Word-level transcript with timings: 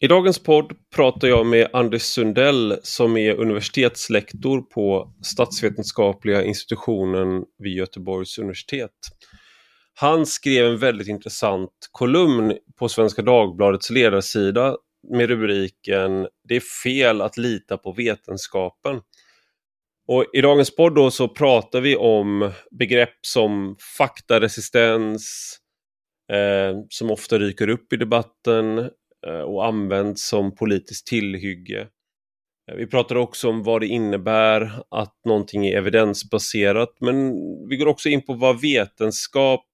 I 0.00 0.06
dagens 0.08 0.38
podd 0.38 0.72
pratar 0.94 1.28
jag 1.28 1.46
med 1.46 1.68
Anders 1.72 2.02
Sundell 2.02 2.78
som 2.82 3.16
är 3.16 3.34
universitetslektor 3.34 4.60
på 4.62 5.14
statsvetenskapliga 5.22 6.44
institutionen 6.44 7.44
vid 7.58 7.72
Göteborgs 7.72 8.38
universitet. 8.38 8.92
Han 9.94 10.26
skrev 10.26 10.66
en 10.66 10.78
väldigt 10.78 11.08
intressant 11.08 11.70
kolumn 11.92 12.54
på 12.78 12.88
Svenska 12.88 13.22
Dagbladets 13.22 13.90
ledarsida 13.90 14.76
med 15.10 15.28
rubriken 15.28 16.28
Det 16.48 16.56
är 16.56 16.82
fel 16.82 17.20
att 17.20 17.36
lita 17.36 17.76
på 17.76 17.92
vetenskapen. 17.92 19.00
Och 20.08 20.24
I 20.32 20.40
dagens 20.40 20.76
podd 20.76 20.94
då 20.94 21.10
så 21.10 21.28
pratar 21.28 21.80
vi 21.80 21.96
om 21.96 22.52
begrepp 22.78 23.18
som 23.26 23.76
faktaresistens, 23.98 25.56
eh, 26.32 26.76
som 26.88 27.10
ofta 27.10 27.38
ryker 27.38 27.68
upp 27.68 27.92
i 27.92 27.96
debatten, 27.96 28.90
Eh, 29.26 29.40
och 29.40 29.66
används 29.66 30.28
som 30.28 30.54
politiskt 30.54 31.06
tillhygge. 31.06 31.88
Eh, 32.70 32.76
vi 32.76 32.86
pratar 32.86 33.16
också 33.16 33.48
om 33.48 33.62
vad 33.62 33.80
det 33.80 33.86
innebär 33.86 34.82
att 34.90 35.14
någonting 35.24 35.66
är 35.66 35.76
evidensbaserat 35.76 36.96
men 37.00 37.34
vi 37.68 37.76
går 37.76 37.86
också 37.86 38.08
in 38.08 38.26
på 38.26 38.34
vad 38.34 38.60
vetenskap 38.60 39.64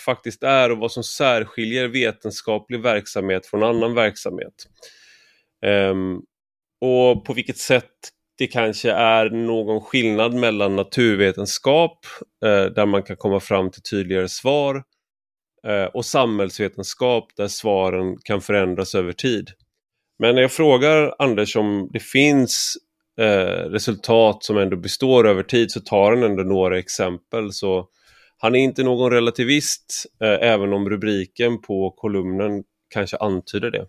faktiskt 0.00 0.42
är 0.42 0.70
och 0.70 0.78
vad 0.78 0.92
som 0.92 1.04
särskiljer 1.04 1.88
vetenskaplig 1.88 2.82
verksamhet 2.82 3.46
från 3.46 3.62
annan 3.62 3.94
verksamhet. 3.94 4.54
Um, 5.66 6.22
och 6.80 7.24
på 7.24 7.32
vilket 7.32 7.58
sätt 7.58 7.90
det 8.38 8.46
kanske 8.46 8.90
är 8.90 9.30
någon 9.30 9.80
skillnad 9.80 10.34
mellan 10.34 10.76
naturvetenskap 10.76 11.98
uh, 12.44 12.64
där 12.64 12.86
man 12.86 13.02
kan 13.02 13.16
komma 13.16 13.40
fram 13.40 13.70
till 13.70 13.82
tydligare 13.82 14.28
svar 14.28 14.82
Eh, 15.66 15.84
och 15.84 16.04
samhällsvetenskap 16.04 17.28
där 17.36 17.48
svaren 17.48 18.16
kan 18.24 18.40
förändras 18.40 18.94
över 18.94 19.12
tid. 19.12 19.50
Men 20.18 20.34
när 20.34 20.42
jag 20.42 20.52
frågar 20.52 21.14
Anders 21.18 21.56
om 21.56 21.90
det 21.92 22.02
finns 22.02 22.76
eh, 23.20 23.70
resultat 23.70 24.44
som 24.44 24.58
ändå 24.58 24.76
består 24.76 25.28
över 25.28 25.42
tid 25.42 25.70
så 25.70 25.80
tar 25.80 26.10
han 26.10 26.22
ändå 26.22 26.42
några 26.42 26.78
exempel. 26.78 27.52
Så 27.52 27.88
han 28.38 28.54
är 28.54 28.58
inte 28.58 28.82
någon 28.82 29.10
relativist 29.10 30.06
eh, 30.24 30.48
även 30.50 30.72
om 30.72 30.90
rubriken 30.90 31.60
på 31.60 31.90
kolumnen 31.90 32.64
kanske 32.94 33.16
antyder 33.16 33.70
det. 33.70 33.86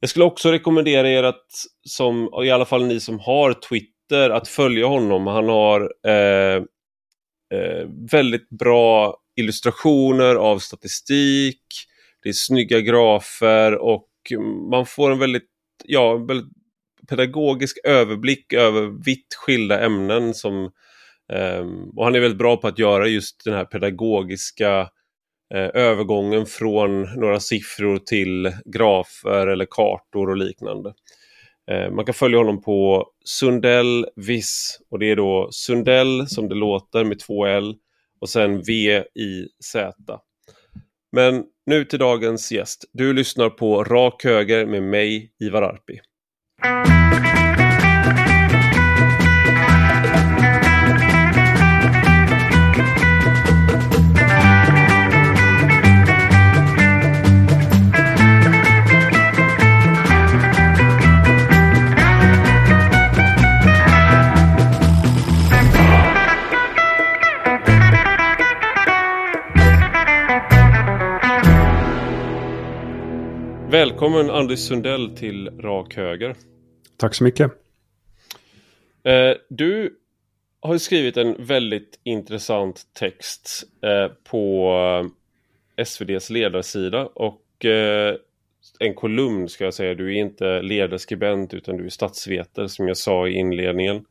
Jag 0.00 0.10
skulle 0.10 0.24
också 0.24 0.50
rekommendera 0.50 1.10
er 1.10 1.22
att, 1.22 1.46
som, 1.88 2.30
i 2.44 2.50
alla 2.50 2.64
fall 2.64 2.86
ni 2.86 3.00
som 3.00 3.18
har 3.18 3.52
Twitter, 3.52 4.30
att 4.30 4.48
följa 4.48 4.86
honom. 4.86 5.26
Han 5.26 5.48
har 5.48 5.92
eh, 6.06 6.62
eh, 7.54 7.88
väldigt 8.10 8.48
bra 8.48 9.16
illustrationer 9.36 10.34
av 10.34 10.58
statistik, 10.58 11.62
det 12.22 12.28
är 12.28 12.32
snygga 12.32 12.80
grafer 12.80 13.74
och 13.74 14.08
man 14.70 14.86
får 14.86 15.10
en 15.10 15.18
väldigt, 15.18 15.48
ja, 15.84 16.16
väldigt 16.16 16.52
pedagogisk 17.08 17.78
överblick 17.84 18.52
över 18.52 19.04
vitt 19.04 19.34
skilda 19.34 19.84
ämnen 19.84 20.34
som 20.34 20.70
ehm, 21.32 21.90
och 21.96 22.04
han 22.04 22.14
är 22.14 22.20
väldigt 22.20 22.38
bra 22.38 22.56
på 22.56 22.68
att 22.68 22.78
göra 22.78 23.06
just 23.06 23.44
den 23.44 23.54
här 23.54 23.64
pedagogiska 23.64 24.80
eh, 25.54 25.70
övergången 25.74 26.46
från 26.46 27.02
några 27.02 27.40
siffror 27.40 27.98
till 27.98 28.52
grafer 28.64 29.46
eller 29.46 29.66
kartor 29.70 30.30
och 30.30 30.36
liknande. 30.36 30.94
Eh, 31.70 31.90
man 31.90 32.04
kan 32.04 32.14
följa 32.14 32.38
honom 32.38 32.62
på 32.62 33.06
Sundell 33.24 34.06
Viss 34.16 34.80
och 34.90 34.98
det 34.98 35.10
är 35.10 35.16
då 35.16 35.48
Sundell 35.50 36.26
som 36.28 36.48
det 36.48 36.54
låter 36.54 37.04
med 37.04 37.18
två 37.18 37.46
L 37.46 37.74
och 38.20 38.28
sen 38.28 38.62
V-I-Z. 38.62 39.94
Men 41.12 41.44
nu 41.66 41.84
till 41.84 41.98
dagens 41.98 42.52
gäst. 42.52 42.84
Du 42.92 43.12
lyssnar 43.12 43.50
på 43.50 43.84
Rak 43.84 44.24
Höger 44.24 44.66
med 44.66 44.82
mig, 44.82 45.32
Ivar 45.40 45.62
Arpi. 45.62 46.00
Välkommen 73.76 74.30
Anders 74.30 74.58
Sundell 74.58 75.16
till 75.16 75.60
Rak 75.60 75.96
Höger. 75.96 76.34
Tack 76.96 77.14
så 77.14 77.24
mycket. 77.24 77.52
Eh, 79.04 79.36
du 79.48 79.98
har 80.60 80.78
skrivit 80.78 81.16
en 81.16 81.44
väldigt 81.44 82.00
intressant 82.02 82.82
text 82.92 83.64
eh, 83.82 84.12
på 84.30 84.70
eh, 85.76 85.82
SVDs 85.82 86.30
ledarsida 86.30 87.06
och 87.06 87.42
en 88.78 88.94
kolumn 88.94 89.48
ska 89.48 89.64
jag 89.64 89.74
säga. 89.74 89.94
Du 89.94 90.16
är 90.16 90.20
inte 90.20 90.62
ledarskribent 90.62 91.54
utan 91.54 91.76
du 91.76 91.84
är 91.84 91.90
statsvetare 91.90 92.68
som 92.68 92.88
jag 92.88 92.96
sa 92.96 93.28
i 93.28 93.32
inledningen. 93.32 94.04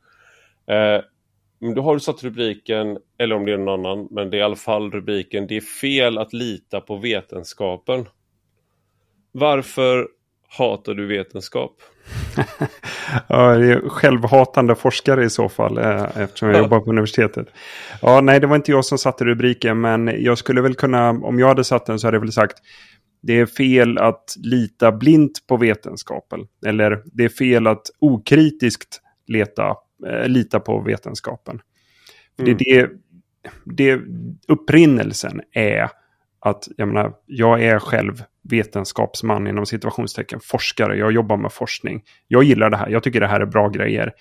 Men 1.58 1.74
då 1.74 1.82
har 1.82 1.94
du 1.94 2.00
satt 2.00 2.24
rubriken, 2.24 2.98
eller 3.18 3.36
om 3.36 3.46
det 3.46 3.52
är 3.52 3.58
någon 3.58 3.86
annan, 3.86 4.08
men 4.10 4.30
det 4.30 4.36
är 4.36 4.38
i 4.38 4.42
alla 4.42 4.56
fall 4.56 4.90
rubriken 4.90 5.46
Det 5.46 5.56
är 5.56 5.80
fel 5.80 6.18
att 6.18 6.32
lita 6.32 6.80
på 6.80 6.96
vetenskapen. 6.96 8.06
Varför 9.38 10.08
hatar 10.48 10.94
du 10.94 11.06
vetenskap? 11.06 11.76
ja, 13.28 13.54
det 13.56 13.72
är 13.72 13.88
självhatande 13.88 14.74
forskare 14.74 15.24
i 15.24 15.30
så 15.30 15.48
fall, 15.48 15.78
eh, 15.78 16.18
eftersom 16.18 16.48
jag 16.48 16.56
ja. 16.56 16.62
jobbar 16.62 16.80
på 16.80 16.90
universitetet. 16.90 17.46
Ja, 18.02 18.20
nej, 18.20 18.40
det 18.40 18.46
var 18.46 18.56
inte 18.56 18.70
jag 18.70 18.84
som 18.84 18.98
satte 18.98 19.24
rubriken, 19.24 19.80
men 19.80 20.22
jag 20.24 20.38
skulle 20.38 20.60
väl 20.60 20.74
kunna, 20.74 21.10
om 21.10 21.38
jag 21.38 21.48
hade 21.48 21.64
satt 21.64 21.86
den 21.86 21.98
så 21.98 22.06
hade 22.06 22.14
jag 22.14 22.20
väl 22.20 22.32
sagt 22.32 22.58
det 23.22 23.40
är 23.40 23.46
fel 23.46 23.98
att 23.98 24.34
lita 24.38 24.92
blint 24.92 25.46
på 25.46 25.56
vetenskapen. 25.56 26.40
Eller 26.66 27.02
det 27.04 27.24
är 27.24 27.28
fel 27.28 27.66
att 27.66 27.82
okritiskt 27.98 29.00
leta, 29.26 29.76
äh, 30.06 30.28
lita 30.28 30.60
på 30.60 30.80
vetenskapen. 30.80 31.60
Mm. 32.38 32.56
Det, 32.58 32.64
det, 32.64 32.90
det 33.64 34.00
upprinnelsen 34.48 35.40
är 35.52 35.90
att 36.48 36.68
jag, 36.76 36.88
menar, 36.88 37.12
jag 37.26 37.62
är 37.62 37.78
själv 37.78 38.22
vetenskapsman 38.42 39.46
inom 39.46 39.66
situationstecken, 39.66 40.40
forskare, 40.42 40.96
jag 40.96 41.12
jobbar 41.12 41.36
med 41.36 41.52
forskning. 41.52 42.02
Jag 42.28 42.44
gillar 42.44 42.70
det 42.70 42.76
här, 42.76 42.88
jag 42.88 43.02
tycker 43.02 43.20
det 43.20 43.26
här 43.26 43.40
är 43.40 43.46
bra 43.46 43.68
grejer. 43.68 44.12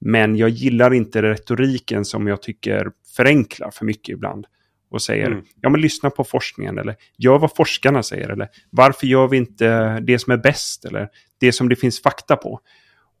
Men 0.00 0.36
jag 0.36 0.48
gillar 0.48 0.94
inte 0.94 1.22
retoriken 1.22 2.04
som 2.04 2.26
jag 2.26 2.42
tycker 2.42 2.90
förenklar 3.16 3.70
för 3.70 3.84
mycket 3.84 4.12
ibland. 4.12 4.46
Och 4.90 5.02
säger, 5.02 5.26
mm. 5.26 5.44
ja 5.60 5.68
men 5.68 5.80
lyssna 5.80 6.10
på 6.10 6.24
forskningen 6.24 6.78
eller 6.78 6.96
gör 7.18 7.38
vad 7.38 7.56
forskarna 7.56 8.02
säger 8.02 8.28
eller 8.28 8.48
varför 8.70 9.06
gör 9.06 9.28
vi 9.28 9.36
inte 9.36 10.00
det 10.00 10.18
som 10.18 10.32
är 10.32 10.36
bäst 10.36 10.84
eller 10.84 11.08
det 11.40 11.52
som 11.52 11.68
det 11.68 11.76
finns 11.76 12.02
fakta 12.02 12.36
på. 12.36 12.60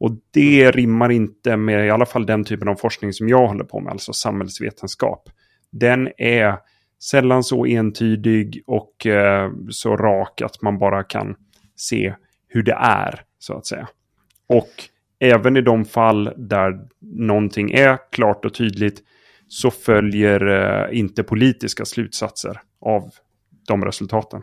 Och 0.00 0.10
det 0.30 0.70
rimmar 0.70 1.10
inte 1.10 1.56
med 1.56 1.86
i 1.86 1.90
alla 1.90 2.06
fall 2.06 2.26
den 2.26 2.44
typen 2.44 2.68
av 2.68 2.74
forskning 2.74 3.12
som 3.12 3.28
jag 3.28 3.46
håller 3.46 3.64
på 3.64 3.80
med, 3.80 3.92
alltså 3.92 4.12
samhällsvetenskap. 4.12 5.28
Den 5.72 6.08
är 6.18 6.56
sällan 7.10 7.44
så 7.44 7.66
entydig 7.66 8.62
och 8.66 9.06
eh, 9.06 9.52
så 9.70 9.96
rak 9.96 10.42
att 10.42 10.62
man 10.62 10.78
bara 10.78 11.02
kan 11.02 11.36
se 11.76 12.14
hur 12.48 12.62
det 12.62 12.78
är, 12.80 13.20
så 13.38 13.54
att 13.54 13.66
säga. 13.66 13.88
Och 14.48 14.70
även 15.18 15.56
i 15.56 15.60
de 15.60 15.84
fall 15.84 16.32
där 16.36 16.80
någonting 17.00 17.70
är 17.70 17.98
klart 18.10 18.44
och 18.44 18.54
tydligt 18.54 19.02
så 19.48 19.70
följer 19.70 20.46
eh, 20.46 20.98
inte 20.98 21.22
politiska 21.22 21.84
slutsatser 21.84 22.60
av 22.80 23.10
de 23.68 23.84
resultaten. 23.84 24.42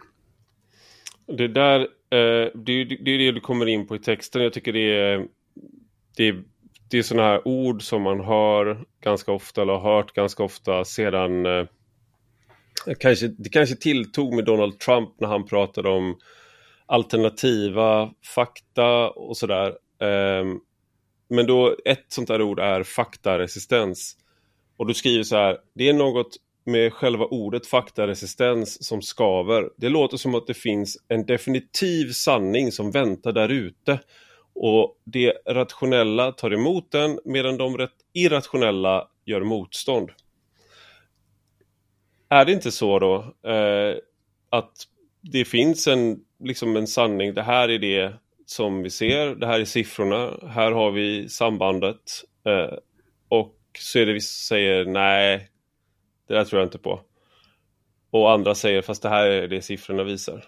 Det 1.38 1.48
där, 1.48 1.80
eh, 1.80 2.50
det, 2.56 2.72
är, 2.72 3.04
det 3.04 3.12
är 3.12 3.18
det 3.18 3.32
du 3.32 3.40
kommer 3.40 3.66
in 3.66 3.88
på 3.88 3.96
i 3.96 4.00
texten. 4.00 4.44
Jag 4.44 4.54
tycker 4.54 4.74
det 4.74 5.00
är, 5.00 5.26
det 6.18 6.28
är, 6.28 6.44
det 6.90 6.98
är 6.98 7.04
sådana 7.04 7.28
här 7.28 7.48
ord 7.48 7.82
som 7.82 8.02
man 8.02 8.20
hör 8.20 8.86
ganska 9.04 9.32
ofta 9.32 9.62
eller 9.62 9.74
har 9.74 9.96
hört 9.96 10.14
ganska 10.14 10.44
ofta 10.44 10.86
sedan 10.86 11.46
eh, 11.46 11.66
kanske, 13.00 13.28
det 13.28 13.50
kanske 13.50 13.76
tilltog 13.76 14.34
med 14.34 14.46
Donald 14.46 14.80
Trump 14.80 15.10
när 15.20 15.28
han 15.28 15.46
pratade 15.46 15.90
om 15.90 16.18
alternativa 16.86 18.12
fakta 18.36 19.10
och 19.10 19.38
sådär. 19.38 19.74
Ehm, 20.02 20.60
men 21.30 21.46
då 21.48 21.76
ett 21.86 22.06
sånt 22.08 22.28
där 22.28 22.42
ord 22.42 22.60
är 22.60 22.84
faktaresistens. 22.84 24.18
Och 24.78 24.88
du 24.88 24.94
skriver 24.94 25.24
så 25.24 25.36
här, 25.36 25.58
det 25.76 25.90
är 25.90 25.94
något 25.94 26.38
med 26.66 26.94
själva 26.94 27.26
ordet 27.26 27.68
faktaresistens 27.68 28.88
som 28.88 29.02
skaver. 29.02 29.70
Det 29.78 29.90
låter 29.90 30.18
som 30.18 30.36
att 30.36 30.48
det 30.48 30.54
finns 30.54 30.98
en 31.08 31.26
definitiv 31.26 32.12
sanning 32.12 32.72
som 32.72 32.92
väntar 32.92 33.32
där 33.32 33.50
ute. 33.50 34.00
Och 34.54 34.98
det 35.04 35.34
rationella 35.46 36.32
tar 36.32 36.54
emot 36.54 36.92
den 36.92 37.20
medan 37.26 37.58
de 37.58 37.88
irrationella 38.14 39.08
gör 39.26 39.42
motstånd. 39.42 40.10
Är 42.32 42.46
det 42.46 42.52
inte 42.52 42.72
så 42.72 43.00
då 43.00 43.16
eh, 43.50 43.96
att 44.50 44.72
det 45.22 45.46
finns 45.46 45.88
en 45.88 46.20
liksom 46.44 46.76
en 46.76 46.88
sanning. 46.88 47.34
Det 47.34 47.44
här 47.44 47.70
är 47.70 47.80
det 47.80 48.14
som 48.46 48.84
vi 48.84 48.90
ser. 48.90 49.36
Det 49.36 49.48
här 49.48 49.60
är 49.60 49.66
siffrorna. 49.66 50.34
Här 50.48 50.72
har 50.72 50.92
vi 50.92 51.30
sambandet. 51.30 52.24
Eh, 52.46 52.78
och 53.30 53.56
så 53.80 54.00
är 54.00 54.06
det 54.06 54.14
vissa 54.14 54.34
som 54.34 54.56
säger 54.56 54.86
nej, 54.86 55.50
det 56.28 56.34
där 56.34 56.44
tror 56.44 56.62
jag 56.62 56.68
inte 56.68 56.78
på. 56.78 57.02
Och 58.12 58.32
andra 58.32 58.56
säger 58.56 58.82
fast 58.82 59.02
det 59.02 59.10
här 59.10 59.26
är 59.26 59.48
det 59.48 59.62
siffrorna 59.62 60.04
visar. 60.04 60.44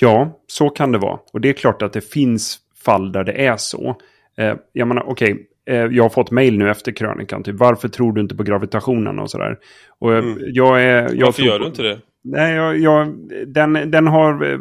Ja, 0.00 0.42
så 0.46 0.68
kan 0.70 0.92
det 0.92 0.98
vara. 0.98 1.20
Och 1.32 1.40
det 1.40 1.48
är 1.48 1.52
klart 1.52 1.82
att 1.82 1.92
det 1.92 2.00
finns 2.00 2.58
fall 2.84 3.12
där 3.12 3.24
det 3.24 3.46
är 3.46 3.56
så. 3.56 4.00
Eh, 4.36 4.54
jag 4.72 4.88
menar, 4.88 5.02
okej, 5.02 5.32
okay, 5.32 5.46
jag 5.74 6.04
har 6.04 6.08
fått 6.08 6.30
mail 6.30 6.58
nu 6.58 6.70
efter 6.70 6.92
krönikan. 6.92 7.42
Typ, 7.42 7.54
varför 7.54 7.88
tror 7.88 8.12
du 8.12 8.20
inte 8.20 8.34
på 8.34 8.42
gravitationen 8.42 9.18
och 9.18 9.30
sådär. 9.30 9.58
Och 9.98 10.12
eh, 10.12 10.18
mm. 10.18 10.38
jag 10.46 10.82
är... 10.82 11.14
Jag 11.14 11.26
varför 11.26 11.42
gör 11.42 11.58
du 11.58 11.66
inte 11.66 11.82
det? 11.82 11.98
Nej, 12.24 12.54
jag, 12.54 12.78
jag, 12.78 13.14
den, 13.46 13.90
den 13.90 14.06
har 14.06 14.52
eh, 14.52 14.58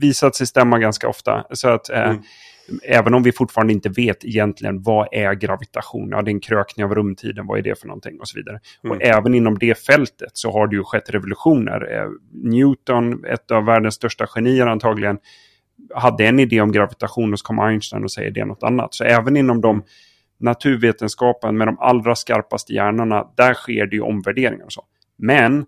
visat 0.00 0.34
sig 0.34 0.46
stämma 0.46 0.78
ganska 0.78 1.08
ofta. 1.08 1.44
Så 1.50 1.68
att... 1.68 1.90
Eh, 1.90 2.08
mm. 2.10 2.22
Även 2.82 3.14
om 3.14 3.22
vi 3.22 3.32
fortfarande 3.32 3.72
inte 3.72 3.88
vet 3.88 4.24
egentligen 4.24 4.82
vad 4.82 5.08
är 5.12 5.34
gravitation, 5.34 6.08
ja 6.10 6.22
det 6.22 6.30
är 6.30 6.32
en 6.32 6.40
krökning 6.40 6.84
av 6.84 6.94
rumtiden, 6.94 7.46
vad 7.46 7.58
är 7.58 7.62
det 7.62 7.80
för 7.80 7.86
någonting 7.86 8.20
och 8.20 8.28
så 8.28 8.38
vidare. 8.38 8.60
Mm. 8.84 8.96
Och 8.96 9.02
även 9.02 9.34
inom 9.34 9.58
det 9.58 9.78
fältet 9.86 10.30
så 10.32 10.52
har 10.52 10.66
det 10.66 10.76
ju 10.76 10.82
skett 10.82 11.10
revolutioner. 11.10 11.94
Eh, 11.94 12.08
Newton, 12.32 13.24
ett 13.24 13.50
av 13.50 13.64
världens 13.64 13.94
största 13.94 14.26
genier 14.26 14.66
antagligen, 14.66 15.18
hade 15.94 16.26
en 16.26 16.40
idé 16.40 16.60
om 16.60 16.72
gravitation 16.72 17.32
och 17.32 17.38
så 17.38 17.46
kom 17.46 17.58
Einstein 17.58 18.04
och 18.04 18.12
säger 18.12 18.30
det 18.30 18.44
något 18.44 18.62
annat. 18.62 18.94
Så 18.94 19.04
även 19.04 19.36
inom 19.36 19.60
de 19.60 19.82
naturvetenskapen 20.38 21.58
med 21.58 21.68
de 21.68 21.78
allra 21.78 22.14
skarpaste 22.14 22.72
hjärnorna, 22.72 23.32
där 23.36 23.54
sker 23.54 23.86
det 23.86 23.96
ju 23.96 24.02
omvärderingar 24.02 24.64
och 24.64 24.72
så. 24.72 24.84
Men 25.18 25.66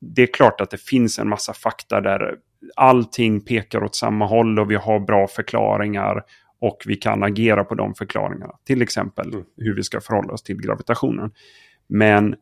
det 0.00 0.22
är 0.22 0.26
klart 0.26 0.60
att 0.60 0.70
det 0.70 0.80
finns 0.80 1.18
en 1.18 1.28
massa 1.28 1.52
fakta 1.52 2.00
där 2.00 2.36
allting 2.76 3.40
pekar 3.40 3.84
åt 3.84 3.96
samma 3.96 4.26
håll 4.26 4.58
och 4.58 4.70
vi 4.70 4.74
har 4.74 5.00
bra 5.00 5.28
förklaringar 5.28 6.22
och 6.60 6.82
vi 6.86 6.96
kan 6.96 7.22
agera 7.22 7.64
på 7.64 7.74
de 7.74 7.94
förklaringarna. 7.94 8.54
Till 8.64 8.82
exempel 8.82 9.32
mm. 9.32 9.44
hur 9.56 9.74
vi 9.74 9.82
ska 9.82 10.00
förhålla 10.00 10.32
oss 10.32 10.42
till 10.42 10.56
gravitationen. 10.56 11.32
Men 11.88 12.36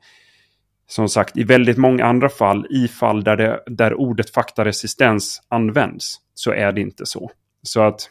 som 0.87 1.09
sagt, 1.09 1.37
i 1.37 1.45
väldigt 1.45 1.77
många 1.77 2.05
andra 2.05 2.29
fall, 2.29 2.67
i 2.71 2.89
fall 2.89 3.25
där, 3.25 3.37
det, 3.37 3.63
där 3.67 3.95
ordet 3.95 4.31
faktaresistens 4.31 5.43
används, 5.49 6.17
så 6.35 6.53
är 6.53 6.73
det 6.73 6.81
inte 6.81 7.07
så. 7.07 7.31
Så 7.63 7.81
att 7.81 8.11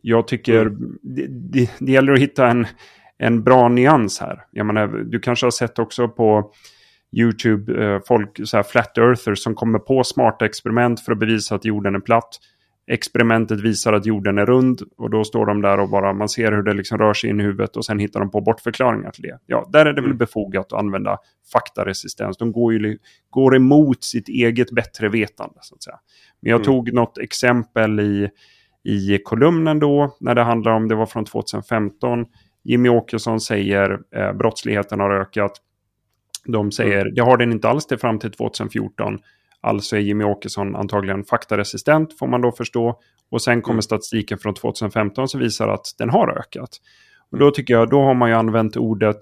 jag 0.00 0.28
tycker 0.28 0.60
mm. 0.60 0.98
det, 1.02 1.26
det, 1.28 1.70
det, 1.78 1.92
gäller 1.92 2.12
att 2.12 2.18
hitta 2.18 2.48
en, 2.48 2.66
en 3.18 3.42
bra 3.42 3.68
nyans 3.68 4.20
här. 4.20 4.44
Jag 4.50 4.66
menar, 4.66 4.86
du 4.86 5.20
kanske 5.20 5.46
har 5.46 5.50
sett 5.50 5.78
också 5.78 6.08
på 6.08 6.52
YouTube, 7.16 7.84
eh, 7.84 8.00
folk, 8.08 8.40
så 8.44 8.56
här 8.56 8.64
flat 8.64 8.98
earthers 8.98 9.42
som 9.42 9.54
kommer 9.54 9.78
på 9.78 10.04
smarta 10.04 10.44
experiment 10.44 11.00
för 11.00 11.12
att 11.12 11.18
bevisa 11.18 11.54
att 11.54 11.64
jorden 11.64 11.94
är 11.94 12.00
platt. 12.00 12.38
Experimentet 12.86 13.60
visar 13.60 13.92
att 13.92 14.06
jorden 14.06 14.38
är 14.38 14.46
rund 14.46 14.82
och 14.96 15.10
då 15.10 15.24
står 15.24 15.46
de 15.46 15.62
där 15.62 15.80
och 15.80 15.88
bara 15.88 16.12
man 16.12 16.28
ser 16.28 16.52
hur 16.52 16.62
det 16.62 16.72
liksom 16.72 16.98
rör 16.98 17.14
sig 17.14 17.30
in 17.30 17.40
i 17.40 17.42
huvudet 17.42 17.76
och 17.76 17.84
sen 17.84 17.98
hittar 17.98 18.20
de 18.20 18.30
på 18.30 18.40
bortförklaringar 18.40 19.10
till 19.10 19.22
det. 19.22 19.38
Ja, 19.46 19.68
där 19.72 19.86
är 19.86 19.92
det 19.92 20.00
väl 20.00 20.10
mm. 20.10 20.18
befogat 20.18 20.72
att 20.72 20.78
använda 20.78 21.18
faktaresistens. 21.52 22.38
De 22.38 22.52
går 22.52 22.72
ju 22.72 22.98
går 23.30 23.56
emot 23.56 24.04
sitt 24.04 24.28
eget 24.28 24.70
bättre 24.70 25.08
vetande 25.08 25.58
så 25.60 25.74
att 25.74 25.82
säga. 25.82 25.96
Men 26.40 26.50
jag 26.50 26.56
mm. 26.56 26.64
tog 26.64 26.92
något 26.92 27.18
exempel 27.18 28.00
i, 28.00 28.30
i 28.84 29.18
kolumnen 29.24 29.78
då 29.78 30.16
när 30.20 30.34
det 30.34 30.42
handlar 30.42 30.72
om, 30.72 30.88
det 30.88 30.94
var 30.94 31.06
från 31.06 31.24
2015. 31.24 32.26
Jimmy 32.64 32.88
Åkesson 32.88 33.40
säger 33.40 33.98
eh, 34.16 34.32
brottsligheten 34.32 35.00
har 35.00 35.10
ökat. 35.10 35.52
De 36.44 36.72
säger, 36.72 37.00
mm. 37.00 37.14
det 37.14 37.22
har 37.22 37.36
den 37.36 37.52
inte 37.52 37.68
alls 37.68 37.86
till 37.86 37.98
fram 37.98 38.18
till 38.18 38.30
2014. 38.30 39.18
Alltså 39.60 39.96
är 39.96 40.00
Jimmy 40.00 40.24
Åkesson 40.24 40.76
antagligen 40.76 41.24
faktaresistent, 41.24 42.18
får 42.18 42.26
man 42.26 42.40
då 42.40 42.52
förstå. 42.52 43.00
Och 43.30 43.42
sen 43.42 43.62
kommer 43.62 43.74
mm. 43.74 43.82
statistiken 43.82 44.38
från 44.38 44.54
2015 44.54 45.28
som 45.28 45.40
visar 45.40 45.68
att 45.68 45.86
den 45.98 46.10
har 46.10 46.38
ökat. 46.38 46.70
Och 47.30 47.38
då 47.38 47.44
mm. 47.44 47.52
tycker 47.52 47.74
jag, 47.74 47.90
då 47.90 48.00
har 48.00 48.14
man 48.14 48.28
ju 48.28 48.34
använt 48.34 48.76
ordet 48.76 49.18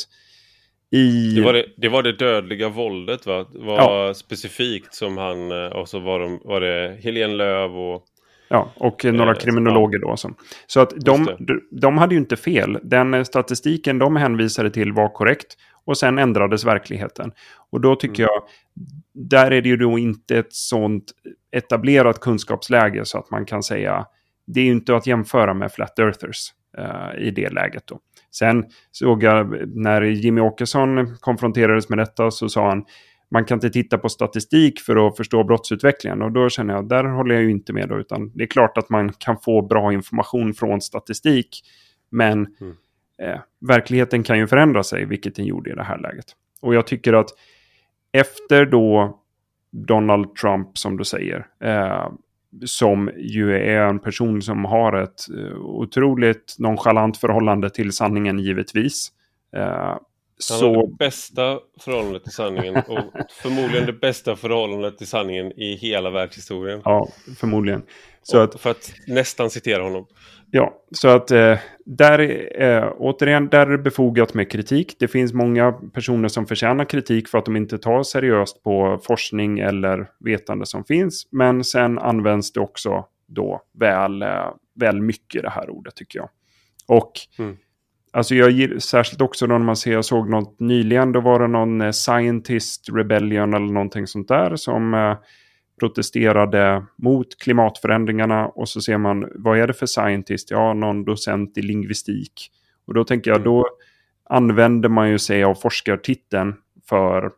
i... 0.91 1.35
Det 1.35 1.43
var 1.43 1.53
det, 1.53 1.67
det, 1.77 1.89
var 1.89 2.03
det 2.03 2.13
dödliga 2.13 2.69
våldet 2.69 3.27
va? 3.27 3.47
Det 3.53 3.59
var 3.59 4.07
ja. 4.07 4.15
specifikt 4.15 4.95
som 4.95 5.19
han, 5.19 5.53
eh, 5.53 5.69
och 5.69 5.89
så 5.89 5.99
var, 5.99 6.21
de, 6.21 6.41
var 6.45 6.61
det 6.61 6.99
Helene 7.03 7.35
Löv 7.35 7.79
och... 7.79 8.05
Ja, 8.49 8.73
och 8.77 9.05
några 9.05 9.31
eh, 9.31 9.39
kriminologer 9.39 9.99
då. 9.99 10.17
Så, 10.17 10.31
så 10.67 10.81
att 10.81 10.91
de, 10.97 11.29
de 11.71 11.99
hade 11.99 12.15
ju 12.15 12.21
inte 12.21 12.37
fel. 12.37 12.79
Den 12.83 13.25
statistiken 13.25 13.99
de 13.99 14.17
hänvisade 14.17 14.71
till 14.71 14.93
var 14.93 15.09
korrekt. 15.09 15.57
Och 15.85 15.99
sen 15.99 16.19
ändrades 16.19 16.65
verkligheten. 16.65 17.33
Och 17.71 17.81
då 17.81 17.97
tycker 17.97 18.23
mm. 18.23 18.33
jag, 18.33 18.43
där 19.29 19.51
är 19.51 19.63
det 19.63 19.69
ju 19.69 19.77
då 19.77 19.99
inte 19.99 20.39
ett 20.39 20.53
sånt 20.53 21.05
etablerat 21.57 22.21
kunskapsläge 22.21 23.05
så 23.05 23.19
att 23.19 23.31
man 23.31 23.47
kan 23.47 23.63
säga, 23.63 24.07
det 24.47 24.61
är 24.61 24.65
ju 24.65 24.71
inte 24.71 24.97
att 24.97 25.07
jämföra 25.07 25.55
med 25.55 25.73
Flat 25.73 25.99
Earthers 25.99 26.53
uh, 26.79 27.23
i 27.23 27.31
det 27.31 27.51
läget 27.51 27.87
då. 27.87 27.99
Sen 28.31 28.65
såg 28.93 29.23
jag 29.23 29.69
när 29.69 30.03
Jimmy 30.03 30.41
Åkesson 30.41 31.17
konfronterades 31.21 31.89
med 31.89 31.99
detta 31.99 32.31
så 32.31 32.49
sa 32.49 32.69
han, 32.69 32.85
man 33.31 33.45
kan 33.45 33.57
inte 33.57 33.71
titta 33.71 33.99
på 33.99 34.09
statistik 34.09 34.81
för 34.81 35.09
att 35.09 35.17
förstå 35.17 35.45
brottsutvecklingen. 35.45 36.23
Och 36.23 36.33
då 36.33 36.49
känner 36.49 36.75
jag, 36.75 36.89
där 36.89 37.05
håller 37.05 37.35
jag 37.35 37.45
ju 37.45 37.51
inte 37.51 37.73
med 37.73 37.89
då, 37.89 37.99
utan 37.99 38.31
det 38.35 38.43
är 38.43 38.47
klart 38.47 38.79
att 38.79 38.91
man 38.91 39.13
kan 39.13 39.37
få 39.41 39.63
bra 39.63 39.93
information 39.93 40.55
från 40.55 40.81
statistik. 40.81 41.61
Men 42.11 42.47
mm 42.61 42.77
eh, 43.23 43.41
verkligheten 43.61 44.23
kan 44.23 44.39
ju 44.39 44.47
förändra 44.47 44.83
sig, 44.83 45.05
vilket 45.05 45.35
den 45.35 45.45
gjorde 45.45 45.71
i 45.71 45.75
det 45.75 45.83
här 45.83 45.99
läget. 45.99 46.27
Och 46.61 46.75
jag 46.75 46.87
tycker 46.87 47.13
att 47.13 47.31
efter 48.13 48.67
då 48.67 49.19
Donald 49.71 50.35
Trump, 50.35 50.79
som 50.79 50.97
du 50.97 51.05
säger, 51.05 51.47
eh, 51.61 52.09
som 52.65 53.11
ju 53.17 53.57
är 53.57 53.83
en 53.83 53.99
person 53.99 54.43
som 54.43 54.65
har 54.65 54.93
ett 54.93 55.21
eh, 55.39 55.59
otroligt 55.59 56.57
nonchalant 56.59 57.17
förhållande 57.17 57.71
till 57.71 57.93
sanningen 57.93 58.39
givetvis. 58.39 59.13
Eh, 59.57 59.97
han 60.51 60.59
så... 60.59 60.75
har 60.75 60.87
det 60.87 60.95
bästa 60.99 61.59
förhållandet 61.81 62.23
till 62.23 62.33
sanningen 62.33 62.77
och 62.77 63.13
förmodligen 63.31 63.87
det 63.87 63.93
bästa 63.93 64.37
förhållandet 64.37 64.99
till 64.99 65.07
sanningen 65.07 65.53
i 65.53 65.75
hela 65.75 66.11
världshistorien. 66.11 66.83
Ja, 66.85 67.09
förmodligen. 67.39 67.83
Så 68.23 68.39
att... 68.39 68.61
För 68.61 68.71
att 68.71 68.93
nästan 69.07 69.51
citera 69.51 69.83
honom. 69.83 70.07
Ja, 70.51 70.75
så 70.93 71.09
att 71.09 71.31
eh, 71.31 71.59
där, 71.85 72.49
eh, 72.63 72.93
återigen, 72.99 73.49
där 73.49 73.67
är 73.67 73.71
det 73.71 73.79
befogat 73.79 74.35
med 74.35 74.51
kritik. 74.51 74.97
Det 74.99 75.09
finns 75.09 75.33
många 75.33 75.73
personer 75.73 76.29
som 76.29 76.47
förtjänar 76.47 76.85
kritik 76.85 77.29
för 77.29 77.39
att 77.39 77.45
de 77.45 77.57
inte 77.57 77.79
tar 77.79 78.03
seriöst 78.03 78.63
på 78.63 79.01
forskning 79.03 79.59
eller 79.59 80.11
vetande 80.21 80.67
som 80.67 80.85
finns. 80.85 81.27
Men 81.31 81.65
sen 81.65 81.99
används 81.99 82.53
det 82.53 82.61
också 82.61 83.05
då 83.27 83.63
väl, 83.79 84.23
eh, 84.23 84.51
väl 84.75 85.03
mycket 85.03 85.43
det 85.43 85.51
här 85.51 85.71
ordet 85.71 85.97
tycker 85.97 86.19
jag. 86.19 86.29
Och 86.87 87.13
mm. 87.39 87.57
Alltså 88.13 88.35
jag 88.35 88.51
gillar 88.51 88.79
särskilt 88.79 89.21
också 89.21 89.47
när 89.47 89.59
man 89.59 89.77
ser, 89.77 89.93
jag 89.93 90.05
såg 90.05 90.31
något 90.31 90.61
nyligen, 90.61 91.13
då 91.13 91.21
var 91.21 91.41
det 91.41 91.47
någon 91.47 91.81
eh, 91.81 91.91
scientist 91.91 92.89
rebellion 92.93 93.55
eller 93.55 93.73
någonting 93.73 94.07
sånt 94.07 94.29
där 94.29 94.57
som 94.57 94.95
eh, 94.95 95.17
protesterade 95.81 96.85
mot 96.97 97.39
klimatförändringarna 97.39 98.49
och 98.49 98.69
så 98.69 98.81
ser 98.81 98.99
man 98.99 99.29
vad 99.35 99.59
är 99.59 99.67
det 99.67 99.73
för 99.73 99.87
scientist? 99.87 100.51
Ja, 100.51 100.75
någon 100.75 101.05
docent 101.05 101.59
i 101.59 101.63
lingvistik. 101.63 102.51
Och 102.87 102.95
då 102.95 103.05
tänker 103.05 103.31
jag, 103.31 103.37
mm. 103.37 103.45
då 103.45 103.69
använder 104.31 104.89
man 104.89 105.11
ju 105.11 105.19
sig 105.19 105.45
av 105.45 105.55
forskartiteln 105.55 106.55
för 106.89 107.31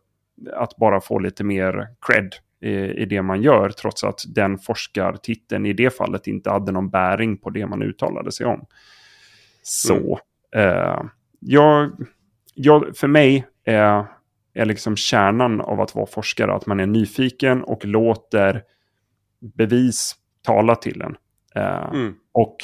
att 0.52 0.76
bara 0.76 1.00
få 1.00 1.18
lite 1.18 1.44
mer 1.44 1.88
cred 2.06 2.34
i, 2.60 3.02
i 3.02 3.04
det 3.04 3.22
man 3.22 3.42
gör, 3.42 3.70
trots 3.70 4.04
att 4.04 4.20
den 4.28 4.58
forskartiteln 4.58 5.66
i 5.66 5.72
det 5.72 5.96
fallet 5.96 6.26
inte 6.26 6.50
hade 6.50 6.72
någon 6.72 6.90
bäring 6.90 7.36
på 7.36 7.50
det 7.50 7.66
man 7.66 7.82
uttalade 7.82 8.32
sig 8.32 8.46
om. 8.46 8.66
Så, 9.62 9.94
mm. 9.94 10.18
Eh, 10.56 11.02
jag, 11.40 11.92
jag, 12.54 12.96
för 12.96 13.08
mig 13.08 13.46
är 13.64 14.06
är 14.54 14.64
liksom 14.64 14.96
kärnan 14.96 15.60
av 15.60 15.80
att 15.80 15.94
vara 15.94 16.06
forskare. 16.06 16.54
Att 16.54 16.66
man 16.66 16.80
är 16.80 16.86
nyfiken 16.86 17.62
och 17.62 17.84
låter 17.84 18.62
bevis 19.56 20.16
tala 20.42 20.76
till 20.76 21.02
en. 21.02 21.16
Uh, 21.56 21.94
mm. 21.94 22.14
Och, 22.32 22.56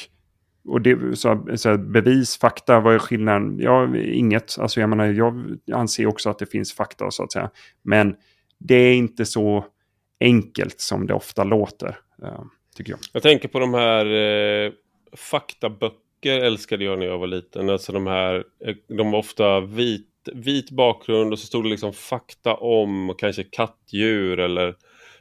och 0.69 0.81
det, 0.81 1.19
så, 1.19 1.47
så 1.55 1.78
bevis, 1.78 2.38
fakta, 2.38 2.81
vad 2.81 2.95
är 2.95 2.99
skillnaden? 2.99 3.59
Ja, 3.59 3.97
inget. 3.97 4.59
Alltså 4.59 4.81
jag 4.81 4.88
menar, 4.88 5.05
jag 5.05 5.59
anser 5.73 6.07
också 6.07 6.31
att 6.31 6.38
det 6.38 6.47
finns 6.47 6.75
fakta 6.75 7.11
så 7.11 7.23
att 7.23 7.33
säga. 7.33 7.50
Men 7.83 8.16
det 8.59 8.75
är 8.75 8.95
inte 8.95 9.26
så 9.26 9.64
enkelt 10.21 10.81
som 10.81 11.07
det 11.07 11.14
ofta 11.14 11.45
låter, 11.45 11.99
uh, 12.23 12.43
tycker 12.76 12.93
jag. 12.93 13.00
Jag 13.12 13.23
tänker 13.23 13.49
på 13.49 13.59
de 13.59 13.75
här 13.75 14.07
uh, 14.07 14.73
böcker 16.23 16.41
älskade 16.41 16.85
jag 16.85 16.99
när 16.99 17.07
jag 17.07 17.19
var 17.19 17.27
liten. 17.27 17.71
Alltså 17.71 17.93
de 17.93 18.07
här, 18.07 18.45
eh, 18.65 18.75
de 18.89 19.11
var 19.11 19.19
ofta 19.19 19.61
vit 19.61 20.13
vit 20.35 20.71
bakgrund 20.71 21.33
och 21.33 21.39
så 21.39 21.47
stod 21.47 21.65
det 21.65 21.71
liksom 21.71 21.93
fakta 21.93 22.55
om 22.55 23.15
kanske 23.19 23.45
kattdjur 23.45 24.41
eller 24.41 24.75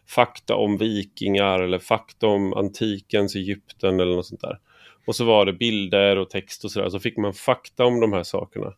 fakta 0.07 0.55
om 0.55 0.77
vikingar 0.77 1.59
eller 1.59 1.79
fakta 1.79 2.27
om 2.27 2.53
antikens 2.53 3.35
Egypten 3.35 3.99
eller 3.99 4.15
något 4.15 4.25
sånt 4.25 4.41
där. 4.41 4.59
Och 5.07 5.15
så 5.15 5.25
var 5.25 5.45
det 5.45 5.53
bilder 5.53 6.17
och 6.17 6.29
text 6.29 6.63
och 6.63 6.71
sådär, 6.71 6.89
så 6.89 6.99
fick 6.99 7.17
man 7.17 7.33
fakta 7.33 7.85
om 7.85 7.99
de 7.99 8.13
här 8.13 8.23
sakerna. 8.23 8.73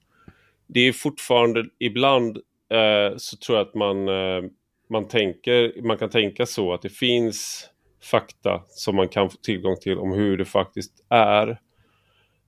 Det 0.68 0.80
är 0.80 0.94
fortfarande, 0.94 1.66
ibland 1.80 2.38
eh, 2.72 3.18
så 3.18 3.38
tror 3.38 3.58
jag 3.58 3.68
att 3.68 3.76
man, 3.76 4.08
eh, 4.08 4.44
man, 4.90 5.08
tänker, 5.08 5.82
man 5.82 5.98
kan 5.98 6.10
tänka 6.10 6.46
så 6.46 6.74
att 6.74 6.82
det 6.82 6.90
finns 6.90 7.70
fakta 8.12 8.64
som 8.68 8.96
man 8.96 9.10
kan 9.10 9.30
få 9.30 9.38
tillgång 9.38 9.76
till 9.82 9.98
om 9.98 10.12
hur 10.12 10.38
det 10.38 10.46
faktiskt 10.46 11.06
är. 11.10 11.60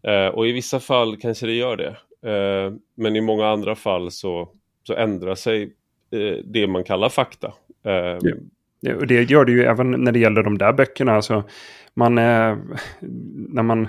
Eh, 0.04 0.28
och 0.28 0.48
i 0.48 0.52
vissa 0.52 0.80
fall 0.80 1.18
kanske 1.18 1.46
det 1.46 1.54
gör 1.54 1.78
det. 1.78 1.96
Eh, 2.32 2.74
men 2.96 3.16
i 3.16 3.22
många 3.22 3.48
andra 3.48 3.76
fall 3.76 4.12
så, 4.12 4.50
så 4.84 4.96
ändrar 4.96 5.36
sig 5.36 5.64
eh, 6.12 6.44
det 6.44 6.68
man 6.68 6.84
kallar 6.84 7.10
fakta. 7.10 7.54
Eh, 7.86 8.18
ja. 8.82 8.96
Och 8.96 9.08
det 9.08 9.30
gör 9.32 9.46
det 9.46 9.52
ju 9.52 9.64
även 9.64 9.92
när 9.92 10.12
det 10.12 10.20
gäller 10.20 10.44
de 10.44 10.58
där 10.58 10.74
böckerna. 10.74 11.16
Alltså, 11.16 11.44
man, 11.94 12.18
eh, 12.18 12.24
när 13.50 13.64
man 13.64 13.88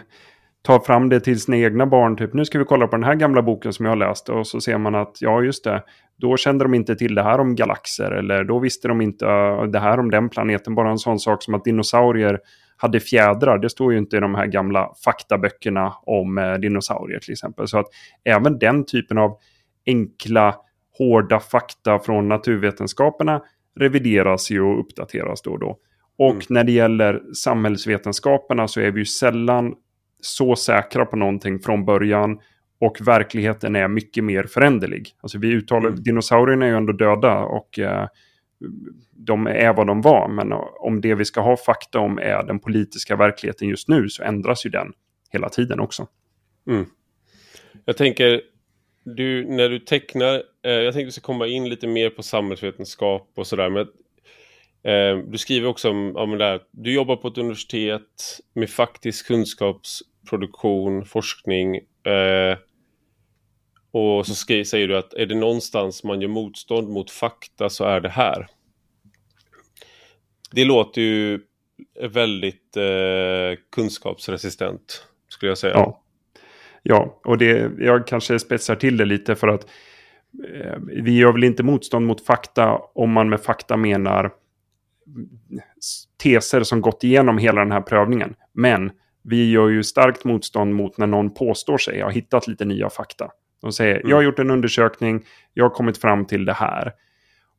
tar 0.62 0.78
fram 0.78 1.08
det 1.08 1.20
till 1.20 1.40
sina 1.40 1.56
egna 1.56 1.86
barn. 1.86 2.16
Typ 2.16 2.34
nu 2.34 2.44
ska 2.44 2.58
vi 2.58 2.64
kolla 2.64 2.86
på 2.86 2.96
den 2.96 3.04
här 3.04 3.14
gamla 3.14 3.42
boken 3.42 3.72
som 3.72 3.84
jag 3.84 3.92
har 3.92 3.96
läst. 3.96 4.28
Och 4.28 4.46
så 4.46 4.60
ser 4.60 4.78
man 4.78 4.94
att 4.94 5.16
ja 5.20 5.42
just 5.42 5.64
det. 5.64 5.82
Då 6.16 6.36
kände 6.36 6.64
de 6.64 6.74
inte 6.74 6.96
till 6.96 7.14
det 7.14 7.22
här 7.22 7.40
om 7.40 7.54
galaxer. 7.54 8.10
Eller 8.10 8.44
då 8.44 8.58
visste 8.58 8.88
de 8.88 9.00
inte 9.00 9.26
det 9.66 9.78
här 9.78 10.00
om 10.00 10.10
den 10.10 10.28
planeten. 10.28 10.74
Bara 10.74 10.90
en 10.90 10.98
sån 10.98 11.18
sak 11.18 11.42
som 11.42 11.54
att 11.54 11.64
dinosaurier 11.64 12.38
hade 12.80 13.00
fjädrar. 13.00 13.58
Det 13.58 13.70
står 13.70 13.92
ju 13.92 13.98
inte 13.98 14.16
i 14.16 14.20
de 14.20 14.34
här 14.34 14.46
gamla 14.46 14.92
faktaböckerna 15.04 15.92
om 16.02 16.38
eh, 16.38 16.54
dinosaurier 16.54 17.18
till 17.18 17.32
exempel. 17.32 17.68
Så 17.68 17.78
att 17.78 17.86
även 18.24 18.58
den 18.58 18.86
typen 18.86 19.18
av 19.18 19.38
enkla, 19.86 20.54
hårda 20.98 21.40
fakta 21.40 21.98
från 21.98 22.28
naturvetenskaperna 22.28 23.42
revideras 23.80 24.50
ju 24.50 24.60
och 24.60 24.80
uppdateras 24.80 25.42
då 25.42 25.50
och 25.50 25.58
då. 25.58 25.76
Och 26.18 26.30
mm. 26.30 26.42
när 26.48 26.64
det 26.64 26.72
gäller 26.72 27.22
samhällsvetenskaperna 27.34 28.68
så 28.68 28.80
är 28.80 28.90
vi 28.90 28.98
ju 29.00 29.06
sällan 29.06 29.74
så 30.20 30.56
säkra 30.56 31.06
på 31.06 31.16
någonting 31.16 31.58
från 31.58 31.84
början. 31.84 32.38
Och 32.80 32.96
verkligheten 33.00 33.76
är 33.76 33.88
mycket 33.88 34.24
mer 34.24 34.42
föränderlig. 34.42 35.08
Alltså 35.22 35.38
vi 35.38 35.48
uttalar, 35.48 35.88
mm. 35.88 36.02
dinosaurierna 36.02 36.66
är 36.66 36.70
ju 36.70 36.76
ändå 36.76 36.92
döda 36.92 37.38
och 37.38 37.78
eh, 37.78 38.06
de 39.10 39.46
är 39.46 39.72
vad 39.72 39.86
de 39.86 40.00
var. 40.00 40.28
Men 40.28 40.52
om 40.80 41.00
det 41.00 41.14
vi 41.14 41.24
ska 41.24 41.40
ha 41.40 41.56
fakta 41.56 41.98
om 41.98 42.18
är 42.18 42.42
den 42.42 42.58
politiska 42.58 43.16
verkligheten 43.16 43.68
just 43.68 43.88
nu 43.88 44.08
så 44.08 44.22
ändras 44.22 44.66
ju 44.66 44.70
den 44.70 44.92
hela 45.30 45.48
tiden 45.48 45.80
också. 45.80 46.06
Mm. 46.66 46.86
Jag 47.84 47.96
tänker, 47.96 48.40
du, 49.04 49.44
när 49.44 49.68
du 49.68 49.78
tecknar, 49.78 50.42
eh, 50.62 50.72
jag 50.72 50.94
tänkte 50.94 51.00
att 51.00 51.06
du 51.06 51.12
ska 51.12 51.20
komma 51.20 51.46
in 51.46 51.68
lite 51.68 51.86
mer 51.86 52.10
på 52.10 52.22
samhällsvetenskap 52.22 53.32
och 53.34 53.46
sådär. 53.46 53.70
Men 53.70 53.86
eh, 54.82 55.24
du 55.26 55.38
skriver 55.38 55.68
också 55.68 55.90
om, 55.90 56.16
om 56.16 56.38
det 56.38 56.44
här, 56.44 56.60
du 56.70 56.94
jobbar 56.94 57.16
på 57.16 57.28
ett 57.28 57.38
universitet 57.38 58.40
med 58.54 58.70
faktisk 58.70 59.26
kunskapsproduktion, 59.26 61.04
forskning. 61.04 61.76
Eh, 61.76 62.58
och 63.90 64.26
så 64.26 64.34
skri, 64.34 64.64
säger 64.64 64.88
du 64.88 64.96
att 64.96 65.14
är 65.14 65.26
det 65.26 65.34
någonstans 65.34 66.04
man 66.04 66.20
gör 66.20 66.28
motstånd 66.28 66.88
mot 66.88 67.10
fakta 67.10 67.68
så 67.68 67.84
är 67.84 68.00
det 68.00 68.08
här. 68.08 68.46
Det 70.52 70.64
låter 70.64 71.00
ju 71.00 71.40
väldigt 72.00 72.76
eh, 72.76 73.58
kunskapsresistent, 73.72 75.06
skulle 75.28 75.50
jag 75.50 75.58
säga. 75.58 75.74
Ja, 75.74 76.02
ja 76.82 77.20
och 77.24 77.38
det, 77.38 77.70
jag 77.78 78.06
kanske 78.06 78.38
spetsar 78.38 78.76
till 78.76 78.96
det 78.96 79.04
lite 79.04 79.34
för 79.34 79.48
att 79.48 79.66
eh, 80.54 80.76
vi 81.02 81.16
gör 81.18 81.32
väl 81.32 81.44
inte 81.44 81.62
motstånd 81.62 82.06
mot 82.06 82.26
fakta 82.26 82.80
om 82.94 83.12
man 83.12 83.28
med 83.28 83.40
fakta 83.40 83.76
menar 83.76 84.32
teser 86.22 86.62
som 86.62 86.80
gått 86.80 87.04
igenom 87.04 87.38
hela 87.38 87.60
den 87.60 87.72
här 87.72 87.80
prövningen. 87.80 88.34
Men 88.52 88.90
vi 89.22 89.50
gör 89.50 89.68
ju 89.68 89.82
starkt 89.82 90.24
motstånd 90.24 90.74
mot 90.74 90.98
när 90.98 91.06
någon 91.06 91.34
påstår 91.34 91.78
sig 91.78 92.00
ha 92.00 92.10
hittat 92.10 92.46
lite 92.46 92.64
nya 92.64 92.90
fakta. 92.90 93.30
De 93.60 93.72
säger, 93.72 93.96
mm. 93.96 94.10
jag 94.10 94.16
har 94.16 94.22
gjort 94.22 94.38
en 94.38 94.50
undersökning, 94.50 95.24
jag 95.54 95.64
har 95.64 95.70
kommit 95.70 95.98
fram 95.98 96.24
till 96.24 96.44
det 96.44 96.52
här. 96.52 96.92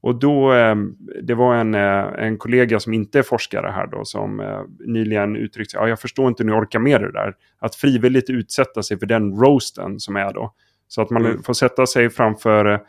Och 0.02 0.20
då, 0.20 0.54
eh, 0.54 0.76
det 1.22 1.34
var 1.34 1.56
en, 1.56 1.76
eh, 1.76 2.26
en 2.28 2.38
kollega 2.38 2.80
som 2.80 2.94
inte 2.94 3.20
är 3.20 3.24
forskare 3.24 3.72
här 3.76 3.88
då, 3.88 4.06
som 4.06 4.40
eh, 4.40 4.62
nyligen 4.86 5.36
uttryckte, 5.36 5.78
ja 5.78 5.88
jag 5.88 6.00
förstår 6.00 6.28
inte 6.28 6.44
hur 6.44 6.50
ni 6.50 6.56
orkar 6.58 6.80
med 6.80 7.02
det 7.02 7.12
där. 7.12 7.36
Att 7.60 7.76
frivilligt 7.76 8.30
utsätta 8.30 8.84
sig 8.84 9.00
för 9.00 9.06
den 9.06 9.32
roasten 9.36 10.00
som 10.00 10.16
är 10.16 10.34
då. 10.34 10.54
Så 10.88 11.02
att 11.02 11.10
man 11.10 11.26
mm. 11.26 11.44
får 11.44 11.54
sätta 11.54 11.86
sig 11.86 12.10
framför 12.10 12.82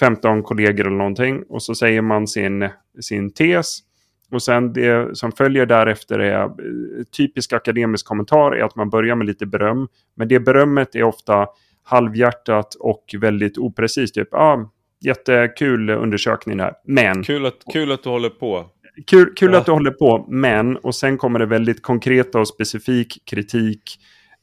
15 0.00 0.42
kollegor 0.42 0.86
eller 0.86 0.96
någonting 0.96 1.42
och 1.48 1.62
så 1.62 1.74
säger 1.74 2.02
man 2.02 2.26
sin, 2.26 2.68
sin 3.00 3.30
tes. 3.30 3.78
Och 4.30 4.42
sen 4.42 4.72
det 4.72 5.16
som 5.16 5.32
följer 5.32 5.66
därefter 5.66 6.18
är 6.18 6.50
typisk 7.16 7.52
akademisk 7.52 8.06
kommentar 8.06 8.52
är 8.52 8.64
att 8.64 8.76
man 8.76 8.90
börjar 8.90 9.16
med 9.16 9.26
lite 9.26 9.46
beröm. 9.46 9.88
Men 10.14 10.28
det 10.28 10.40
berömmet 10.40 10.94
är 10.94 11.02
ofta 11.02 11.46
halvhjärtat 11.84 12.74
och 12.74 13.14
väldigt 13.20 13.58
oprecist. 13.58 14.14
Typ, 14.14 14.34
ah, 14.34 14.70
jättekul 15.04 15.90
undersökning 15.90 16.60
här. 16.60 16.72
Men... 16.84 17.22
Kul 17.22 17.46
att, 17.46 17.58
kul 17.72 17.92
att 17.92 18.02
du 18.02 18.08
håller 18.08 18.30
på. 18.30 18.66
Kul, 19.06 19.32
kul 19.36 19.52
ja. 19.52 19.58
att 19.58 19.66
du 19.66 19.72
håller 19.72 19.90
på, 19.90 20.26
men... 20.28 20.76
Och 20.76 20.94
sen 20.94 21.18
kommer 21.18 21.38
det 21.38 21.46
väldigt 21.46 21.82
konkreta 21.82 22.40
och 22.40 22.48
specifik 22.48 23.22
kritik. 23.30 23.82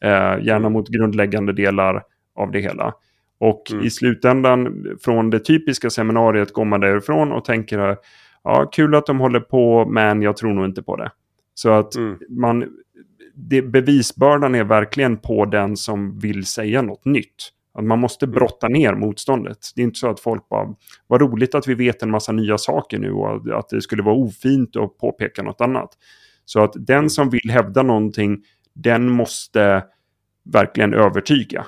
Eh, 0.03 0.45
gärna 0.45 0.69
mot 0.69 0.89
grundläggande 0.89 1.53
delar 1.53 2.03
av 2.35 2.51
det 2.51 2.59
hela. 2.59 2.93
Och 3.39 3.71
mm. 3.71 3.85
i 3.85 3.89
slutändan, 3.89 4.85
från 5.01 5.29
det 5.29 5.39
typiska 5.39 5.89
seminariet 5.89 6.53
går 6.53 6.65
man 6.65 6.79
därifrån 6.79 7.31
och 7.31 7.45
tänker 7.45 7.97
ja, 8.43 8.69
kul 8.71 8.95
att 8.95 9.05
de 9.05 9.19
håller 9.19 9.39
på, 9.39 9.85
men 9.85 10.21
jag 10.21 10.37
tror 10.37 10.53
nog 10.53 10.65
inte 10.65 10.83
på 10.83 10.95
det. 10.95 11.11
Så 11.53 11.69
att 11.69 11.95
mm. 11.95 12.17
man, 12.29 12.65
det, 13.35 13.61
bevisbördan 13.61 14.55
är 14.55 14.63
verkligen 14.63 15.17
på 15.17 15.45
den 15.45 15.77
som 15.77 16.19
vill 16.19 16.45
säga 16.45 16.81
något 16.81 17.05
nytt. 17.05 17.51
Att 17.73 17.83
man 17.83 17.99
måste 17.99 18.25
mm. 18.25 18.33
brotta 18.33 18.67
ner 18.67 18.93
motståndet. 18.93 19.57
Det 19.75 19.81
är 19.81 19.83
inte 19.83 19.99
så 19.99 20.09
att 20.09 20.19
folk 20.19 20.49
bara, 20.49 20.75
vad 21.07 21.21
roligt 21.21 21.55
att 21.55 21.67
vi 21.67 21.73
vet 21.73 22.03
en 22.03 22.11
massa 22.11 22.31
nya 22.31 22.57
saker 22.57 22.99
nu 22.99 23.11
och 23.11 23.57
att 23.59 23.69
det 23.69 23.81
skulle 23.81 24.03
vara 24.03 24.15
ofint 24.15 24.75
att 24.75 24.97
påpeka 24.97 25.43
något 25.43 25.61
annat. 25.61 25.89
Så 26.45 26.63
att 26.63 26.73
den 26.75 27.09
som 27.09 27.29
vill 27.29 27.49
hävda 27.51 27.83
någonting, 27.83 28.43
den 28.73 29.09
måste 29.09 29.83
verkligen 30.43 30.93
övertyga. 30.93 31.65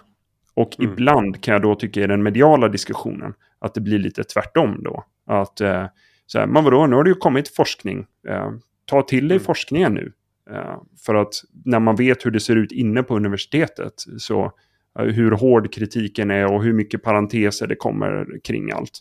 Och 0.54 0.80
mm. 0.80 0.92
ibland 0.92 1.44
kan 1.44 1.54
jag 1.54 1.62
då 1.62 1.76
tycka 1.76 2.02
i 2.02 2.08
den 2.08 2.24
mediala 2.24 2.68
diskussionen 2.68 3.34
att 3.60 3.74
det 3.74 3.82
blir 3.82 4.00
lite 4.00 4.24
tvärtom 4.24 4.84
då. 4.84 5.04
Att, 5.28 5.62
eh, 5.62 5.86
så 6.26 6.40
här, 6.40 6.48
men 6.48 6.64
vadå, 6.64 6.88
nu 6.88 6.96
har 6.96 7.04
det 7.04 7.10
ju 7.10 7.16
kommit 7.16 7.56
forskning. 7.56 8.06
Eh, 8.28 8.52
ta 8.86 9.02
till 9.02 9.28
dig 9.28 9.36
mm. 9.36 9.46
forskningen 9.46 9.94
nu. 9.94 10.12
Eh, 10.52 10.78
för 11.06 11.16
att 11.16 11.34
när 11.66 11.80
man 11.80 11.96
vet 11.96 12.26
hur 12.26 12.32
det 12.32 12.40
ser 12.40 12.56
ut 12.56 12.72
inne 12.72 13.04
på 13.04 13.16
universitetet 13.16 13.94
så 14.18 14.52
eh, 15.00 15.06
hur 15.06 15.32
hård 15.32 15.74
kritiken 15.74 16.32
är 16.32 16.54
och 16.54 16.64
hur 16.64 16.74
mycket 16.74 17.04
parenteser 17.04 17.68
det 17.68 17.76
kommer 17.76 18.40
kring 18.44 18.72
allt. 18.72 19.00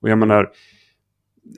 Och 0.00 0.08
jag 0.08 0.18
menar, 0.18 0.50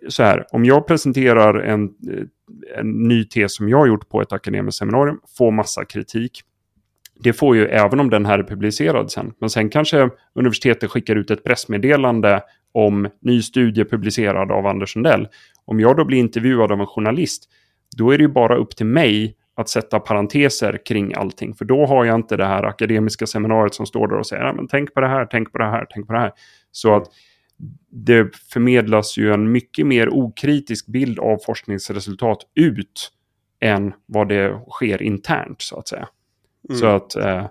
så 0.08 0.22
här, 0.22 0.46
om 0.50 0.64
jag 0.64 0.86
presenterar 0.86 1.54
en, 1.54 1.84
eh, 1.84 2.78
en 2.78 3.08
ny 3.08 3.24
tes 3.24 3.54
som 3.54 3.68
jag 3.68 3.78
har 3.78 3.86
gjort 3.86 4.08
på 4.08 4.22
ett 4.22 4.32
akademiskt 4.32 4.78
seminarium, 4.78 5.20
får 5.38 5.50
massa 5.50 5.84
kritik. 5.84 6.42
Det 7.22 7.32
får 7.32 7.56
ju 7.56 7.66
även 7.66 8.00
om 8.00 8.10
den 8.10 8.26
här 8.26 8.38
är 8.38 8.42
publicerad 8.42 9.10
sen. 9.10 9.32
Men 9.40 9.50
sen 9.50 9.70
kanske 9.70 10.10
universitetet 10.34 10.90
skickar 10.90 11.16
ut 11.16 11.30
ett 11.30 11.44
pressmeddelande 11.44 12.42
om 12.72 13.08
ny 13.20 13.42
studie 13.42 13.84
publicerad 13.84 14.52
av 14.52 14.66
Anders 14.66 14.92
Sundell. 14.92 15.28
Om 15.64 15.80
jag 15.80 15.96
då 15.96 16.04
blir 16.04 16.18
intervjuad 16.18 16.72
av 16.72 16.80
en 16.80 16.86
journalist, 16.86 17.48
då 17.96 18.10
är 18.10 18.18
det 18.18 18.22
ju 18.22 18.28
bara 18.28 18.56
upp 18.56 18.76
till 18.76 18.86
mig 18.86 19.36
att 19.56 19.68
sätta 19.68 20.00
parenteser 20.00 20.80
kring 20.86 21.14
allting. 21.14 21.54
För 21.54 21.64
då 21.64 21.86
har 21.86 22.04
jag 22.04 22.14
inte 22.14 22.36
det 22.36 22.46
här 22.46 22.62
akademiska 22.62 23.26
seminariet 23.26 23.74
som 23.74 23.86
står 23.86 24.08
där 24.08 24.18
och 24.18 24.26
säger 24.26 24.52
men 24.52 24.68
tänk 24.68 24.94
på 24.94 25.00
det 25.00 25.08
här, 25.08 25.26
tänk 25.30 25.52
på 25.52 25.58
det 25.58 25.64
här, 25.64 25.86
tänk 25.90 26.06
på 26.06 26.12
det 26.12 26.18
här. 26.18 26.32
Så 26.70 26.96
att 26.96 27.06
det 27.90 28.36
förmedlas 28.52 29.18
ju 29.18 29.32
en 29.32 29.52
mycket 29.52 29.86
mer 29.86 30.08
okritisk 30.08 30.86
bild 30.86 31.18
av 31.18 31.38
forskningsresultat 31.46 32.38
ut 32.54 33.12
än 33.60 33.92
vad 34.06 34.28
det 34.28 34.60
sker 34.70 35.02
internt 35.02 35.62
så 35.62 35.78
att 35.78 35.88
säga. 35.88 36.08
Mm. 36.68 36.80
Så 36.80 36.86
att 36.86 37.16
eh, 37.16 37.46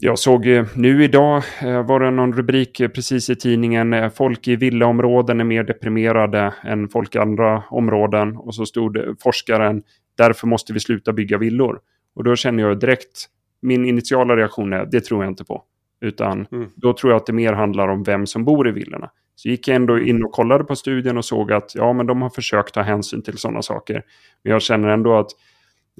jag 0.00 0.18
såg 0.18 0.46
nu 0.74 1.04
idag 1.04 1.42
eh, 1.62 1.86
var 1.86 2.00
det 2.00 2.10
någon 2.10 2.32
rubrik 2.32 2.82
precis 2.94 3.30
i 3.30 3.36
tidningen. 3.36 3.92
Eh, 3.92 4.10
folk 4.10 4.48
i 4.48 4.56
villaområden 4.56 5.40
är 5.40 5.44
mer 5.44 5.64
deprimerade 5.64 6.54
än 6.62 6.88
folk 6.88 7.14
i 7.14 7.18
andra 7.18 7.62
områden. 7.70 8.36
Och 8.36 8.54
så 8.54 8.66
stod 8.66 8.98
forskaren 9.22 9.82
Därför 10.20 10.46
måste 10.46 10.72
vi 10.72 10.80
sluta 10.80 11.12
bygga 11.12 11.38
villor. 11.38 11.80
Och 12.14 12.24
då 12.24 12.36
känner 12.36 12.62
jag 12.62 12.80
direkt, 12.80 13.26
min 13.62 13.86
initiala 13.86 14.36
reaktion 14.36 14.72
är, 14.72 14.86
det 14.86 15.00
tror 15.00 15.24
jag 15.24 15.30
inte 15.30 15.44
på. 15.44 15.62
Utan 16.00 16.46
mm. 16.52 16.70
då 16.74 16.92
tror 16.92 17.12
jag 17.12 17.16
att 17.16 17.26
det 17.26 17.32
mer 17.32 17.52
handlar 17.52 17.88
om 17.88 18.02
vem 18.02 18.26
som 18.26 18.44
bor 18.44 18.68
i 18.68 18.72
villorna. 18.72 19.10
Så 19.34 19.48
gick 19.48 19.68
jag 19.68 19.74
ändå 19.76 19.98
in 19.98 20.24
och 20.24 20.32
kollade 20.32 20.64
på 20.64 20.76
studien 20.76 21.16
och 21.16 21.24
såg 21.24 21.52
att 21.52 21.74
ja, 21.74 21.92
men 21.92 22.06
de 22.06 22.22
har 22.22 22.30
försökt 22.30 22.74
ta 22.74 22.82
hänsyn 22.82 23.22
till 23.22 23.38
sådana 23.38 23.62
saker. 23.62 24.02
Men 24.44 24.52
jag 24.52 24.62
känner 24.62 24.88
ändå 24.88 25.18
att 25.18 25.30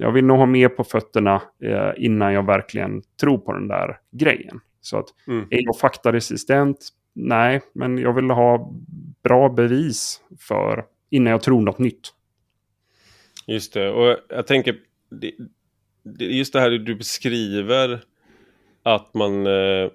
jag 0.01 0.11
vill 0.11 0.25
nog 0.25 0.37
ha 0.37 0.45
mer 0.45 0.69
på 0.69 0.83
fötterna 0.83 1.41
eh, 1.63 1.91
innan 1.97 2.33
jag 2.33 2.45
verkligen 2.45 3.01
tror 3.19 3.37
på 3.37 3.53
den 3.53 3.67
där 3.67 3.99
grejen. 4.11 4.59
Så 4.81 4.97
att 4.97 5.05
mm. 5.27 5.47
är 5.49 5.61
jag 5.63 5.79
faktaresistent? 5.79 6.89
Nej, 7.13 7.61
men 7.73 7.97
jag 7.97 8.13
vill 8.13 8.29
ha 8.29 8.73
bra 9.23 9.49
bevis 9.49 10.21
för 10.39 10.85
innan 11.09 11.31
jag 11.31 11.41
tror 11.41 11.61
något 11.61 11.79
nytt. 11.79 12.13
Just 13.47 13.73
det, 13.73 13.89
och 13.89 14.17
jag 14.29 14.47
tänker 14.47 14.75
just 16.19 16.53
det 16.53 16.59
här 16.59 16.69
du 16.69 16.95
beskriver 16.95 18.03
att 18.83 19.13
man 19.13 19.47
eh, 19.47 19.89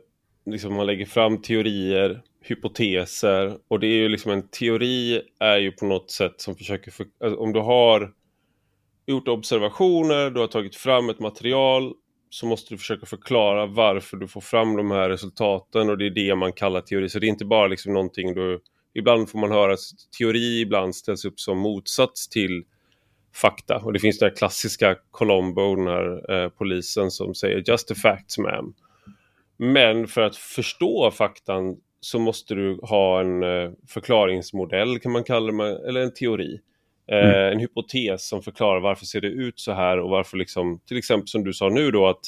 liksom 0.46 0.74
man 0.74 0.86
lägger 0.86 1.06
fram 1.06 1.42
teorier, 1.42 2.22
hypoteser 2.40 3.58
och 3.68 3.80
det 3.80 3.86
är 3.86 3.96
ju 3.96 4.08
liksom 4.08 4.32
en 4.32 4.48
teori 4.48 5.22
är 5.40 5.56
ju 5.56 5.72
på 5.72 5.86
något 5.86 6.10
sätt 6.10 6.40
som 6.40 6.56
försöker, 6.56 6.90
för, 6.90 7.06
alltså, 7.20 7.40
om 7.40 7.52
du 7.52 7.60
har 7.60 8.12
gjort 9.06 9.28
observationer, 9.28 10.30
du 10.30 10.40
har 10.40 10.46
tagit 10.46 10.76
fram 10.76 11.10
ett 11.10 11.20
material 11.20 11.92
så 12.30 12.46
måste 12.46 12.74
du 12.74 12.78
försöka 12.78 13.06
förklara 13.06 13.66
varför 13.66 14.16
du 14.16 14.28
får 14.28 14.40
fram 14.40 14.76
de 14.76 14.90
här 14.90 15.08
resultaten 15.08 15.90
och 15.90 15.98
det 15.98 16.06
är 16.06 16.10
det 16.10 16.34
man 16.34 16.52
kallar 16.52 16.80
teori. 16.80 17.08
Så 17.08 17.18
det 17.18 17.26
är 17.26 17.28
inte 17.28 17.44
bara 17.44 17.66
liksom 17.66 17.92
någonting 17.92 18.34
du... 18.34 18.60
Ibland 18.94 19.30
får 19.30 19.38
man 19.38 19.50
höra 19.50 19.72
att 19.72 19.80
teori 20.18 20.60
ibland 20.60 20.96
ställs 20.96 21.24
upp 21.24 21.40
som 21.40 21.58
motsats 21.58 22.28
till 22.28 22.64
fakta. 23.34 23.76
Och 23.76 23.92
det 23.92 23.98
finns 23.98 24.18
den 24.18 24.28
här 24.28 24.36
klassiska 24.36 24.96
Colombo, 25.10 25.74
den 25.74 25.86
här 25.86 26.32
eh, 26.32 26.48
polisen 26.48 27.10
som 27.10 27.34
säger 27.34 27.62
just 27.66 27.88
the 27.88 27.94
facts 27.94 28.38
ma'am. 28.38 28.74
Men 29.56 30.06
för 30.06 30.20
att 30.20 30.36
förstå 30.36 31.10
faktan 31.10 31.76
så 32.00 32.18
måste 32.18 32.54
du 32.54 32.78
ha 32.82 33.20
en 33.20 33.42
eh, 33.42 33.70
förklaringsmodell 33.88 34.98
kan 34.98 35.12
man 35.12 35.24
kalla 35.24 35.64
det, 35.64 35.88
eller 35.88 36.00
en 36.00 36.14
teori. 36.14 36.60
Eh, 37.12 37.18
mm. 37.18 37.52
En 37.52 37.58
hypotes 37.58 38.28
som 38.28 38.42
förklarar 38.42 38.80
varför 38.80 39.06
ser 39.06 39.20
det 39.20 39.28
ut 39.28 39.60
så 39.60 39.72
här 39.72 39.98
och 39.98 40.10
varför 40.10 40.36
liksom, 40.36 40.80
till 40.88 40.98
exempel 40.98 41.28
som 41.28 41.44
du 41.44 41.52
sa 41.52 41.68
nu 41.68 41.90
då 41.90 42.06
att 42.06 42.20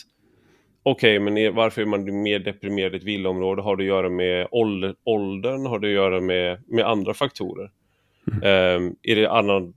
okej, 0.83 1.19
okay, 1.19 1.33
men 1.33 1.55
varför 1.55 1.83
är 1.83 1.87
man 1.87 2.23
mer 2.23 2.39
deprimerad 2.39 2.95
i 2.95 2.97
ett 2.97 3.05
villaområde? 3.05 3.63
Har 3.63 3.77
det 3.77 3.83
att 3.83 3.87
göra 3.87 4.09
med 4.09 4.49
ålder, 4.51 4.95
åldern? 5.05 5.67
Har 5.67 5.79
det 5.79 5.87
att 5.89 5.95
göra 5.95 6.21
med, 6.21 6.63
med 6.67 6.87
andra 6.87 7.15
faktorer? 7.15 7.71
Mm. 8.33 8.83
Um, 8.83 8.97
är 9.03 9.17
det 9.17 9.31
annan 9.31 9.75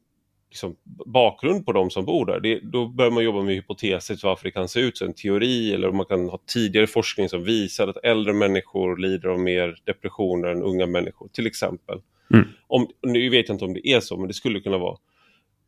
liksom, 0.49 0.75
bakgrund 1.05 1.65
på 1.65 1.71
de 1.71 1.89
som 1.89 2.05
bor 2.05 2.25
där? 2.25 2.39
Det, 2.39 2.59
då 2.59 2.87
börjar 2.87 3.11
man 3.11 3.23
jobba 3.23 3.41
med 3.41 3.55
hypoteser 3.55 4.15
till 4.15 4.25
varför 4.25 4.43
det 4.43 4.51
kan 4.51 4.67
se 4.67 4.79
ut 4.79 4.97
så. 4.97 5.05
En 5.05 5.13
teori 5.13 5.73
eller 5.73 5.91
man 5.91 6.05
kan 6.05 6.29
ha 6.29 6.39
tidigare 6.53 6.87
forskning 6.87 7.29
som 7.29 7.43
visar 7.43 7.87
att 7.87 7.97
äldre 8.03 8.33
människor 8.33 8.97
lider 8.97 9.29
av 9.29 9.39
mer 9.39 9.75
depressioner 9.85 10.47
än 10.47 10.63
unga 10.63 10.85
människor, 10.85 11.27
till 11.27 11.47
exempel. 11.47 11.99
Mm. 12.33 12.47
Om, 12.67 12.87
nu 13.01 13.29
vet 13.29 13.47
jag 13.47 13.55
inte 13.55 13.65
om 13.65 13.73
det 13.73 13.87
är 13.87 13.99
så, 13.99 14.17
men 14.17 14.27
det 14.27 14.33
skulle 14.33 14.59
kunna 14.59 14.77
vara. 14.77 14.97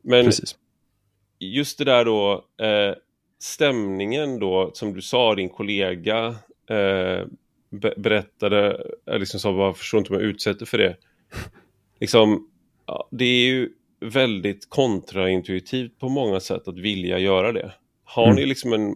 Men 0.02 0.26
Precis. 0.26 0.56
just 1.40 1.78
det 1.78 1.84
där 1.84 2.06
då, 2.06 2.46
eh, 2.62 2.96
stämningen 3.40 4.40
då, 4.40 4.72
som 4.74 4.94
du 4.94 5.02
sa, 5.02 5.36
din 5.36 5.50
kollega 5.50 6.26
eh, 6.70 7.28
be 7.70 7.94
berättade, 7.98 8.88
eh, 9.12 9.20
liksom 9.20 9.40
sa, 9.40 9.58
jag 9.58 9.78
förstår 9.78 9.98
inte 9.98 10.14
om 10.14 10.20
jag 10.20 10.30
utsätter 10.30 10.66
för 10.66 10.78
det. 10.78 10.98
Liksom, 12.00 12.50
ja, 12.86 13.08
det 13.12 13.26
är 13.26 13.46
ju 13.46 13.70
väldigt 14.00 14.70
kontraintuitivt 14.70 16.00
på 16.00 16.10
många 16.10 16.40
sätt 16.40 16.68
att 16.68 16.78
vilja 16.78 17.20
göra 17.20 17.52
det. 17.52 17.72
Har 18.04 18.24
mm. 18.24 18.36
ni 18.36 18.46
liksom 18.46 18.74
en 18.74 18.96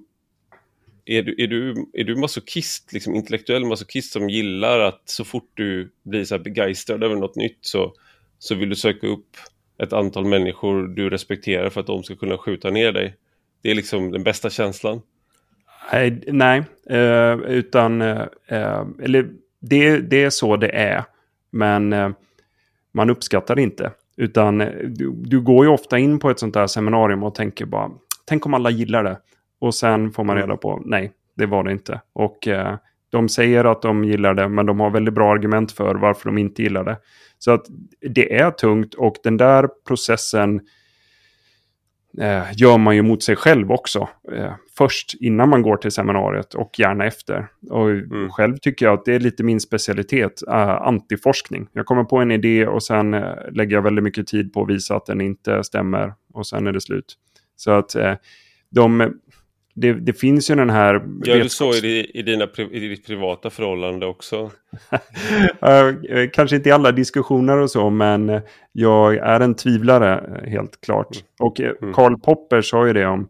är 1.08 1.24
du, 1.24 1.36
är 1.38 1.48
du, 1.48 1.86
är 1.94 2.04
du 2.04 2.16
masochist, 2.16 2.94
liksom 2.94 3.16
intellektuell 3.16 3.66
masochist 3.66 4.14
som 4.14 4.30
gillar 4.30 4.80
att 4.80 5.02
så 5.06 5.26
fort 5.26 5.52
du 5.54 5.92
blir 6.04 6.24
så 6.24 6.36
här 6.36 6.44
begeistrad 6.44 7.04
över 7.04 7.16
något 7.16 7.36
nytt 7.36 7.58
så, 7.62 7.94
så 8.40 8.56
vill 8.56 8.70
du 8.70 8.76
söka 8.76 9.08
upp 9.08 9.38
ett 9.84 9.94
antal 9.94 10.26
människor 10.26 10.88
du 10.88 11.10
respekterar 11.10 11.70
för 11.70 11.82
att 11.82 11.88
de 11.88 12.04
ska 12.04 12.16
kunna 12.16 12.38
skjuta 12.38 12.70
ner 12.70 12.92
dig? 12.92 13.16
Det 13.62 13.72
är 13.72 13.76
liksom 13.76 14.12
den 14.12 14.24
bästa 14.24 14.50
känslan? 14.50 15.02
Nej, 15.92 16.24
nej 16.28 16.64
eh, 16.90 17.34
utan 17.34 18.02
eh, 18.02 18.22
eh 18.48 18.86
eller 19.02 19.30
det, 19.60 20.00
det 20.00 20.24
är 20.24 20.30
så 20.30 20.58
det 20.58 20.70
är. 20.70 21.04
Men 21.52 21.94
eh, 21.94 22.10
man 22.92 23.10
uppskattar 23.10 23.56
det 23.56 23.62
inte. 23.62 23.92
Utan 24.18 24.62
eh, 24.62 24.68
du, 24.88 25.12
du, 25.12 25.42
går 25.42 25.66
ju 25.66 25.72
ofta 25.72 25.98
in 25.98 26.20
på 26.20 26.30
ett 26.30 26.40
sånt 26.40 26.56
här 26.56 26.68
seminarium 26.68 27.24
och 27.24 27.36
tänker 27.36 27.66
bara, 27.66 27.92
tänk 28.26 28.46
om 28.46 28.54
alla 28.54 28.70
gillar 28.70 29.04
det. 29.04 29.20
Och 29.60 29.76
sen 29.76 30.12
får 30.12 30.24
man 30.24 30.36
reda 30.36 30.58
på, 30.58 30.82
nej, 30.86 31.12
det 31.36 31.46
var 31.46 31.64
det 31.64 31.72
inte. 31.72 32.02
Och 32.14 32.48
eh, 32.48 32.76
de 33.10 33.30
säger 33.30 33.66
att 33.66 33.82
de 33.82 34.04
gillar 34.04 34.34
det, 34.34 34.50
men 34.50 34.66
de 34.66 34.80
har 34.80 34.90
väldigt 34.90 35.14
bra 35.14 35.32
argument 35.32 35.72
för 35.72 35.96
varför 35.96 36.30
de 36.30 36.38
inte 36.38 36.64
gillar 36.64 36.84
det. 36.84 36.98
Så 37.40 37.52
att 37.52 37.66
det 38.02 38.36
är 38.36 38.52
tungt 38.52 38.94
och 38.94 39.16
den 39.24 39.38
där 39.38 39.70
processen 39.88 40.62
eh, 42.22 42.44
gör 42.54 42.78
man 42.78 42.96
ju 42.96 43.02
mot 43.02 43.24
sig 43.24 43.36
själv 43.36 43.72
också. 43.72 44.10
Eh, 44.32 44.54
först 44.78 45.14
innan 45.20 45.50
man 45.50 45.62
går 45.62 45.78
till 45.78 45.92
seminariet 45.92 46.54
och 46.54 46.80
gärna 46.80 47.06
efter. 47.06 47.48
Och 47.70 47.90
mm. 47.90 48.30
själv 48.30 48.58
tycker 48.58 48.86
jag 48.86 48.94
att 48.94 49.06
det 49.06 49.16
är 49.16 49.20
lite 49.20 49.44
min 49.44 49.60
specialitet, 49.60 50.42
eh, 50.48 50.82
antiforskning. 50.82 51.68
Jag 51.74 51.86
kommer 51.86 52.04
på 52.04 52.18
en 52.18 52.32
idé 52.32 52.68
och 52.68 52.84
sen 52.84 53.14
eh, 53.14 53.34
lägger 53.52 53.76
jag 53.76 53.82
väldigt 53.82 54.04
mycket 54.04 54.28
tid 54.28 54.54
på 54.54 54.62
att 54.62 54.70
visa 54.70 54.96
att 54.96 55.06
den 55.06 55.22
inte 55.22 55.64
stämmer 55.64 56.14
och 56.34 56.48
sen 56.48 56.68
är 56.68 56.72
det 56.72 56.82
slut. 56.82 57.16
Så 57.56 57.72
att 57.72 57.96
eh, 57.96 58.14
de 58.70 59.14
det, 59.78 59.94
det, 59.94 60.14
finns 60.14 60.52
ju 60.52 60.56
den 60.56 60.70
här... 60.70 60.94
Gör 61.26 61.40
du 61.40 61.50
så 61.50 61.74
i, 61.74 62.12
i, 62.14 62.22
dina, 62.22 62.48
i 62.72 62.80
ditt 62.80 63.08
privata 63.08 63.50
förhållande 63.50 64.06
också? 64.06 64.52
Kanske 66.34 66.56
inte 66.56 66.70
i 66.70 66.72
alla 66.72 66.92
diskussioner 66.92 67.58
och 67.58 67.72
så, 67.72 67.90
men 67.90 68.42
jag 68.72 69.16
är 69.16 69.40
en 69.40 69.56
tvivlare 69.56 70.42
helt 70.48 70.82
klart. 70.82 71.16
Mm. 71.16 71.26
Och 71.40 71.62
eh, 71.62 71.72
mm. 71.82 71.94
Karl 71.94 72.20
Popper 72.20 72.62
sa 72.62 72.88
ju 72.88 72.94
det 72.94 73.06
om 73.06 73.30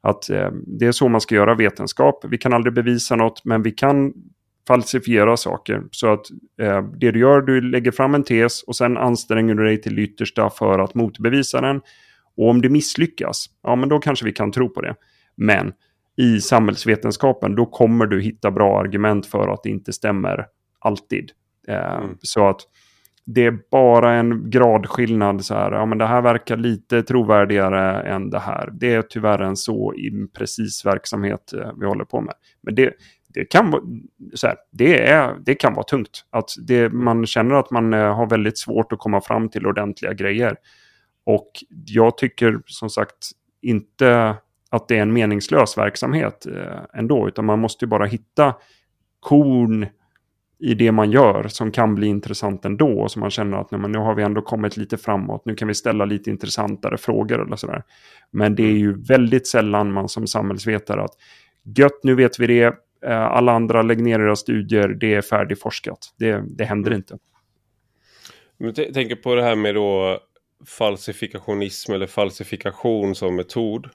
att 0.00 0.30
eh, 0.30 0.50
det 0.52 0.86
är 0.86 0.92
så 0.92 1.08
man 1.08 1.20
ska 1.20 1.34
göra 1.34 1.54
vetenskap. 1.54 2.24
Vi 2.28 2.38
kan 2.38 2.52
aldrig 2.52 2.74
bevisa 2.74 3.16
något, 3.16 3.44
men 3.44 3.62
vi 3.62 3.70
kan 3.70 4.12
falsifiera 4.68 5.36
saker. 5.36 5.82
Så 5.90 6.12
att 6.12 6.26
eh, 6.60 6.82
det 6.82 7.10
du 7.10 7.20
gör, 7.20 7.40
du 7.40 7.60
lägger 7.60 7.90
fram 7.90 8.14
en 8.14 8.24
tes 8.24 8.62
och 8.62 8.76
sen 8.76 8.96
anstränger 8.96 9.54
du 9.54 9.64
dig 9.64 9.80
till 9.80 9.98
yttersta 9.98 10.50
för 10.50 10.78
att 10.78 10.94
motbevisa 10.94 11.60
den. 11.60 11.80
Och 12.36 12.48
om 12.50 12.62
det 12.62 12.68
misslyckas, 12.68 13.46
ja 13.62 13.76
men 13.76 13.88
då 13.88 13.98
kanske 13.98 14.24
vi 14.24 14.32
kan 14.32 14.52
tro 14.52 14.68
på 14.68 14.80
det. 14.80 14.94
Men 15.36 15.72
i 16.16 16.40
samhällsvetenskapen, 16.40 17.54
då 17.54 17.66
kommer 17.66 18.06
du 18.06 18.20
hitta 18.20 18.50
bra 18.50 18.80
argument 18.80 19.26
för 19.26 19.48
att 19.48 19.62
det 19.62 19.70
inte 19.70 19.92
stämmer 19.92 20.46
alltid. 20.78 21.30
Eh, 21.68 21.94
mm. 21.94 22.18
Så 22.22 22.48
att 22.48 22.60
det 23.26 23.46
är 23.46 23.58
bara 23.70 24.14
en 24.14 24.50
gradskillnad. 24.50 25.44
Så 25.44 25.54
här, 25.54 25.72
ja, 25.72 25.86
men 25.86 25.98
det 25.98 26.06
här 26.06 26.22
verkar 26.22 26.56
lite 26.56 27.02
trovärdigare 27.02 28.02
än 28.02 28.30
det 28.30 28.38
här. 28.38 28.70
Det 28.72 28.94
är 28.94 29.02
tyvärr 29.02 29.38
en 29.38 29.56
så 29.56 29.94
imprecis 29.94 30.86
verksamhet 30.86 31.52
eh, 31.52 31.72
vi 31.80 31.86
håller 31.86 32.04
på 32.04 32.20
med. 32.20 32.34
Men 32.60 32.74
det, 32.74 32.92
det, 33.28 33.44
kan, 33.44 33.74
så 34.34 34.46
här, 34.46 34.56
det, 34.72 35.08
är, 35.08 35.36
det 35.44 35.54
kan 35.54 35.74
vara 35.74 35.84
tungt. 35.84 36.24
Att 36.30 36.50
det, 36.66 36.92
man 36.92 37.26
känner 37.26 37.54
att 37.54 37.70
man 37.70 37.94
eh, 37.94 38.16
har 38.16 38.26
väldigt 38.26 38.58
svårt 38.58 38.92
att 38.92 38.98
komma 38.98 39.20
fram 39.20 39.48
till 39.48 39.66
ordentliga 39.66 40.12
grejer. 40.12 40.56
Och 41.24 41.50
jag 41.86 42.18
tycker 42.18 42.60
som 42.66 42.90
sagt 42.90 43.30
inte 43.62 44.36
att 44.76 44.88
det 44.88 44.96
är 44.98 45.02
en 45.02 45.12
meningslös 45.12 45.78
verksamhet 45.78 46.46
eh, 46.46 46.80
ändå. 46.94 47.28
Utan 47.28 47.44
man 47.44 47.58
måste 47.58 47.84
ju 47.84 47.88
bara 47.88 48.04
hitta 48.04 48.54
korn 49.20 49.86
i 50.58 50.74
det 50.74 50.92
man 50.92 51.10
gör 51.10 51.48
som 51.48 51.72
kan 51.72 51.94
bli 51.94 52.06
intressant 52.06 52.64
ändå. 52.64 53.00
Och 53.00 53.10
som 53.10 53.20
man 53.20 53.30
känner 53.30 53.56
att 53.56 53.70
nu 53.70 53.98
har 53.98 54.14
vi 54.14 54.22
ändå 54.22 54.42
kommit 54.42 54.76
lite 54.76 54.96
framåt. 54.96 55.42
Nu 55.44 55.54
kan 55.54 55.68
vi 55.68 55.74
ställa 55.74 56.04
lite 56.04 56.30
intressantare 56.30 56.98
frågor 56.98 57.46
eller 57.46 57.56
sådär. 57.56 57.82
Men 58.30 58.54
det 58.54 58.62
är 58.62 58.76
ju 58.76 59.02
väldigt 59.02 59.46
sällan 59.46 59.92
man 59.92 60.08
som 60.08 60.26
samhällsvetare 60.26 61.02
att 61.02 61.14
gött, 61.76 62.00
nu 62.02 62.14
vet 62.14 62.38
vi 62.38 62.46
det. 62.46 62.74
Eh, 63.06 63.22
alla 63.22 63.52
andra, 63.52 63.82
lägg 63.82 64.02
ner 64.02 64.20
era 64.20 64.36
studier, 64.36 64.88
det 64.88 65.14
är 65.14 65.22
färdigforskat. 65.22 65.98
Det, 66.18 66.44
det 66.48 66.64
händer 66.64 66.94
inte. 66.94 67.18
Men 68.58 68.74
tänker 68.74 69.16
på 69.16 69.34
det 69.34 69.42
här 69.42 69.56
med 69.56 69.74
då 69.74 70.20
falsifikationism 70.66 71.92
eller 71.92 72.06
falsifikation 72.06 73.14
som 73.14 73.36
metod. 73.36 73.88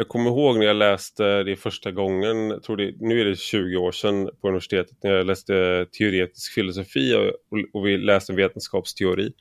Jag 0.00 0.08
kommer 0.08 0.30
ihåg 0.30 0.58
när 0.58 0.66
jag 0.66 0.76
läste 0.76 1.42
det 1.42 1.56
första 1.56 1.90
gången, 1.90 2.60
tror 2.60 2.76
det, 2.76 2.94
nu 3.00 3.20
är 3.20 3.24
det 3.24 3.38
20 3.38 3.76
år 3.76 3.92
sedan 3.92 4.30
på 4.40 4.48
universitetet, 4.48 5.02
när 5.02 5.12
jag 5.12 5.26
läste 5.26 5.86
teoretisk 5.98 6.52
filosofi 6.52 7.14
och, 7.14 7.58
och 7.72 7.86
vi 7.86 7.98
läste 7.98 8.32
vetenskapsteori. 8.32 9.32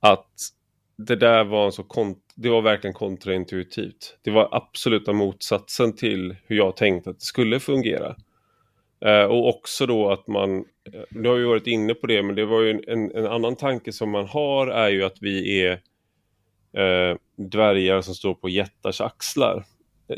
Att 0.00 0.30
det 0.96 1.16
där 1.16 1.44
var, 1.44 1.66
en 1.66 1.72
så 1.72 1.84
det 2.34 2.48
var 2.48 2.62
verkligen 2.62 2.94
kontraintuitivt. 2.94 4.18
Det 4.22 4.30
var 4.30 4.48
absoluta 4.52 5.12
motsatsen 5.12 5.96
till 5.96 6.36
hur 6.46 6.56
jag 6.56 6.76
tänkte 6.76 7.10
att 7.10 7.18
det 7.18 7.24
skulle 7.24 7.60
fungera. 7.60 8.16
Eh, 9.04 9.24
och 9.24 9.48
också 9.48 9.86
då 9.86 10.10
att 10.10 10.26
man, 10.26 10.56
eh, 10.58 11.00
nu 11.10 11.28
har 11.28 11.36
vi 11.36 11.44
varit 11.44 11.66
inne 11.66 11.94
på 11.94 12.06
det, 12.06 12.22
men 12.22 12.34
det 12.34 12.44
var 12.44 12.60
ju 12.60 12.80
en, 12.86 13.10
en 13.14 13.26
annan 13.26 13.56
tanke 13.56 13.92
som 13.92 14.10
man 14.10 14.26
har 14.26 14.66
är 14.66 14.88
ju 14.88 15.04
att 15.04 15.16
vi 15.20 15.62
är 15.62 15.80
eh, 16.76 17.16
dvärgar 17.36 18.00
som 18.00 18.14
står 18.14 18.34
på 18.34 18.48
jättars 18.48 19.00
axlar 19.00 19.64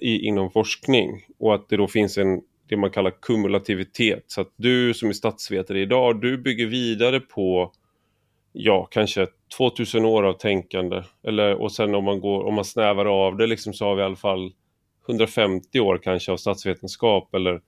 i, 0.00 0.26
inom 0.26 0.50
forskning 0.50 1.24
och 1.38 1.54
att 1.54 1.68
det 1.68 1.76
då 1.76 1.88
finns 1.88 2.18
en 2.18 2.42
det 2.72 2.76
man 2.76 2.90
kallar 2.90 3.10
kumulativitet. 3.10 4.24
Så 4.26 4.40
att 4.40 4.52
du 4.56 4.94
som 4.94 5.08
är 5.08 5.12
statsvetare 5.12 5.80
idag, 5.80 6.20
du 6.20 6.38
bygger 6.38 6.66
vidare 6.66 7.20
på 7.20 7.72
ja, 8.52 8.88
kanske 8.90 9.26
2000 9.56 10.04
år 10.04 10.22
av 10.22 10.32
tänkande. 10.32 11.02
Eller, 11.22 11.54
och 11.54 11.72
sen 11.72 11.94
om 11.94 12.04
man, 12.04 12.20
går, 12.20 12.44
om 12.44 12.54
man 12.54 12.64
snävar 12.64 13.06
av 13.06 13.36
det 13.36 13.46
liksom, 13.46 13.72
så 13.72 13.84
har 13.84 13.94
vi 13.94 14.02
i 14.02 14.04
alla 14.04 14.16
fall 14.16 14.52
150 15.08 15.80
år 15.80 15.98
kanske 16.02 16.32
av 16.32 16.36
statsvetenskap 16.36 17.34
eller 17.34 17.60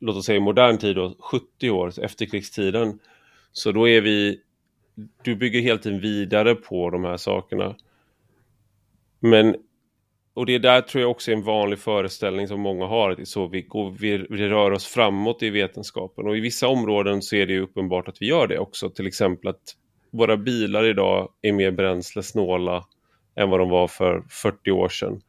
låt 0.00 0.16
oss 0.16 0.26
säga 0.26 0.36
i 0.36 0.40
modern 0.40 0.78
tid 0.78 0.96
då, 0.96 1.16
70 1.18 1.70
år, 1.70 1.92
efterkrigstiden. 2.04 2.98
Så 3.52 3.72
då 3.72 3.88
är 3.88 4.00
vi, 4.00 4.40
du 5.24 5.36
bygger 5.36 5.60
helt 5.60 5.82
tiden 5.82 6.00
vidare 6.00 6.54
på 6.54 6.90
de 6.90 7.04
här 7.04 7.16
sakerna. 7.16 7.76
Men, 9.20 9.56
och 10.34 10.46
det 10.46 10.58
där 10.58 10.80
tror 10.80 11.02
jag 11.02 11.10
också 11.10 11.30
är 11.30 11.36
en 11.36 11.42
vanlig 11.42 11.78
föreställning 11.78 12.48
som 12.48 12.60
många 12.60 12.86
har, 12.86 13.10
att 13.10 13.28
så 13.28 13.46
vi, 13.46 13.62
går, 13.62 13.90
vi, 13.90 14.26
vi 14.30 14.48
rör 14.48 14.70
oss 14.70 14.86
framåt 14.86 15.42
i 15.42 15.50
vetenskapen. 15.50 16.26
Och 16.26 16.36
i 16.36 16.40
vissa 16.40 16.68
områden 16.68 17.22
så 17.22 17.36
är 17.36 17.46
det 17.46 17.52
ju 17.52 17.60
uppenbart 17.60 18.08
att 18.08 18.22
vi 18.22 18.26
gör 18.26 18.46
det 18.46 18.58
också. 18.58 18.90
Till 18.90 19.06
exempel 19.06 19.48
att 19.48 19.62
våra 20.10 20.36
bilar 20.36 20.84
idag 20.84 21.32
är 21.42 21.52
mer 21.52 21.70
bränslesnåla 21.70 22.84
än 23.36 23.50
vad 23.50 23.60
de 23.60 23.68
var 23.68 23.88
för 23.88 24.22
40 24.30 24.70
år 24.70 24.88
sedan. 24.88 25.20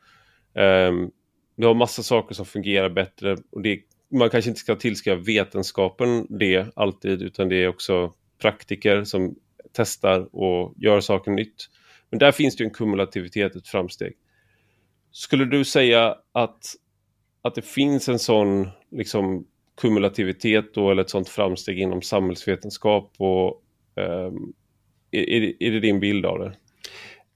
Um, 0.54 1.12
vi 1.56 1.66
har 1.66 1.74
massa 1.74 2.04
saker 2.04 2.36
som 2.36 2.46
fungerar 2.46 2.90
bättre 2.90 3.38
och 3.52 3.62
det, 3.62 3.80
man 4.12 4.30
kanske 4.30 4.50
inte 4.50 4.60
ska 4.60 4.76
tillskriva 4.76 5.22
vetenskapen 5.22 6.28
det 6.30 6.68
alltid 6.76 7.22
utan 7.22 7.50
det 7.50 7.64
är 7.64 7.68
också 7.68 8.14
praktiker 8.42 9.04
som 9.04 9.36
testar 9.74 10.36
och 10.36 10.74
gör 10.78 11.00
saker 11.00 11.32
nytt. 11.32 11.70
Men 12.10 12.20
där 12.20 12.32
finns 12.32 12.56
det 12.56 12.64
en 12.64 12.70
kumulativitet, 12.70 13.56
ett 13.56 13.68
framsteg. 13.68 14.14
Skulle 15.12 15.46
du 15.46 15.66
säga 15.66 16.16
att, 16.32 16.76
att 17.42 17.56
det 17.56 17.66
finns 17.66 18.10
en 18.10 18.20
sån 18.20 18.68
liksom, 18.92 19.48
kumulativitet 19.82 20.74
då, 20.74 20.92
eller 20.92 21.02
ett 21.02 21.10
sånt 21.10 21.30
framsteg 21.30 21.80
inom 21.80 22.02
samhällsvetenskap? 22.02 23.14
Och, 23.18 23.64
um, 23.96 24.54
är, 25.12 25.64
är 25.64 25.72
det 25.72 25.80
din 25.80 26.00
bild 26.00 26.26
av 26.26 26.40
det? 26.40 26.54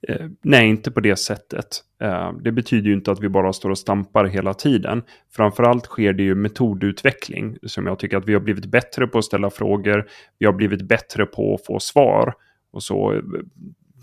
Eh, 0.08 0.26
nej, 0.42 0.68
inte 0.68 0.90
på 0.90 1.00
det 1.00 1.16
sättet. 1.16 1.66
Eh, 2.02 2.32
det 2.32 2.52
betyder 2.52 2.88
ju 2.88 2.94
inte 2.94 3.12
att 3.12 3.20
vi 3.20 3.28
bara 3.28 3.52
står 3.52 3.70
och 3.70 3.78
stampar 3.78 4.24
hela 4.24 4.54
tiden. 4.54 5.02
Framförallt 5.30 5.84
sker 5.84 6.12
det 6.12 6.22
ju 6.22 6.34
metodutveckling 6.34 7.56
som 7.62 7.86
jag 7.86 7.98
tycker 7.98 8.16
att 8.16 8.28
vi 8.28 8.32
har 8.32 8.40
blivit 8.40 8.66
bättre 8.66 9.06
på 9.06 9.18
att 9.18 9.24
ställa 9.24 9.50
frågor. 9.50 10.06
Vi 10.38 10.46
har 10.46 10.52
blivit 10.52 10.82
bättre 10.82 11.26
på 11.26 11.54
att 11.54 11.66
få 11.66 11.80
svar. 11.80 12.34
Och 12.72 12.82
så 12.82 13.12
eh, 13.12 13.22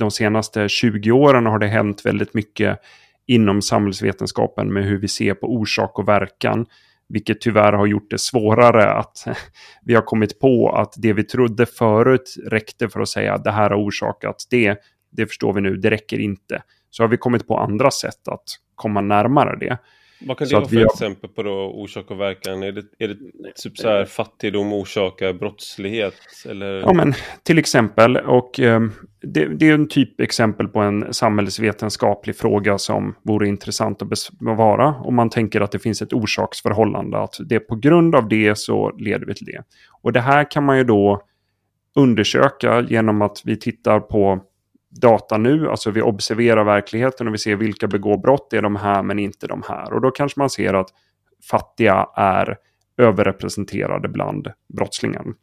de 0.02 0.12
senaste 0.12 0.70
20 0.70 1.12
åren 1.12 1.46
har 1.46 1.60
det 1.60 1.68
hänt 1.68 2.06
väldigt 2.06 2.34
mycket 2.34 2.80
inom 3.28 3.62
samhällsvetenskapen 3.62 4.74
med 4.74 4.86
hur 4.86 4.98
vi 4.98 5.08
ser 5.08 5.34
på 5.34 5.48
orsak 5.48 6.00
och 6.00 6.08
verkan. 6.08 6.66
Vilket 7.10 7.42
tyvärr 7.42 7.74
har 7.74 7.86
gjort 7.86 8.10
det 8.10 8.20
svårare 8.20 8.94
att 8.94 9.28
vi 9.86 9.96
har 9.96 10.02
kommit 10.02 10.40
på 10.40 10.70
att 10.70 10.94
det 10.98 11.14
vi 11.14 11.24
trodde 11.24 11.66
förut 11.66 12.36
räckte 12.48 12.90
för 12.90 13.00
att 13.00 13.10
säga 13.10 13.34
att 13.34 13.44
det 13.44 13.52
här 13.52 13.70
har 13.70 13.86
orsakat 13.86 14.48
det 14.50 14.78
det 15.12 15.28
förstår 15.28 15.54
vi 15.54 15.62
nu, 15.62 15.78
det 15.78 15.90
räcker 15.90 16.20
inte. 16.20 16.64
Så 16.90 17.04
har 17.04 17.08
vi 17.08 17.18
kommit 17.18 17.48
på 17.48 17.58
andra 17.58 17.92
sätt 17.92 18.28
att 18.28 18.44
komma 18.76 19.02
närmare 19.02 19.58
det. 19.60 19.78
Vad 20.26 20.38
kan 20.38 20.48
det 20.48 20.56
vara 20.56 20.68
för 20.68 20.76
har... 20.76 20.86
exempel 20.86 21.30
på 21.30 21.44
då 21.44 21.52
orsak 21.52 22.12
och 22.12 22.20
verkan? 22.20 22.64
Är 22.64 22.72
det, 22.72 22.84
är 23.00 23.08
det 23.08 23.16
typ 23.56 23.78
så 23.78 23.90
här 23.90 24.06
fattigdom 24.06 24.74
orsakar 24.74 25.34
brottslighet? 25.34 26.16
Eller? 26.50 26.80
Ja, 26.80 26.94
men 26.94 27.14
till 27.44 27.58
exempel. 27.58 28.18
Och 28.18 28.60
eh, 28.60 28.82
det, 29.22 29.46
det, 29.46 29.70
är 29.70 29.74
en 29.74 29.88
typ 29.88 30.22
exempel 30.22 30.68
på 30.68 30.80
en 30.80 31.14
samhällsvetenskaplig 31.14 32.36
fråga 32.36 32.78
som 32.78 33.16
vore 33.24 33.48
intressant 33.48 34.02
att 34.02 34.10
bevara. 34.40 34.96
Om 34.96 35.16
man 35.16 35.30
tänker 35.30 35.62
att 35.62 35.72
det 35.72 35.80
finns 35.80 36.02
ett 36.02 36.14
orsaksförhållande. 36.14 37.18
Att 37.18 37.36
det 37.46 37.56
är 37.56 37.60
på 37.60 37.76
grund 37.76 38.16
av 38.16 38.28
det 38.28 38.58
så 38.58 38.92
leder 38.98 39.26
vi 39.26 39.34
till 39.34 39.46
det. 39.46 39.64
Och 40.02 40.14
det 40.14 40.22
här 40.22 40.52
kan 40.52 40.64
man 40.64 40.78
ju 40.78 40.84
då 40.84 41.22
undersöka 41.96 42.82
genom 42.82 43.22
att 43.22 43.42
vi 43.46 43.58
tittar 43.58 44.00
på 44.00 44.40
data 44.92 45.38
nu, 45.38 45.70
alltså 45.70 45.92
vi 45.92 46.02
observerar 46.02 46.64
verkligheten 46.64 47.28
och 47.28 47.34
vi 47.34 47.38
ser 47.38 47.56
vilka 47.56 47.88
begår 47.88 48.18
brott, 48.18 48.48
det 48.50 48.58
är 48.58 48.62
de 48.62 48.76
här 48.76 49.04
men 49.04 49.20
inte 49.20 49.48
de 49.48 49.64
här. 49.68 49.94
Och 49.94 50.02
då 50.02 50.12
kanske 50.12 50.40
man 50.40 50.50
ser 50.50 50.74
att 50.74 50.90
fattiga 51.50 52.08
är 52.16 52.58
överrepresenterade 52.98 54.10
bland 54.10 54.48
brottslingen. 54.74 55.34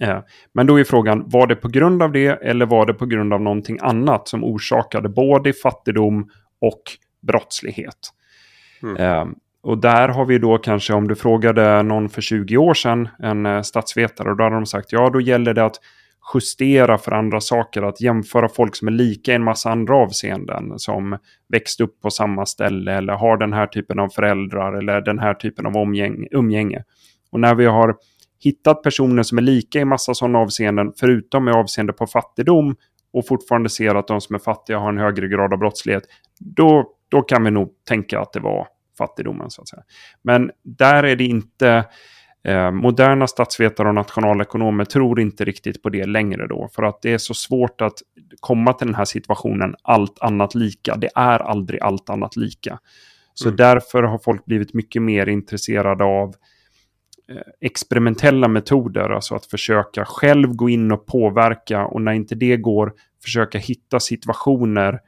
Eh, 0.00 0.18
men 0.52 0.66
då 0.66 0.80
är 0.80 0.84
frågan, 0.84 1.24
var 1.26 1.46
det 1.46 1.56
på 1.56 1.68
grund 1.68 2.02
av 2.02 2.12
det 2.12 2.26
eller 2.26 2.66
var 2.66 2.86
det 2.86 2.94
på 2.94 3.06
grund 3.06 3.32
av 3.32 3.40
någonting 3.40 3.78
annat 3.82 4.28
som 4.28 4.44
orsakade 4.44 5.08
både 5.08 5.52
fattigdom 5.52 6.30
och 6.60 6.82
brottslighet? 7.22 7.98
Mm. 8.82 8.96
Eh, 8.96 9.26
och 9.62 9.78
där 9.78 10.08
har 10.08 10.24
vi 10.24 10.38
då 10.38 10.58
kanske, 10.58 10.92
om 10.92 11.08
du 11.08 11.14
frågade 11.14 11.82
någon 11.82 12.08
för 12.08 12.22
20 12.22 12.56
år 12.56 12.74
sedan, 12.74 13.08
en 13.18 13.46
eh, 13.46 13.62
statsvetare, 13.62 14.30
och 14.30 14.36
då 14.36 14.44
hade 14.44 14.56
de 14.56 14.66
sagt 14.66 14.92
ja, 14.92 15.10
då 15.10 15.20
gäller 15.20 15.54
det 15.54 15.64
att 15.64 15.80
justera 16.34 16.98
för 16.98 17.12
andra 17.12 17.40
saker. 17.40 17.82
Att 17.82 18.00
jämföra 18.00 18.48
folk 18.48 18.76
som 18.76 18.88
är 18.88 18.92
lika 18.92 19.32
i 19.32 19.34
en 19.34 19.44
massa 19.44 19.70
andra 19.70 19.96
avseenden. 19.96 20.78
Som 20.78 21.18
växt 21.48 21.80
upp 21.80 22.00
på 22.00 22.10
samma 22.10 22.46
ställe 22.46 22.92
eller 22.92 23.12
har 23.12 23.36
den 23.36 23.52
här 23.52 23.66
typen 23.66 23.98
av 23.98 24.08
föräldrar 24.08 24.72
eller 24.78 25.00
den 25.00 25.18
här 25.18 25.34
typen 25.34 25.66
av 25.66 25.72
umgänge. 26.30 26.84
Och 27.30 27.40
när 27.40 27.54
vi 27.54 27.64
har 27.64 27.96
hittat 28.44 28.82
personer 28.82 29.22
som 29.22 29.38
är 29.38 29.42
lika 29.42 29.80
i 29.80 29.84
massa 29.84 30.14
sådana 30.14 30.38
avseenden, 30.38 30.92
förutom 31.00 31.44
med 31.44 31.54
avseende 31.54 31.92
på 31.92 32.06
fattigdom, 32.06 32.76
och 33.12 33.26
fortfarande 33.26 33.68
ser 33.68 33.94
att 33.94 34.08
de 34.08 34.20
som 34.20 34.34
är 34.34 34.38
fattiga 34.38 34.78
har 34.78 34.88
en 34.88 34.98
högre 34.98 35.28
grad 35.28 35.52
av 35.52 35.58
brottslighet, 35.58 36.02
då, 36.38 36.92
då 37.08 37.22
kan 37.22 37.44
vi 37.44 37.50
nog 37.50 37.70
tänka 37.88 38.20
att 38.20 38.32
det 38.32 38.40
var 38.40 38.68
fattigdomen. 38.98 39.50
så 39.50 39.62
att 39.62 39.68
säga. 39.68 39.82
Men 40.22 40.50
där 40.62 41.02
är 41.02 41.16
det 41.16 41.24
inte 41.24 41.84
Eh, 42.46 42.70
moderna 42.70 43.26
statsvetare 43.26 43.88
och 43.88 43.94
nationalekonomer 43.94 44.84
tror 44.84 45.20
inte 45.20 45.44
riktigt 45.44 45.82
på 45.82 45.88
det 45.88 46.06
längre 46.06 46.46
då. 46.46 46.68
För 46.72 46.82
att 46.82 47.02
det 47.02 47.12
är 47.12 47.18
så 47.18 47.34
svårt 47.34 47.80
att 47.80 47.98
komma 48.40 48.72
till 48.72 48.86
den 48.86 48.94
här 48.94 49.04
situationen 49.04 49.74
allt 49.82 50.18
annat 50.20 50.54
lika. 50.54 50.96
Det 50.96 51.10
är 51.14 51.38
aldrig 51.38 51.80
allt 51.82 52.10
annat 52.10 52.36
lika. 52.36 52.78
Så 53.34 53.48
mm. 53.48 53.56
därför 53.56 54.02
har 54.02 54.18
folk 54.18 54.44
blivit 54.44 54.74
mycket 54.74 55.02
mer 55.02 55.28
intresserade 55.28 56.04
av 56.04 56.34
eh, 57.28 57.36
experimentella 57.60 58.48
metoder, 58.48 59.10
alltså 59.10 59.34
att 59.34 59.46
försöka 59.46 60.04
själv 60.04 60.54
gå 60.54 60.68
in 60.68 60.92
och 60.92 61.06
påverka 61.06 61.86
och 61.86 62.02
när 62.02 62.12
inte 62.12 62.34
det 62.34 62.56
går 62.56 62.92
försöka 63.24 63.58
hitta 63.58 64.00
situationer 64.00 65.00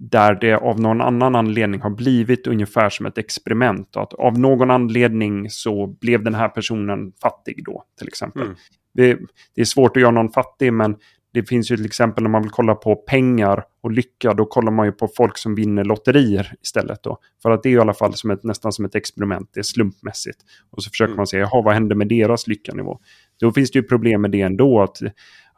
där 0.00 0.34
det 0.34 0.54
av 0.54 0.80
någon 0.80 1.00
annan 1.00 1.34
anledning 1.34 1.80
har 1.80 1.90
blivit 1.90 2.46
ungefär 2.46 2.90
som 2.90 3.06
ett 3.06 3.18
experiment. 3.18 3.96
Att 3.96 4.12
av 4.12 4.38
någon 4.38 4.70
anledning 4.70 5.50
så 5.50 5.86
blev 5.86 6.24
den 6.24 6.34
här 6.34 6.48
personen 6.48 7.12
fattig 7.22 7.64
då, 7.64 7.84
till 7.98 8.08
exempel. 8.08 8.42
Mm. 8.42 8.54
Det, 8.94 9.18
det, 9.54 9.60
är 9.60 9.64
svårt 9.64 9.96
att 9.96 10.00
göra 10.00 10.10
någon 10.10 10.32
fattig, 10.32 10.72
men 10.72 10.96
det 11.32 11.48
finns 11.48 11.70
ju 11.70 11.76
till 11.76 11.86
exempel 11.86 12.22
när 12.22 12.30
man 12.30 12.42
vill 12.42 12.50
kolla 12.50 12.74
på 12.74 12.96
pengar 12.96 13.64
och 13.82 13.90
lycka, 13.90 14.34
då 14.34 14.44
kollar 14.44 14.72
man 14.72 14.86
ju 14.86 14.92
på 14.92 15.08
folk 15.16 15.38
som 15.38 15.54
vinner 15.54 15.84
lotterier 15.84 16.54
istället. 16.62 17.02
Då. 17.02 17.18
För 17.42 17.50
att 17.50 17.62
det 17.62 17.68
är 17.68 17.72
i 17.72 17.78
alla 17.78 17.94
fall 17.94 18.14
som 18.14 18.30
ett, 18.30 18.44
nästan 18.44 18.72
som 18.72 18.84
ett 18.84 18.94
experiment, 18.94 19.50
det 19.52 19.60
är 19.60 19.64
slumpmässigt. 19.64 20.38
Och 20.70 20.82
så 20.82 20.90
försöker 20.90 21.10
mm. 21.10 21.16
man 21.16 21.26
se, 21.26 21.38
jaha, 21.38 21.62
vad 21.62 21.74
händer 21.74 21.96
med 21.96 22.08
deras 22.08 22.46
lyckanivå? 22.46 22.98
Då 23.40 23.52
finns 23.52 23.70
det 23.70 23.78
ju 23.78 23.82
problem 23.82 24.22
med 24.22 24.30
det 24.30 24.40
ändå, 24.40 24.82
att, 24.82 24.98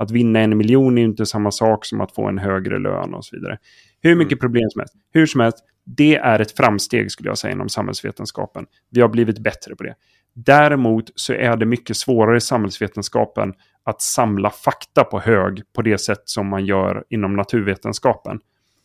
att 0.02 0.10
vinna 0.10 0.40
en 0.40 0.58
miljon 0.58 0.98
är 0.98 1.02
inte 1.02 1.26
samma 1.26 1.50
sak 1.50 1.84
som 1.84 2.00
att 2.00 2.14
få 2.14 2.28
en 2.28 2.38
högre 2.38 2.78
lön 2.78 3.14
och 3.14 3.24
så 3.24 3.36
vidare. 3.36 3.58
Hur 4.02 4.16
mycket 4.16 4.32
mm. 4.32 4.40
problem 4.40 4.70
som 4.70 4.80
helst. 4.80 4.94
Hur 5.12 5.26
som 5.26 5.40
helst, 5.40 5.58
det 5.84 6.16
är 6.16 6.40
ett 6.40 6.56
framsteg 6.56 7.10
skulle 7.10 7.28
jag 7.28 7.38
säga 7.38 7.52
inom 7.52 7.68
samhällsvetenskapen. 7.68 8.66
Vi 8.90 9.00
har 9.00 9.08
blivit 9.08 9.38
bättre 9.38 9.76
på 9.76 9.82
det. 9.82 9.94
Däremot 10.34 11.10
så 11.14 11.32
är 11.32 11.56
det 11.56 11.66
mycket 11.66 11.96
svårare 11.96 12.36
i 12.36 12.40
samhällsvetenskapen 12.40 13.54
att 13.84 14.02
samla 14.02 14.50
fakta 14.50 15.04
på 15.04 15.20
hög 15.20 15.62
på 15.72 15.82
det 15.82 15.98
sätt 15.98 16.22
som 16.24 16.48
man 16.48 16.66
gör 16.66 17.04
inom 17.08 17.36
naturvetenskapen. 17.36 18.40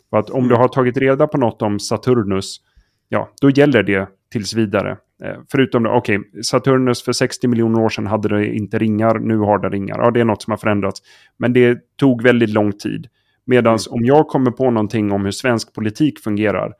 För 0.09 0.17
att 0.17 0.29
om 0.29 0.43
du 0.43 0.55
mm. 0.55 0.61
har 0.61 0.67
tagit 0.67 0.97
reda 0.97 1.27
på 1.27 1.37
något 1.37 1.61
om 1.61 1.79
Saturnus, 1.79 2.61
ja, 3.09 3.29
då 3.41 3.49
gäller 3.49 3.83
det 3.83 4.09
tills 4.31 4.53
vidare. 4.53 4.97
Eh, 5.23 5.35
förutom, 5.51 5.85
okej, 5.85 6.17
okay, 6.17 6.43
Saturnus 6.43 7.03
för 7.03 7.11
60 7.11 7.47
miljoner 7.47 7.79
år 7.79 7.89
sedan 7.89 8.07
hade 8.07 8.29
det 8.29 8.55
inte 8.55 8.79
ringar, 8.79 9.19
nu 9.19 9.37
har 9.37 9.59
det 9.59 9.69
ringar. 9.69 9.99
Ja, 9.99 10.11
det 10.11 10.19
är 10.19 10.25
något 10.25 10.41
som 10.41 10.51
har 10.51 10.57
förändrats. 10.57 11.01
Men 11.37 11.53
det 11.53 11.79
tog 11.97 12.23
väldigt 12.23 12.49
lång 12.49 12.71
tid. 12.71 13.07
Medan 13.45 13.73
mm. 13.73 13.79
om 13.89 14.05
jag 14.05 14.27
kommer 14.27 14.51
på 14.51 14.71
någonting 14.71 15.11
om 15.11 15.25
hur 15.25 15.31
svensk 15.31 15.73
politik 15.73 16.19
fungerar 16.19 16.73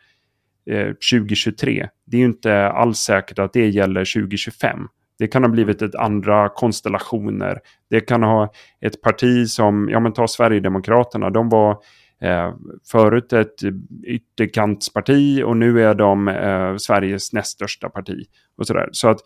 eh, 0.70 0.88
2023, 0.88 1.88
det 2.06 2.18
är 2.18 2.22
ju 2.22 2.26
inte 2.26 2.68
alls 2.68 2.98
säkert 2.98 3.40
att 3.40 3.54
det 3.54 3.68
gäller 3.68 4.22
2025. 4.22 4.80
Det 5.20 5.28
kan 5.28 5.44
ha 5.44 5.50
blivit 5.50 5.82
ett 5.82 5.96
andra 5.96 6.50
konstellationer. 6.50 7.60
Det 7.90 8.00
kan 8.00 8.24
ha 8.24 8.52
ett 8.82 9.02
parti 9.02 9.48
som, 9.48 9.90
ja 9.92 10.00
men 10.00 10.14
ta 10.14 10.28
Sverigedemokraterna, 10.28 11.30
de 11.30 11.50
var 11.50 11.78
eh, 12.22 12.54
förut 12.92 13.34
ett 13.34 13.56
ytterkantsparti 14.04 15.44
och 15.44 15.58
nu 15.58 15.84
är 15.84 15.96
de 15.96 16.28
eh, 16.28 16.76
Sveriges 16.78 17.34
näst 17.34 17.52
största 17.52 17.90
parti. 17.90 18.26
Och 18.58 18.68
sådär. 18.68 18.90
Så 18.92 19.10
att 19.10 19.20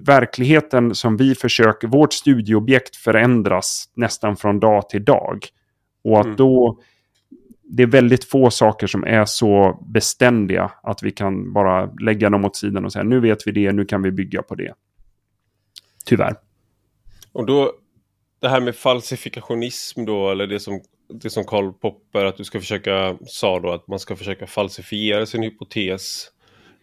verkligheten 0.00 0.94
som 0.94 1.16
vi 1.16 1.34
försöker, 1.34 1.88
vårt 1.88 2.12
studieobjekt 2.12 2.96
förändras 2.96 3.88
nästan 3.94 4.36
från 4.36 4.60
dag 4.60 4.88
till 4.88 5.04
dag. 5.04 5.46
Och 6.04 6.20
att 6.20 6.24
mm. 6.24 6.36
då, 6.36 6.80
det 7.62 7.82
är 7.82 7.86
väldigt 7.86 8.24
få 8.24 8.50
saker 8.50 8.86
som 8.86 9.04
är 9.04 9.24
så 9.24 9.84
beständiga 9.86 10.72
att 10.82 11.02
vi 11.02 11.10
kan 11.10 11.52
bara 11.52 11.92
lägga 12.00 12.30
dem 12.30 12.44
åt 12.44 12.56
sidan 12.56 12.84
och 12.84 12.92
säga 12.92 13.02
nu 13.02 13.20
vet 13.20 13.46
vi 13.46 13.52
det, 13.52 13.72
nu 13.72 13.84
kan 13.84 14.02
vi 14.02 14.10
bygga 14.10 14.42
på 14.42 14.54
det. 14.54 14.74
Tyvärr. 16.04 16.34
Och 17.32 17.46
då, 17.46 17.72
det 18.40 18.48
här 18.48 18.60
med 18.60 18.76
falsifikationism 18.76 20.04
då, 20.04 20.30
eller 20.30 20.46
det 20.46 20.60
som, 20.60 20.80
det 21.12 21.30
som 21.30 21.44
Karl 21.44 21.72
Popper, 21.72 22.24
att 22.24 22.36
du 22.36 22.44
ska 22.44 22.60
försöka, 22.60 23.18
sa 23.26 23.60
då, 23.60 23.72
att 23.72 23.88
man 23.88 23.98
ska 23.98 24.16
försöka 24.16 24.46
falsifiera 24.46 25.26
sin 25.26 25.42
hypotes 25.42 26.26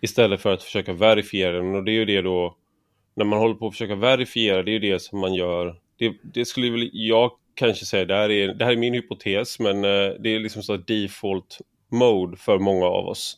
istället 0.01 0.41
för 0.41 0.53
att 0.53 0.63
försöka 0.63 0.93
verifiera 0.93 1.51
den. 1.51 1.75
Och 1.75 1.83
det 1.83 1.91
är 1.91 1.93
ju 1.93 2.05
det 2.05 2.21
då, 2.21 2.55
när 3.15 3.25
man 3.25 3.39
håller 3.39 3.55
på 3.55 3.67
att 3.67 3.73
försöka 3.73 3.95
verifiera, 3.95 4.63
det 4.63 4.71
är 4.71 4.73
ju 4.73 4.91
det 4.91 4.99
som 4.99 5.19
man 5.19 5.33
gör. 5.33 5.75
Det, 5.97 6.13
det 6.21 6.45
skulle 6.45 6.71
väl 6.71 6.89
jag 6.93 7.31
kanske 7.53 7.85
säga, 7.85 8.05
det 8.05 8.15
här 8.15 8.31
är, 8.31 8.53
det 8.53 8.65
här 8.65 8.71
är 8.71 8.77
min 8.77 8.93
hypotes, 8.93 9.59
men 9.59 9.75
eh, 9.75 10.13
det 10.19 10.35
är 10.35 10.39
liksom 10.39 10.63
så 10.63 10.77
default 10.77 11.57
mode 11.91 12.37
för 12.37 12.59
många 12.59 12.85
av 12.85 13.07
oss. 13.07 13.37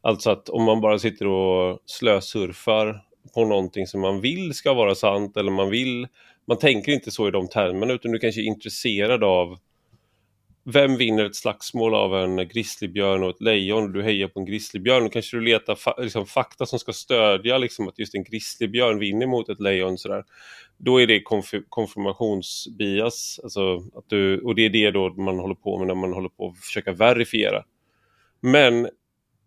Alltså 0.00 0.30
att 0.30 0.48
om 0.48 0.64
man 0.64 0.80
bara 0.80 0.98
sitter 0.98 1.26
och 1.26 1.78
slösurfar 1.86 3.04
på 3.34 3.44
någonting 3.44 3.86
som 3.86 4.00
man 4.00 4.20
vill 4.20 4.54
ska 4.54 4.74
vara 4.74 4.94
sant 4.94 5.36
eller 5.36 5.50
man 5.50 5.70
vill, 5.70 6.06
man 6.46 6.58
tänker 6.58 6.92
inte 6.92 7.10
så 7.10 7.28
i 7.28 7.30
de 7.30 7.48
termerna 7.48 7.92
utan 7.92 8.12
du 8.12 8.18
kanske 8.18 8.40
är 8.40 8.44
intresserad 8.44 9.24
av 9.24 9.58
vem 10.64 10.96
vinner 10.96 11.24
ett 11.24 11.36
slagsmål 11.36 11.94
av 11.94 12.16
en 12.16 12.48
grizzlybjörn 12.48 13.22
och 13.22 13.30
ett 13.30 13.40
lejon? 13.40 13.92
Du 13.92 14.02
hejar 14.02 14.28
på 14.28 14.40
en 14.40 14.46
grizzlybjörn. 14.46 15.04
Då 15.04 15.08
kanske 15.08 15.36
du 15.36 15.40
letar 15.40 15.74
fa 15.74 15.94
liksom, 15.98 16.26
fakta 16.26 16.66
som 16.66 16.78
ska 16.78 16.92
stödja 16.92 17.58
liksom, 17.58 17.88
att 17.88 17.98
just 17.98 18.14
en 18.14 18.24
grizzlybjörn 18.24 18.98
vinner 18.98 19.26
mot 19.26 19.48
ett 19.48 19.60
lejon. 19.60 19.98
Sådär. 19.98 20.24
Då 20.76 21.00
är 21.00 21.06
det 21.06 21.22
konf 21.22 21.50
konfirmationsbias. 21.68 23.40
Alltså, 23.42 23.76
att 23.76 24.04
du, 24.08 24.40
och 24.40 24.54
det 24.54 24.64
är 24.64 24.70
det 24.70 24.90
då 24.90 25.14
man 25.14 25.38
håller 25.38 25.54
på 25.54 25.78
med 25.78 25.86
när 25.86 25.94
man 25.94 26.12
håller 26.12 26.28
på 26.28 26.48
att 26.48 26.58
försöka 26.58 26.92
verifiera. 26.92 27.64
Men 28.40 28.88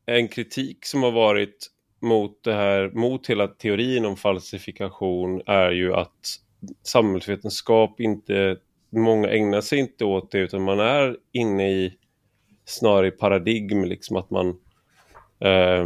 en 0.06 0.28
kritik 0.28 0.86
som 0.86 1.04
har 1.04 1.12
varit 1.12 1.70
mot 2.02 2.44
det 2.44 2.54
här, 2.54 2.90
mot 2.90 3.30
hela 3.30 3.48
teorin 3.48 4.06
om 4.06 4.18
falsifikation 4.18 5.42
är 5.46 5.72
ju 5.72 5.94
att 5.94 6.40
samhällsvetenskap 6.84 8.00
inte 8.00 8.58
många 9.00 9.30
ägnar 9.30 9.62
sig 9.62 9.80
inte 9.80 10.06
åt 10.06 10.32
det 10.32 10.40
utan 10.40 10.62
man 10.62 10.80
är 10.80 11.18
inne 11.32 11.72
i 11.72 11.94
snarare 12.66 13.08
i 13.08 13.12
paradigm, 13.12 13.84
liksom 13.84 14.18
att 14.18 14.30
man, 14.30 14.48
eh, 15.40 15.86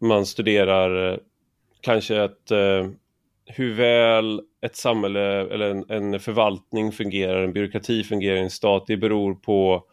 man 0.00 0.26
studerar 0.26 1.12
eh, 1.12 1.18
kanske 1.80 2.22
att 2.22 2.50
eh, 2.50 2.88
hur 3.46 3.74
väl 3.74 4.40
ett 4.62 4.76
samhälle 4.76 5.40
eller 5.54 5.70
en, 5.70 5.84
en, 5.90 6.20
förvaltning 6.20 6.92
fungerar, 6.92 7.44
en 7.44 7.52
byråkrati 7.52 8.04
fungerar 8.04 8.36
i 8.36 8.40
en 8.40 8.50
stat, 8.50 8.84
det 8.86 8.96
beror 8.96 9.34
på 9.34 9.84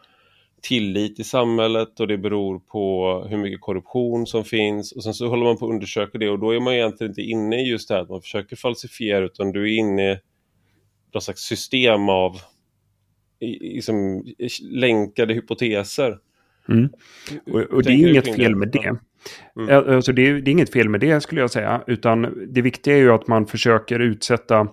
tillit 0.61 1.19
i 1.19 1.23
samhället 1.23 1.99
och 1.99 2.07
det 2.07 2.17
beror 2.17 2.59
på 2.59 3.25
hur 3.29 3.37
mycket 3.37 3.61
korruption 3.61 4.27
som 4.27 4.43
finns. 4.43 4.91
Och 4.91 5.03
sen 5.03 5.13
så 5.13 5.27
håller 5.27 5.43
man 5.43 5.57
på 5.57 5.65
att 5.65 5.71
undersöka 5.71 6.17
det 6.17 6.29
och 6.29 6.39
då 6.39 6.51
är 6.51 6.59
man 6.59 6.73
egentligen 6.73 7.11
inte 7.11 7.21
inne 7.21 7.61
i 7.61 7.69
just 7.69 7.87
det 7.87 7.93
här 7.93 8.01
att 8.01 8.09
man 8.09 8.21
försöker 8.21 8.55
falsifiera 8.55 9.25
utan 9.25 9.51
du 9.51 9.63
är 9.63 9.79
inne 9.79 10.11
i 10.11 10.17
något 11.13 11.23
slags 11.23 11.41
system 11.41 12.09
av 12.09 12.41
liksom, 13.41 14.25
länkade 14.61 15.33
hypoteser. 15.33 16.17
Mm. 16.69 16.89
Och, 17.51 17.59
och 17.59 17.83
det 17.83 17.91
är 17.91 18.09
inget 18.09 18.35
fel 18.35 18.55
med 18.55 18.71
det. 18.71 18.95
Mm. 19.61 19.95
Alltså 19.95 20.13
det, 20.13 20.27
är, 20.27 20.33
det 20.33 20.49
är 20.49 20.51
inget 20.51 20.73
fel 20.73 20.89
med 20.89 20.99
det 20.99 21.21
skulle 21.21 21.41
jag 21.41 21.51
säga. 21.51 21.83
Utan 21.87 22.47
det 22.49 22.61
viktiga 22.61 22.93
är 22.93 22.99
ju 22.99 23.11
att 23.11 23.27
man 23.27 23.45
försöker 23.45 23.99
utsätta 23.99 24.67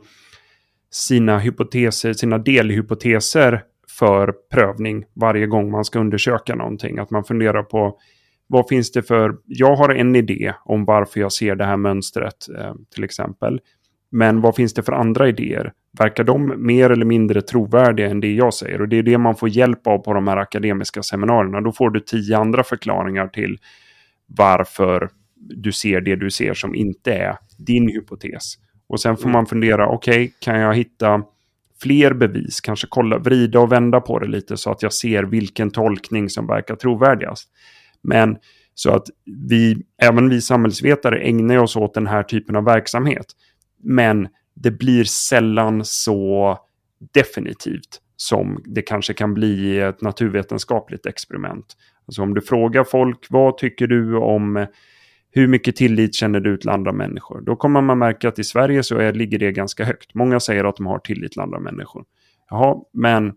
sina 0.90 1.38
hypoteser, 1.38 2.12
sina 2.12 2.38
delhypoteser 2.38 3.62
för 3.98 4.34
prövning 4.52 5.04
varje 5.14 5.46
gång 5.46 5.70
man 5.70 5.84
ska 5.84 5.98
undersöka 5.98 6.54
någonting. 6.54 6.98
Att 6.98 7.10
man 7.10 7.24
funderar 7.24 7.62
på 7.62 7.98
vad 8.46 8.68
finns 8.68 8.92
det 8.92 9.02
för... 9.02 9.36
Jag 9.44 9.76
har 9.76 9.94
en 9.94 10.16
idé 10.16 10.54
om 10.64 10.84
varför 10.84 11.20
jag 11.20 11.32
ser 11.32 11.56
det 11.56 11.64
här 11.64 11.76
mönstret 11.76 12.48
eh, 12.58 12.74
till 12.94 13.04
exempel. 13.04 13.60
Men 14.10 14.40
vad 14.40 14.56
finns 14.56 14.74
det 14.74 14.82
för 14.82 14.92
andra 14.92 15.28
idéer? 15.28 15.72
Verkar 15.98 16.24
de 16.24 16.66
mer 16.66 16.90
eller 16.90 17.04
mindre 17.04 17.42
trovärdiga 17.42 18.10
än 18.10 18.20
det 18.20 18.32
jag 18.32 18.54
säger? 18.54 18.80
Och 18.80 18.88
det 18.88 18.96
är 18.96 19.02
det 19.02 19.18
man 19.18 19.36
får 19.36 19.48
hjälp 19.48 19.86
av 19.86 19.98
på 19.98 20.14
de 20.14 20.28
här 20.28 20.36
akademiska 20.36 21.02
seminarierna. 21.02 21.60
Då 21.60 21.72
får 21.72 21.90
du 21.90 22.00
tio 22.00 22.38
andra 22.38 22.64
förklaringar 22.64 23.28
till 23.28 23.58
varför 24.26 25.10
du 25.34 25.72
ser 25.72 26.00
det 26.00 26.16
du 26.16 26.30
ser 26.30 26.54
som 26.54 26.74
inte 26.74 27.12
är 27.12 27.36
din 27.58 27.88
hypotes. 27.88 28.54
Och 28.88 29.00
sen 29.00 29.16
får 29.16 29.28
man 29.28 29.46
fundera, 29.46 29.88
okej, 29.88 30.12
okay, 30.12 30.30
kan 30.40 30.60
jag 30.60 30.74
hitta 30.74 31.22
fler 31.82 32.12
bevis? 32.12 32.60
Kanske 32.60 32.86
kolla, 32.90 33.18
vrida 33.18 33.60
och 33.60 33.72
vända 33.72 34.00
på 34.00 34.18
det 34.18 34.26
lite 34.26 34.56
så 34.56 34.70
att 34.70 34.82
jag 34.82 34.92
ser 34.92 35.22
vilken 35.22 35.70
tolkning 35.70 36.28
som 36.28 36.46
verkar 36.46 36.76
trovärdigast. 36.76 37.48
Men 38.02 38.36
så 38.74 38.90
att 38.90 39.06
vi, 39.48 39.82
även 40.02 40.28
vi 40.28 40.40
samhällsvetare 40.40 41.20
ägnar 41.20 41.58
oss 41.58 41.76
åt 41.76 41.94
den 41.94 42.06
här 42.06 42.22
typen 42.22 42.56
av 42.56 42.64
verksamhet. 42.64 43.26
Men 43.82 44.28
det 44.54 44.70
blir 44.70 45.04
sällan 45.04 45.84
så 45.84 46.58
definitivt 47.14 48.00
som 48.16 48.62
det 48.64 48.82
kanske 48.82 49.14
kan 49.14 49.34
bli 49.34 49.80
ett 49.80 50.02
naturvetenskapligt 50.02 51.06
experiment. 51.06 51.76
Alltså 52.06 52.22
om 52.22 52.34
du 52.34 52.40
frågar 52.40 52.84
folk, 52.84 53.26
vad 53.30 53.58
tycker 53.58 53.86
du 53.86 54.16
om 54.16 54.66
hur 55.30 55.48
mycket 55.48 55.76
tillit 55.76 56.14
känner 56.14 56.40
du 56.40 56.56
till 56.56 56.68
andra 56.68 56.92
människor? 56.92 57.40
Då 57.40 57.56
kommer 57.56 57.80
man 57.80 57.98
märka 57.98 58.28
att 58.28 58.38
i 58.38 58.44
Sverige 58.44 58.82
så 58.82 58.98
är, 58.98 59.12
ligger 59.12 59.38
det 59.38 59.52
ganska 59.52 59.84
högt. 59.84 60.14
Många 60.14 60.40
säger 60.40 60.64
att 60.64 60.76
de 60.76 60.86
har 60.86 60.98
tillit 60.98 61.32
till 61.32 61.40
andra 61.40 61.60
människor. 61.60 62.04
Jaha, 62.50 62.76
men 62.92 63.32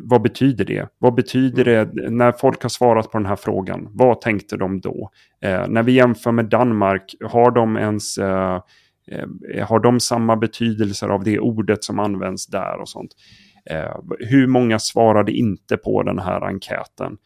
vad 0.00 0.22
betyder 0.22 0.64
det? 0.64 0.88
Vad 0.98 1.14
betyder 1.14 1.64
det 1.64 2.10
när 2.10 2.32
folk 2.32 2.62
har 2.62 2.68
svarat 2.68 3.10
på 3.10 3.18
den 3.18 3.26
här 3.26 3.36
frågan? 3.36 3.88
Vad 3.90 4.20
tänkte 4.20 4.56
de 4.56 4.80
då? 4.80 5.10
Eh, 5.40 5.68
när 5.68 5.82
vi 5.82 5.92
jämför 5.92 6.32
med 6.32 6.44
Danmark, 6.44 7.14
har 7.20 7.50
de 7.50 7.76
ens 7.76 8.18
Eh, 8.18 8.60
har 9.62 9.80
de 9.80 10.00
samma 10.00 10.36
betydelser 10.36 11.08
av 11.08 11.24
det 11.24 11.38
ordet 11.38 11.84
som 11.84 11.98
används 11.98 12.46
där 12.46 12.80
och 12.80 12.88
sånt? 12.88 13.10
Eh, 13.70 13.96
hur 14.18 14.46
många 14.46 14.78
svarade 14.78 15.32
inte 15.32 15.76
på 15.76 16.02
den 16.02 16.18
här 16.18 16.40
enkäten? 16.44 17.16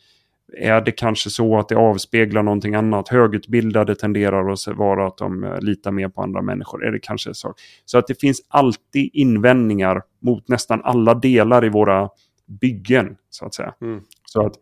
Är 0.58 0.80
det 0.80 0.92
kanske 0.92 1.30
så 1.30 1.58
att 1.58 1.68
det 1.68 1.76
avspeglar 1.76 2.42
någonting 2.42 2.74
annat? 2.74 3.08
Högutbildade 3.08 3.94
tenderar 3.94 4.52
att 4.52 4.76
vara 4.76 5.06
att 5.06 5.18
de 5.18 5.44
eh, 5.44 5.60
litar 5.60 5.90
mer 5.90 6.08
på 6.08 6.22
andra 6.22 6.42
människor. 6.42 6.86
Är 6.86 6.92
det 6.92 6.98
kanske 6.98 7.34
så? 7.34 7.54
Så 7.84 7.98
att 7.98 8.06
det 8.06 8.20
finns 8.20 8.40
alltid 8.48 9.10
invändningar 9.12 10.02
mot 10.22 10.48
nästan 10.48 10.80
alla 10.84 11.14
delar 11.14 11.64
i 11.64 11.68
våra 11.68 12.08
byggen. 12.60 13.16
Så 13.30 13.46
att 13.46 13.54
säga. 13.54 13.74
Mm. 13.80 14.00
Så 14.24 14.46
att 14.46 14.54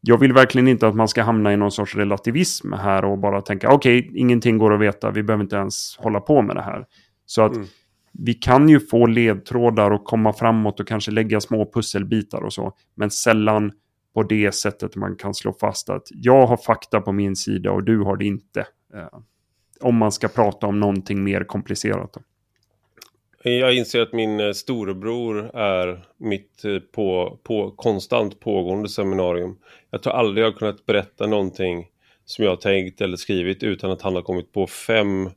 jag 0.00 0.18
vill 0.18 0.32
verkligen 0.32 0.68
inte 0.68 0.88
att 0.88 0.94
man 0.94 1.08
ska 1.08 1.22
hamna 1.22 1.52
i 1.52 1.56
någon 1.56 1.70
sorts 1.70 1.96
relativism 1.96 2.72
här 2.72 3.04
och 3.04 3.18
bara 3.18 3.40
tänka 3.40 3.70
okej, 3.70 3.98
okay, 3.98 4.20
ingenting 4.20 4.58
går 4.58 4.74
att 4.74 4.80
veta, 4.80 5.10
vi 5.10 5.22
behöver 5.22 5.44
inte 5.44 5.56
ens 5.56 5.96
hålla 5.98 6.20
på 6.20 6.42
med 6.42 6.56
det 6.56 6.62
här. 6.62 6.86
Så 7.26 7.42
att 7.42 7.56
mm. 7.56 7.66
vi 8.12 8.34
kan 8.34 8.68
ju 8.68 8.80
få 8.80 9.06
ledtrådar 9.06 9.90
och 9.90 10.04
komma 10.04 10.32
framåt 10.32 10.80
och 10.80 10.88
kanske 10.88 11.10
lägga 11.10 11.40
små 11.40 11.70
pusselbitar 11.72 12.42
och 12.42 12.52
så, 12.52 12.72
men 12.94 13.10
sällan 13.10 13.72
på 14.14 14.22
det 14.22 14.54
sättet 14.54 14.96
man 14.96 15.16
kan 15.16 15.34
slå 15.34 15.52
fast 15.52 15.90
att 15.90 16.08
jag 16.10 16.46
har 16.46 16.56
fakta 16.56 17.00
på 17.00 17.12
min 17.12 17.36
sida 17.36 17.72
och 17.72 17.84
du 17.84 17.98
har 17.98 18.16
det 18.16 18.24
inte. 18.24 18.60
Eh, 18.94 19.20
om 19.80 19.96
man 19.96 20.12
ska 20.12 20.28
prata 20.28 20.66
om 20.66 20.80
någonting 20.80 21.24
mer 21.24 21.44
komplicerat. 21.44 22.12
Då. 22.12 22.20
Jag 23.42 23.74
inser 23.74 24.00
att 24.00 24.12
min 24.12 24.40
eh, 24.40 24.52
storebror 24.52 25.50
är 25.56 26.04
mitt 26.16 26.64
eh, 26.64 26.78
på, 26.78 27.38
på 27.42 27.70
konstant 27.70 28.40
pågående 28.40 28.88
seminarium. 28.88 29.58
Jag 29.90 30.02
tror 30.02 30.12
aldrig 30.12 30.44
jag 30.44 30.50
har 30.50 30.58
kunnat 30.58 30.86
berätta 30.86 31.26
någonting 31.26 31.86
som 32.24 32.44
jag 32.44 32.52
har 32.52 32.56
tänkt 32.56 33.00
eller 33.00 33.16
skrivit 33.16 33.62
utan 33.62 33.90
att 33.90 34.02
han 34.02 34.14
har 34.14 34.22
kommit 34.22 34.52
på 34.52 34.66
fem 34.66 35.30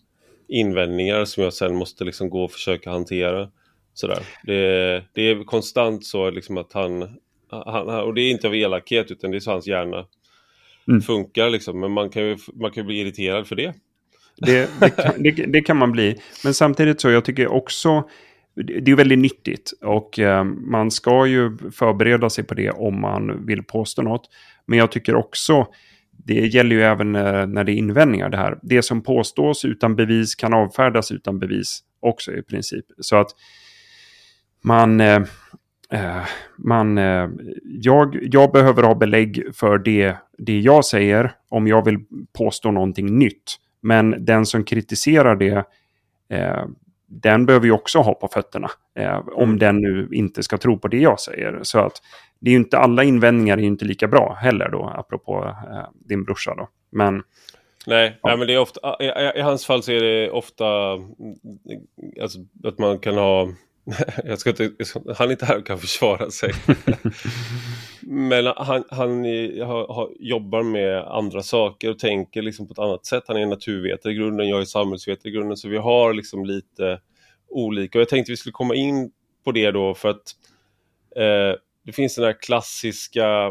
invändningar 0.48 1.26
som 1.26 1.44
jag 1.44 1.54
sen 1.54 1.76
måste 1.76 2.04
liksom 2.04 2.30
gå 2.30 2.44
och 2.44 2.52
försöka 2.52 2.90
hantera. 2.92 3.50
Sådär. 3.94 4.20
Det, 4.44 5.04
det 5.14 5.22
är 5.22 5.44
konstant 5.44 6.06
så 6.06 6.30
liksom 6.30 6.58
att 6.58 6.74
han, 6.74 7.02
han, 7.50 7.90
och 7.90 8.14
det 8.14 8.22
är 8.22 8.32
inte 8.32 8.48
av 8.48 8.56
elakhet 8.56 9.12
utan 9.12 9.32
det 9.32 9.38
är 9.38 9.40
så 9.40 9.52
hans 9.52 9.68
hjärna 9.68 10.06
mm. 10.88 11.02
funkar 11.02 11.50
liksom. 11.50 11.80
Men 11.80 11.92
man 11.92 12.10
kan 12.10 12.24
ju 12.24 12.38
man 12.54 12.72
kan 12.72 12.86
bli 12.86 13.00
irriterad 13.00 13.48
för 13.48 13.56
det. 13.56 13.74
Det, 14.38 14.70
det, 14.80 15.14
det, 15.18 15.32
det, 15.32 15.62
kan 15.62 15.78
man 15.78 15.92
bli. 15.92 16.16
Men 16.44 16.54
samtidigt 16.54 17.02
så 17.02 17.10
jag 17.10 17.26
tycker 17.26 17.48
också 17.48 18.04
det 18.56 18.92
är 18.92 18.96
väldigt 18.96 19.20
nyttigt 19.20 19.72
och 19.82 20.20
eh, 20.20 20.44
man 20.44 20.92
ska 20.92 21.26
ju 21.26 21.58
förbereda 21.72 22.30
sig 22.30 22.44
på 22.44 22.54
det 22.54 22.72
om 22.72 23.02
man 23.02 23.46
vill 23.46 23.64
påstå 23.64 24.02
något. 24.02 24.30
Men 24.66 24.80
jag 24.80 24.92
tycker 24.92 25.16
också, 25.16 25.68
det 26.12 26.34
gäller 26.34 26.76
ju 26.76 26.84
även 26.84 27.16
eh, 27.16 27.48
när 27.48 27.64
det 27.64 27.72
är 27.72 27.76
invändningar 27.76 28.30
det 28.30 28.38
här. 28.38 28.60
Det 28.62 28.82
som 28.82 29.02
påstås 29.02 29.66
utan 29.66 29.96
bevis 29.96 30.36
kan 30.36 30.54
avfärdas 30.54 31.12
utan 31.12 31.40
bevis 31.40 31.80
också 32.00 32.32
i 32.32 32.42
princip. 32.44 32.86
Så 33.00 33.16
att 33.16 33.30
man, 34.64 35.02
eh, 35.02 35.22
man 36.58 36.98
jag, 37.64 38.20
jag 38.22 38.52
behöver 38.52 38.84
ha 38.84 38.96
belägg 38.96 39.44
för 39.54 39.78
det, 39.78 40.16
det 40.38 40.60
jag 40.60 40.86
säger 40.86 41.32
om 41.50 41.68
jag 41.68 41.86
vill 41.86 41.98
påstå 42.38 42.72
någonting 42.72 43.18
nytt. 43.18 43.58
Men 43.84 44.26
den 44.26 44.46
som 44.46 44.64
kritiserar 44.64 45.36
det, 45.36 45.66
eh, 46.30 46.66
den 47.08 47.46
behöver 47.46 47.66
ju 47.66 47.72
också 47.72 48.00
ha 48.00 48.14
på 48.14 48.28
fötterna. 48.28 48.72
Eh, 48.96 49.18
om 49.18 49.44
mm. 49.44 49.60
den 49.60 49.82
nu 49.82 50.10
inte 50.12 50.44
ska 50.44 50.58
tro 50.58 50.80
på 50.80 50.88
det 50.88 50.98
jag 50.98 51.20
säger. 51.20 51.60
Så 51.62 51.80
att 51.80 52.02
det 52.40 52.50
är 52.50 52.52
ju 52.52 52.58
inte 52.58 52.78
alla 52.78 53.04
invändningar 53.04 53.58
är 53.58 53.62
ju 53.62 53.68
inte 53.68 53.86
lika 53.86 54.08
bra 54.08 54.34
heller 54.34 54.70
då, 54.70 54.94
apropå 54.96 55.56
eh, 55.72 55.88
din 55.94 56.24
brorsa 56.24 56.56
då. 56.56 56.70
Men... 56.90 57.24
Nej, 57.88 58.20
ja. 58.22 58.30
nej, 58.30 58.38
men 58.38 58.48
det 58.48 58.54
är 58.54 58.60
ofta, 58.60 58.98
i, 59.00 59.40
i, 59.40 59.42
hans 59.42 59.66
fall 59.66 59.84
så 59.84 59.92
är 59.92 60.02
det 60.02 60.32
ofta 60.32 60.66
alltså, 62.22 62.40
att 62.64 62.80
man 62.80 63.00
kan 63.00 63.18
ha 63.18 63.50
jag 64.24 64.40
ska 64.40 64.50
inte, 64.50 64.72
han 65.18 65.28
är 65.28 65.32
inte 65.32 65.46
här 65.46 65.58
och 65.58 65.66
kan 65.66 65.80
försvara 65.80 66.32
sig. 66.32 66.54
Men 68.02 68.46
han, 68.46 68.84
han 68.90 69.10
har, 69.60 69.94
har, 69.94 70.10
jobbar 70.20 70.64
med 70.64 71.04
andra 71.04 71.44
saker 71.44 71.90
och 71.90 72.00
tänker 72.00 72.42
liksom 72.42 72.68
på 72.68 72.72
ett 72.72 72.80
annat 72.80 73.06
sätt. 73.06 73.24
Han 73.28 73.38
är 73.38 73.46
naturvetare 73.46 74.14
i 74.14 74.16
grunden, 74.16 74.50
jag 74.50 74.62
är 74.62 74.66
samhällsvetare 74.66 75.30
i 75.30 75.32
grunden. 75.32 75.58
Så 75.58 75.70
vi 75.70 75.78
har 75.78 76.14
liksom 76.14 76.46
lite 76.46 77.00
olika. 77.50 77.98
Och 77.98 78.02
jag 78.02 78.10
tänkte 78.10 78.32
vi 78.32 78.38
skulle 78.38 78.54
komma 78.54 78.76
in 78.76 79.12
på 79.44 79.52
det 79.52 79.72
då 79.72 79.94
för 79.94 80.10
att 80.10 80.36
eh, 81.16 81.60
det 81.86 81.92
finns 81.94 82.16
den 82.16 82.26
här 82.26 82.42
klassiska 82.42 83.48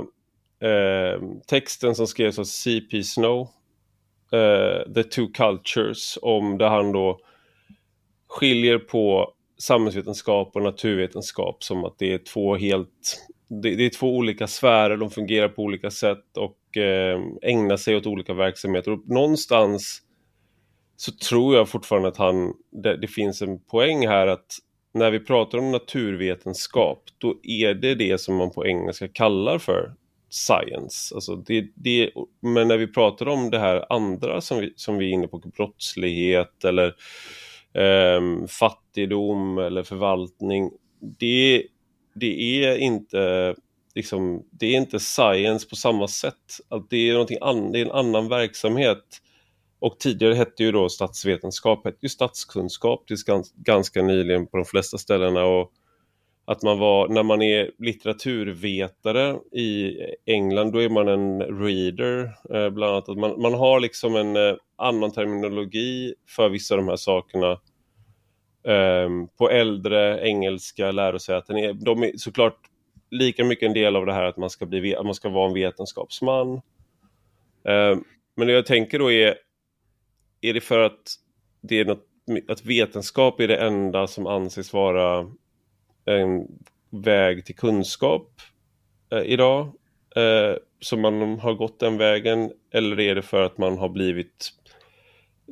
eh, 0.61 1.23
texten 1.47 1.95
som 1.95 2.07
skrevs 2.07 2.39
av 2.39 2.45
C.P. 2.45 3.03
Snow, 3.03 3.49
eh, 4.33 4.93
The 4.95 5.03
Two 5.03 5.27
Cultures, 5.35 6.19
om 6.23 6.59
där 6.59 6.69
han 6.69 6.93
då 6.93 7.21
skiljer 8.29 8.79
på 8.79 9.35
samhällsvetenskap 9.63 10.57
och 10.57 10.63
naturvetenskap 10.63 11.65
som 11.65 11.85
att 11.85 11.99
det 11.99 12.13
är 12.13 12.19
två 12.19 12.57
helt 12.57 13.27
det, 13.49 13.75
det, 13.75 13.85
är 13.85 13.91
två 13.91 14.17
olika 14.17 14.47
sfärer, 14.47 14.97
de 14.97 15.11
fungerar 15.11 15.49
på 15.49 15.63
olika 15.63 15.91
sätt 15.91 16.37
och 16.37 16.77
eh, 16.77 17.21
ägnar 17.43 17.77
sig 17.77 17.97
åt 17.97 18.07
olika 18.07 18.35
verksamheter. 18.35 18.91
Och 18.91 19.09
någonstans 19.09 20.03
så 20.97 21.13
tror 21.13 21.57
jag 21.57 21.69
fortfarande 21.69 22.09
att 22.09 22.17
han, 22.17 22.55
det, 22.83 22.97
det, 22.97 23.09
finns 23.09 23.43
en 23.43 23.59
poäng 23.59 24.09
här 24.09 24.27
att 24.27 24.47
när 24.95 25.11
vi 25.11 25.21
pratar 25.21 25.59
om 25.59 25.71
naturvetenskap, 25.71 27.05
då 27.19 27.35
är 27.43 27.75
det 27.75 27.95
det 27.95 28.21
som 28.21 28.37
man 28.37 28.51
på 28.51 28.67
engelska 28.67 29.09
kallar 29.09 29.59
för 29.59 29.95
science. 30.31 31.15
Alltså 31.15 31.37
det, 31.37 31.67
det, 31.75 32.11
men 32.41 32.69
när 32.69 32.79
vi 32.79 32.87
pratar 32.87 33.29
om 33.29 33.51
det 33.51 33.59
här 33.59 33.93
andra 33.93 34.41
som 34.41 34.59
vi, 34.59 34.73
som 34.77 34.99
vi 34.99 35.07
är 35.07 35.11
inne 35.11 35.29
på, 35.29 35.39
brottslighet 35.39 36.65
eller 36.65 36.95
eh, 37.75 38.47
fattigdom 38.49 39.59
eller 39.59 39.83
förvaltning, 39.83 40.71
det, 41.01 41.67
det 42.15 42.65
är 42.65 42.77
inte 42.77 43.55
liksom, 43.95 44.45
det 44.51 44.67
är 44.67 44.77
inte 44.77 45.01
science 45.01 45.69
på 45.69 45.77
samma 45.77 46.09
sätt. 46.09 46.61
Att 46.69 46.91
det, 46.91 47.11
är 47.11 47.45
an, 47.45 47.73
det 47.73 47.81
är 47.81 47.85
en 47.87 47.93
annan 47.93 48.29
verksamhet. 48.29 49.05
Och 49.79 49.99
tidigare 49.99 50.35
hette 50.35 50.63
ju 50.63 50.73
då 50.73 50.89
statsvetenskap, 50.89 51.85
hette 51.85 51.99
ju 52.03 52.09
statskunskap 52.09 53.07
tills 53.07 53.25
ganska 53.57 54.03
nyligen 54.03 54.47
på 54.47 54.57
de 54.57 54.65
flesta 54.65 54.99
ställena. 54.99 55.45
Och 55.45 55.73
att 56.53 56.63
man 56.63 56.79
var, 56.79 57.09
när 57.09 57.23
man 57.23 57.43
är 57.43 57.71
litteraturvetare 57.79 59.39
i 59.53 59.97
England, 60.27 60.73
då 60.73 60.83
är 60.83 60.89
man 60.89 61.09
en 61.09 61.43
reader, 61.43 62.23
eh, 62.55 62.71
bland 62.71 62.93
annat. 62.93 63.09
Att 63.09 63.19
man, 63.19 63.41
man 63.41 63.55
har 63.55 63.81
liksom 63.81 64.17
en 64.17 64.37
eh, 64.37 64.55
annan 64.77 65.13
terminologi 65.13 66.15
för 66.29 66.49
vissa 66.49 66.75
av 66.75 66.79
de 66.79 66.89
här 66.89 66.97
sakerna. 66.97 67.51
Eh, 68.65 69.09
på 69.39 69.51
äldre 69.51 70.29
engelska 70.29 70.91
lärosäten, 70.91 71.57
är, 71.57 71.73
de 71.73 72.03
är 72.03 72.13
såklart 72.17 72.59
lika 73.11 73.45
mycket 73.45 73.67
en 73.67 73.75
del 73.75 73.97
av 73.97 74.07
det 74.07 74.13
här 74.13 74.25
att 74.25 74.37
man 74.37 74.51
ska, 74.51 74.67
bli, 74.67 74.97
att 74.97 75.05
man 75.05 75.15
ska 75.15 75.29
vara 75.29 75.49
en 75.49 75.55
vetenskapsman. 75.55 76.61
Ehm, 77.65 78.05
men 78.37 78.47
det 78.47 78.53
jag 78.53 78.67
tänker 78.67 78.99
då 78.99 79.13
är, 79.13 79.35
är 80.41 80.55
det 80.55 80.61
för 80.61 80.79
att, 80.79 81.15
det 81.63 81.81
är 81.81 81.85
något, 81.85 82.07
att 82.49 82.65
vetenskap 82.65 83.41
är 83.41 83.49
det 83.49 83.57
enda 83.57 84.07
som 84.07 84.27
anses 84.27 84.73
vara 84.73 85.27
en 86.05 86.47
väg 86.91 87.45
till 87.45 87.57
kunskap 87.57 88.31
eh, 89.13 89.23
idag? 89.23 89.67
Eh, 90.17 90.57
så 90.81 90.97
man 90.97 91.39
har 91.39 91.55
gått 91.55 91.81
den 91.81 91.99
vägen? 91.99 92.51
Eller 92.71 93.01
är 93.01 93.15
det 93.15 93.23
för 93.23 93.43
att 93.43 93.59
man 93.59 93.79
har 93.79 93.89
blivit 93.89 94.53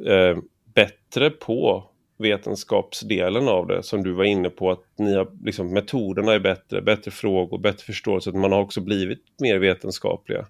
eh, 0.06 0.38
bättre 0.74 1.30
på 1.30 1.90
vetenskapsdelen 2.18 3.48
av 3.48 3.66
det 3.66 3.82
som 3.82 4.02
du 4.02 4.12
var 4.12 4.24
inne 4.24 4.50
på 4.50 4.70
att 4.70 4.84
ni 4.98 5.14
har, 5.14 5.28
liksom, 5.44 5.72
metoderna 5.72 6.32
är 6.32 6.40
bättre, 6.40 6.82
bättre 6.82 7.10
frågor, 7.10 7.58
bättre 7.58 7.84
förståelse, 7.84 8.30
att 8.30 8.36
man 8.36 8.52
har 8.52 8.60
också 8.60 8.80
blivit 8.80 9.24
mer 9.40 9.58
vetenskapliga. 9.58 10.46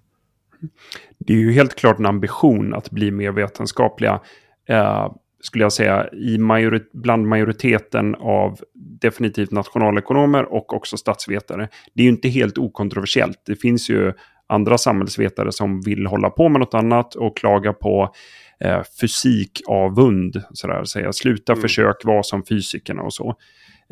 Det 1.17 1.33
är 1.33 1.37
ju 1.37 1.51
helt 1.51 1.75
klart 1.75 1.99
en 1.99 2.05
ambition 2.05 2.73
att 2.73 2.91
bli 2.91 3.11
mer 3.11 3.31
vetenskapliga. 3.31 4.19
Eh, 4.65 5.11
skulle 5.41 5.63
jag 5.63 5.73
säga, 5.73 6.09
i 6.13 6.37
majorit 6.37 6.91
bland 6.93 7.27
majoriteten 7.27 8.15
av 8.15 8.59
definitivt 9.01 9.51
nationalekonomer 9.51 10.53
och 10.53 10.73
också 10.73 10.97
statsvetare. 10.97 11.69
Det 11.93 12.01
är 12.01 12.03
ju 12.03 12.11
inte 12.11 12.29
helt 12.29 12.57
okontroversiellt. 12.57 13.41
Det 13.45 13.55
finns 13.55 13.89
ju 13.89 14.13
andra 14.47 14.77
samhällsvetare 14.77 15.51
som 15.51 15.81
vill 15.81 16.05
hålla 16.05 16.29
på 16.29 16.49
med 16.49 16.59
något 16.59 16.73
annat 16.73 17.15
och 17.15 17.37
klaga 17.37 17.73
på 17.73 18.13
eh, 18.59 18.81
fysikavund. 19.01 20.43
Sådär, 20.53 20.83
säga. 20.83 21.13
Sluta 21.13 21.53
mm. 21.53 21.61
försök 21.61 22.05
vara 22.05 22.23
som 22.23 22.45
fysikerna 22.45 23.01
och 23.01 23.13
så. 23.13 23.35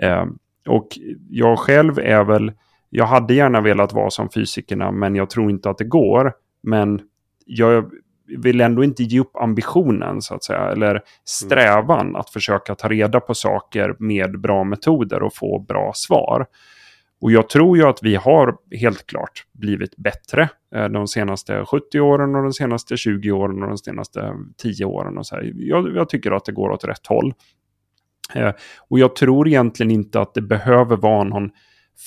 Eh, 0.02 0.26
och 0.68 0.88
jag 1.30 1.60
själv 1.60 2.00
är 2.00 2.24
väl, 2.24 2.52
jag 2.90 3.06
hade 3.06 3.34
gärna 3.34 3.62
velat 3.62 3.94
vara 3.94 4.10
som 4.10 4.30
fysikerna 4.30 4.92
men 4.92 5.16
jag 5.16 5.30
tror 5.30 5.50
inte 5.52 5.70
att 5.70 5.78
det 5.78 5.86
går. 5.86 6.34
Men 6.64 7.02
jag 7.46 7.92
vill 8.38 8.62
ändå 8.62 8.84
inte 8.84 9.04
ge 9.04 9.20
upp 9.20 9.36
ambitionen 9.36 10.22
så 10.22 10.36
att 10.36 10.44
säga, 10.44 10.72
eller 10.72 11.02
strävan 11.26 12.00
mm. 12.00 12.16
att 12.16 12.30
försöka 12.30 12.76
ta 12.76 12.88
reda 12.88 13.20
på 13.20 13.34
saker 13.34 13.96
med 14.00 14.42
bra 14.42 14.64
metoder 14.64 15.24
och 15.24 15.36
få 15.36 15.60
bra 15.60 15.92
svar. 15.96 16.46
Och 17.22 17.32
jag 17.32 17.50
tror 17.50 17.78
ju 17.78 17.84
att 17.84 18.00
vi 18.02 18.16
har 18.16 18.56
helt 18.72 19.08
klart 19.08 19.46
blivit 19.52 19.96
bättre 19.98 20.50
eh, 20.76 20.86
de 20.86 21.08
senaste 21.08 21.66
70 21.66 22.00
åren 22.00 22.36
och 22.36 22.44
de 22.44 22.54
senaste 22.54 22.98
20 22.98 23.32
åren 23.32 23.64
och 23.64 23.70
de 23.70 23.78
senaste 23.78 24.34
10 24.58 24.86
åren. 24.86 25.18
Och 25.18 25.26
så. 25.26 25.40
Jag, 25.44 25.96
jag 25.96 26.10
tycker 26.10 26.32
att 26.32 26.46
det 26.46 26.52
går 26.52 26.70
åt 26.70 26.84
rätt 26.84 27.08
håll. 27.08 27.34
Eh, 28.36 28.52
och 28.90 29.00
jag 29.00 29.16
tror 29.16 29.48
egentligen 29.48 29.92
inte 29.92 30.22
att 30.22 30.34
det 30.34 30.42
behöver 30.42 30.98
vara 30.98 31.24
någon 31.24 31.50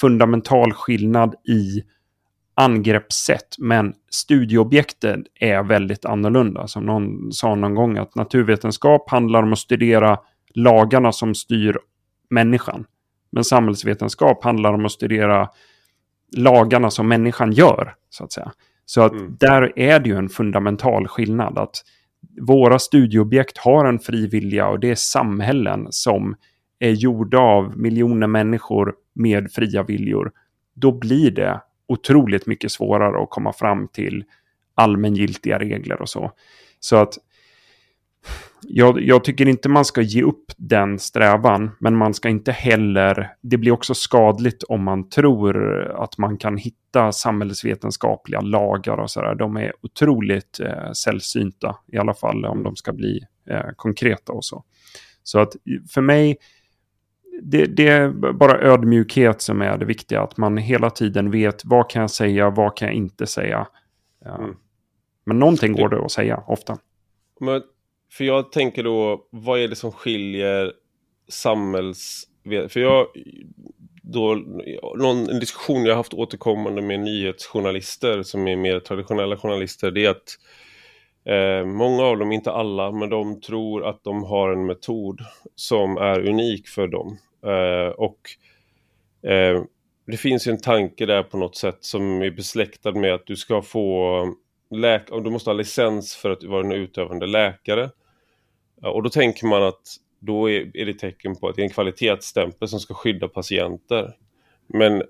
fundamental 0.00 0.72
skillnad 0.72 1.34
i 1.48 1.82
angreppssätt. 2.54 3.56
Men 3.58 3.94
studieobjektet 4.10 5.20
är 5.40 5.62
väldigt 5.62 6.04
annorlunda. 6.04 6.66
Som 6.66 6.86
någon 6.86 7.32
sa 7.32 7.54
någon 7.54 7.74
gång 7.74 7.98
att 7.98 8.14
naturvetenskap 8.14 9.10
handlar 9.10 9.42
om 9.42 9.52
att 9.52 9.58
studera 9.58 10.18
lagarna 10.54 11.12
som 11.12 11.34
styr 11.34 11.78
människan. 12.30 12.84
Men 13.30 13.44
samhällsvetenskap 13.44 14.44
handlar 14.44 14.72
om 14.72 14.84
att 14.84 14.92
studera 14.92 15.48
lagarna 16.36 16.90
som 16.90 17.08
människan 17.08 17.52
gör. 17.52 17.94
Så 18.10 18.24
att 18.24 18.32
säga. 18.32 18.52
Så 18.84 19.02
att 19.02 19.12
mm. 19.12 19.36
där 19.40 19.78
är 19.78 20.00
det 20.00 20.08
ju 20.08 20.16
en 20.16 20.28
fundamental 20.28 21.08
skillnad. 21.08 21.58
att 21.58 21.82
Våra 22.40 22.78
studieobjekt 22.78 23.58
har 23.58 23.84
en 23.84 23.98
fri 23.98 24.26
vilja 24.26 24.68
och 24.68 24.80
det 24.80 24.90
är 24.90 24.94
samhällen 24.94 25.86
som 25.90 26.36
är 26.78 26.90
gjorda 26.90 27.38
av 27.38 27.78
miljoner 27.78 28.26
människor 28.26 28.94
med 29.14 29.52
fria 29.52 29.82
viljor. 29.82 30.32
Då 30.74 30.92
blir 30.92 31.30
det 31.30 31.60
otroligt 31.92 32.46
mycket 32.46 32.72
svårare 32.72 33.22
att 33.22 33.30
komma 33.30 33.52
fram 33.52 33.88
till 33.88 34.24
allmängiltiga 34.74 35.58
regler 35.58 36.02
och 36.02 36.08
så. 36.08 36.32
Så 36.80 36.96
att 36.96 37.18
jag, 38.62 39.00
jag, 39.00 39.24
tycker 39.24 39.48
inte 39.48 39.68
man 39.68 39.84
ska 39.84 40.00
ge 40.00 40.22
upp 40.22 40.52
den 40.56 40.98
strävan, 40.98 41.70
men 41.80 41.96
man 41.96 42.14
ska 42.14 42.28
inte 42.28 42.52
heller... 42.52 43.28
Det 43.40 43.56
blir 43.56 43.72
också 43.72 43.94
skadligt 43.94 44.62
om 44.62 44.84
man 44.84 45.08
tror 45.08 45.82
att 46.02 46.18
man 46.18 46.38
kan 46.38 46.56
hitta 46.56 47.12
samhällsvetenskapliga 47.12 48.40
lagar 48.40 48.96
och 48.96 49.10
sådär. 49.10 49.34
De 49.34 49.56
är 49.56 49.72
otroligt 49.82 50.60
eh, 50.60 50.92
sällsynta, 50.92 51.76
i 51.92 51.98
alla 51.98 52.14
fall 52.14 52.44
om 52.44 52.62
de 52.62 52.76
ska 52.76 52.92
bli 52.92 53.20
eh, 53.50 53.70
konkreta 53.76 54.32
och 54.32 54.44
så. 54.44 54.64
Så 55.22 55.38
att 55.38 55.52
för 55.94 56.00
mig, 56.00 56.36
det, 57.40 57.66
det, 57.66 57.88
är 57.88 58.08
bara 58.32 58.60
ödmjukhet 58.60 59.42
som 59.42 59.62
är 59.62 59.78
det 59.78 59.84
viktiga. 59.84 60.20
Att 60.20 60.36
man 60.36 60.56
hela 60.56 60.90
tiden 60.90 61.30
vet 61.30 61.64
vad 61.64 61.90
kan 61.90 62.00
jag 62.00 62.10
säga, 62.10 62.50
vad 62.50 62.76
kan 62.76 62.88
jag 62.88 62.94
inte 62.94 63.26
säga. 63.26 63.66
Mm. 64.26 64.56
Men 65.24 65.38
någonting 65.38 65.72
går 65.72 65.88
det 65.88 66.04
att 66.04 66.12
säga 66.12 66.42
ofta. 66.46 66.78
Men 67.40 67.62
för 68.12 68.24
jag 68.24 68.52
tänker 68.52 68.84
då, 68.84 69.26
vad 69.30 69.60
är 69.60 69.68
det 69.68 69.76
som 69.76 69.92
skiljer 69.92 70.72
samhälls... 71.28 72.24
För 72.68 72.80
jag, 72.80 73.06
då, 74.02 74.34
någon, 74.96 75.30
en 75.30 75.40
diskussion 75.40 75.84
jag 75.84 75.96
haft 75.96 76.14
återkommande 76.14 76.82
med 76.82 77.00
nyhetsjournalister 77.00 78.22
som 78.22 78.48
är 78.48 78.56
mer 78.56 78.80
traditionella 78.80 79.36
journalister, 79.36 79.90
det 79.90 80.04
är 80.04 80.10
att 80.10 80.38
eh, 81.24 81.64
många 81.66 82.02
av 82.02 82.18
dem, 82.18 82.32
inte 82.32 82.52
alla, 82.52 82.92
men 82.92 83.10
de 83.10 83.40
tror 83.40 83.86
att 83.86 84.04
de 84.04 84.24
har 84.24 84.52
en 84.52 84.66
metod 84.66 85.20
som 85.54 85.96
är 85.96 86.28
unik 86.28 86.68
för 86.68 86.88
dem. 86.88 87.18
Eh, 87.46 87.88
och 87.88 88.20
eh, 89.30 89.62
det 90.06 90.16
finns 90.16 90.46
ju 90.46 90.50
en 90.50 90.60
tanke 90.60 91.06
där 91.06 91.22
på 91.22 91.36
något 91.36 91.56
sätt 91.56 91.78
som 91.80 92.22
är 92.22 92.30
besläktad 92.30 92.92
med 92.92 93.14
att 93.14 93.26
du 93.26 93.36
ska 93.36 93.62
få 93.62 94.26
läk 94.70 95.08
du 95.24 95.30
måste 95.30 95.50
ha 95.50 95.54
licens 95.54 96.16
för 96.16 96.30
att 96.30 96.44
vara 96.44 96.66
en 96.66 96.72
utövande 96.72 97.26
läkare. 97.26 97.90
Och 98.82 99.02
då 99.02 99.10
tänker 99.10 99.46
man 99.46 99.62
att 99.62 99.96
då 100.18 100.50
är, 100.50 100.76
är 100.76 100.86
det 100.86 100.94
tecken 100.94 101.36
på 101.36 101.48
att 101.48 101.56
det 101.56 101.62
är 101.62 101.64
en 101.64 101.70
kvalitetsstämpel 101.70 102.68
som 102.68 102.80
ska 102.80 102.94
skydda 102.94 103.28
patienter. 103.28 104.16
Men 104.66 105.02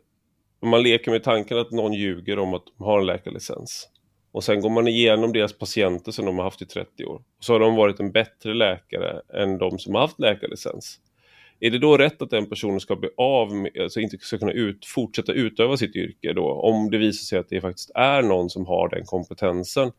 om 0.61 0.69
man 0.69 0.83
leker 0.83 1.11
med 1.11 1.23
tanken 1.23 1.59
att 1.59 1.71
någon 1.71 1.93
ljuger 1.93 2.39
om 2.39 2.55
att 2.55 2.63
de 2.79 2.85
har 2.85 2.99
en 2.99 3.07
läkarlicens 3.07 3.89
och 4.33 4.45
sen 4.45 4.61
går 4.61 4.71
man 4.71 4.89
igenom 4.89 5.33
deras 5.33 5.53
patienter 5.53 6.13
som 6.13 6.27
de 6.27 6.37
har 6.37 6.45
haft 6.45 6.63
i 6.63 6.67
30 6.67 7.05
år. 7.05 7.23
Så 7.41 7.53
har 7.53 7.61
de 7.61 7.77
varit 7.77 8.01
en 8.01 8.13
bättre 8.13 8.55
läkare 8.55 9.21
än 9.35 9.59
de 9.59 9.79
som 9.79 9.95
har 9.95 10.01
haft 10.01 10.21
läkarlicens. 10.21 11.01
Är 11.61 11.71
det 11.71 11.79
då 11.79 11.97
rätt 11.97 12.23
att 12.23 12.31
den 12.31 12.49
personen 12.49 12.81
ska 12.81 12.97
bli 12.97 13.09
av 13.17 13.55
med, 13.55 13.71
alltså 13.81 14.01
inte 14.01 14.19
ska 14.19 14.39
kunna 14.39 14.53
ut, 14.53 14.87
fortsätta 14.87 15.33
utöva 15.33 15.77
sitt 15.77 15.97
yrke 15.97 16.33
då, 16.33 16.53
om 16.53 16.91
det 16.91 16.99
visar 16.99 17.25
sig 17.25 17.39
att 17.39 17.49
det 17.49 17.61
faktiskt 17.61 17.91
är 17.95 18.23
någon 18.23 18.51
som 18.51 18.67
har 18.67 18.89
den 18.89 19.05
kompetensen? 19.05 19.93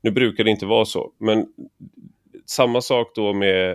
Nu 0.00 0.10
brukar 0.10 0.44
det 0.44 0.50
inte 0.50 0.66
vara 0.66 0.84
så, 0.84 1.12
men 1.18 1.46
samma 2.46 2.80
sak 2.80 3.12
då 3.14 3.32
med 3.32 3.70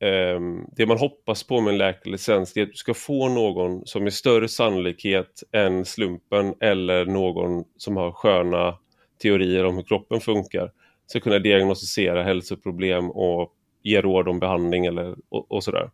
eh, 0.00 0.40
det 0.76 0.86
man 0.86 0.98
hoppas 0.98 1.42
på 1.42 1.60
med 1.60 1.72
en 1.72 1.78
läkarlicens, 1.78 2.52
det 2.52 2.60
är 2.60 2.64
att 2.64 2.70
du 2.70 2.76
ska 2.76 2.94
få 2.94 3.28
någon 3.28 3.86
som 3.86 4.06
är 4.06 4.10
större 4.10 4.48
sannolikhet 4.48 5.42
än 5.52 5.84
slumpen 5.84 6.54
eller 6.60 7.04
någon 7.04 7.64
som 7.76 7.96
har 7.96 8.12
sköna 8.12 8.78
teorier 9.22 9.64
om 9.64 9.76
hur 9.76 9.82
kroppen 9.82 10.20
funkar, 10.20 10.72
ska 11.06 11.20
kunna 11.20 11.38
diagnostisera 11.38 12.22
hälsoproblem 12.22 13.10
och 13.10 13.52
ge 13.82 14.00
råd 14.00 14.28
om 14.28 14.40
behandling 14.40 14.86
eller, 14.86 15.16
och, 15.28 15.52
och 15.52 15.64
sådär. 15.64 15.90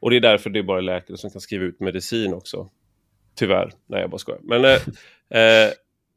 Och 0.00 0.10
det 0.10 0.16
är 0.16 0.20
därför 0.20 0.50
det 0.50 0.58
är 0.58 0.62
bara 0.62 0.80
läkare 0.80 1.16
som 1.16 1.30
kan 1.30 1.40
skriva 1.40 1.64
ut 1.64 1.80
medicin 1.80 2.34
också. 2.34 2.70
Tyvärr. 3.34 3.72
Nej, 3.86 4.00
jag 4.00 4.10
bara 4.10 4.18
skojar. 4.18 4.40
Men 4.42 4.64
eh, 4.64 4.70
eh, 5.40 5.72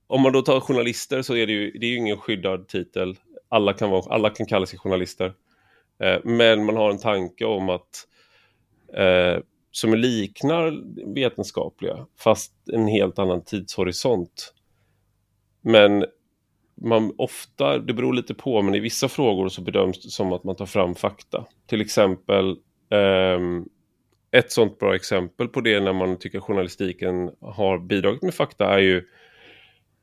om 0.08 0.22
man 0.22 0.34
då 0.34 0.42
tar 0.42 0.60
journalister 0.60 1.22
så 1.22 1.36
är 1.36 1.48
det 1.48 1.54
ju, 1.54 1.72
det 1.72 1.86
är 1.86 1.90
ju 1.90 1.98
ingen 1.98 2.18
skyddad 2.18 2.68
titel. 2.68 3.16
Alla 3.50 3.74
kan, 3.74 3.90
vara, 3.90 4.14
alla 4.14 4.30
kan 4.30 4.46
kalla 4.46 4.66
sig 4.66 4.80
journalister. 4.80 5.34
Eh, 6.00 6.20
men 6.24 6.66
man 6.66 6.76
har 6.76 6.92
en 6.92 7.00
tanke 7.00 7.46
om 7.46 7.70
att 7.70 8.08
eh, 8.94 9.40
som 9.72 9.94
liknar 9.94 10.84
vetenskapliga, 11.14 12.06
fast 12.20 12.54
en 12.74 12.88
helt 12.88 13.20
annan 13.20 13.44
tidshorisont. 13.44 14.54
Men 15.62 16.06
man 16.82 17.13
ofta, 17.17 17.78
det 17.78 17.93
beror 17.93 18.13
lite 18.13 18.34
på, 18.34 18.61
men 18.61 18.75
i 18.75 18.80
vissa 18.80 19.07
frågor 19.07 19.49
så 19.49 19.61
bedöms 19.61 20.03
det 20.03 20.09
som 20.09 20.34
att 20.34 20.43
man 20.43 20.55
tar 20.55 20.65
fram 20.65 20.95
fakta. 20.95 21.45
Till 21.67 21.82
exempel, 21.82 22.49
eh, 22.91 23.39
ett 24.32 24.51
sånt 24.51 24.80
bra 24.80 24.95
exempel 24.95 25.47
på 25.47 25.61
det 25.61 25.80
när 25.80 25.93
man 25.93 26.19
tycker 26.19 26.39
journalistiken 26.39 27.32
har 27.41 27.78
bidragit 27.78 28.21
med 28.21 28.34
fakta 28.34 28.65
är 28.65 28.80
ju 28.80 29.03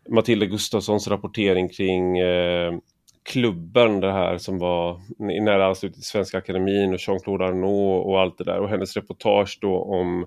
Matilda 0.08 0.46
Gustafssons 0.46 1.08
rapportering 1.08 1.68
kring 1.68 2.18
eh, 2.18 2.74
klubben 3.22 4.00
det 4.00 4.12
här 4.12 4.38
som 4.38 4.58
var 4.58 5.00
i 5.32 5.40
nära 5.40 5.66
anslutning 5.66 5.94
till 5.94 6.08
Svenska 6.08 6.38
Akademin 6.38 6.94
och 6.94 7.00
Jean-Claude 7.00 7.44
Arnault 7.44 8.06
och 8.06 8.20
allt 8.20 8.38
det 8.38 8.44
där 8.44 8.58
och 8.58 8.68
hennes 8.68 8.96
reportage 8.96 9.58
då 9.60 9.78
om 9.78 10.26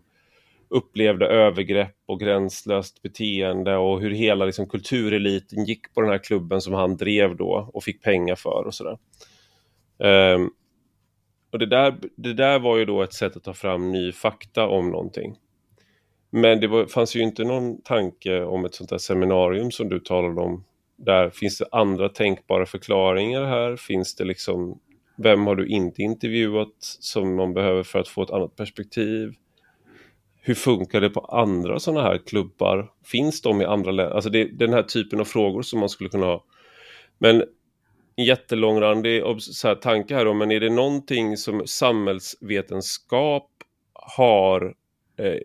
upplevde 0.69 1.27
övergrepp 1.27 1.95
och 2.05 2.19
gränslöst 2.19 3.01
beteende 3.01 3.77
och 3.77 4.01
hur 4.01 4.11
hela 4.11 4.45
liksom, 4.45 4.69
kultureliten 4.69 5.65
gick 5.65 5.93
på 5.93 6.01
den 6.01 6.09
här 6.09 6.17
klubben 6.17 6.61
som 6.61 6.73
han 6.73 6.97
drev 6.97 7.35
då 7.35 7.69
och 7.73 7.83
fick 7.83 8.03
pengar 8.03 8.35
för 8.35 8.63
och 8.65 8.73
sådär. 8.73 8.97
Um, 10.33 10.51
och 11.51 11.59
det 11.59 11.65
där, 11.65 11.95
det 12.15 12.33
där 12.33 12.59
var 12.59 12.77
ju 12.77 12.85
då 12.85 13.01
ett 13.01 13.13
sätt 13.13 13.35
att 13.35 13.43
ta 13.43 13.53
fram 13.53 13.91
ny 13.91 14.11
fakta 14.11 14.67
om 14.67 14.89
någonting. 14.89 15.35
Men 16.29 16.59
det 16.59 16.67
var, 16.67 16.85
fanns 16.85 17.15
ju 17.15 17.21
inte 17.21 17.43
någon 17.43 17.81
tanke 17.81 18.43
om 18.43 18.65
ett 18.65 18.75
sånt 18.75 18.89
där 18.89 18.97
seminarium 18.97 19.71
som 19.71 19.89
du 19.89 19.99
talade 19.99 20.41
om. 20.41 20.63
Där 20.95 21.29
finns 21.29 21.57
det 21.57 21.65
andra 21.71 22.09
tänkbara 22.09 22.65
förklaringar 22.65 23.45
här? 23.45 23.75
Finns 23.75 24.15
det 24.15 24.25
liksom, 24.25 24.79
vem 25.17 25.47
har 25.47 25.55
du 25.55 25.67
inte 25.67 26.01
intervjuat 26.01 26.75
som 26.79 27.35
man 27.35 27.53
behöver 27.53 27.83
för 27.83 27.99
att 27.99 28.07
få 28.07 28.23
ett 28.23 28.31
annat 28.31 28.55
perspektiv? 28.55 29.33
Hur 30.47 30.55
funkar 30.55 31.01
det 31.01 31.09
på 31.09 31.19
andra 31.19 31.79
sådana 31.79 32.01
här 32.01 32.17
klubbar? 32.17 32.91
Finns 33.05 33.41
de 33.41 33.61
i 33.61 33.65
andra 33.65 33.91
länder? 33.91 34.15
Alltså 34.15 34.29
det, 34.29 34.43
den 34.43 34.73
här 34.73 34.83
typen 34.83 35.19
av 35.19 35.25
frågor 35.25 35.61
som 35.61 35.79
man 35.79 35.89
skulle 35.89 36.09
kunna 36.09 36.25
ha. 36.25 36.43
Men 37.17 37.43
en 38.15 38.25
jättelångrandig 38.25 39.23
så 39.39 39.67
här, 39.67 39.75
tanke 39.75 40.15
här 40.15 40.25
då, 40.25 40.33
men 40.33 40.51
är 40.51 40.59
det 40.59 40.69
någonting 40.69 41.37
som 41.37 41.67
samhällsvetenskap 41.67 43.49
har 43.93 44.75
eh, 45.19 45.37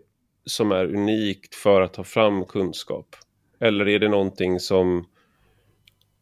som 0.45 0.71
är 0.71 0.85
unikt 0.85 1.55
för 1.55 1.81
att 1.81 1.93
ta 1.93 2.03
fram 2.03 2.45
kunskap? 2.45 3.15
Eller 3.59 3.87
är 3.87 3.99
det 3.99 4.09
någonting 4.09 4.59
som 4.59 5.05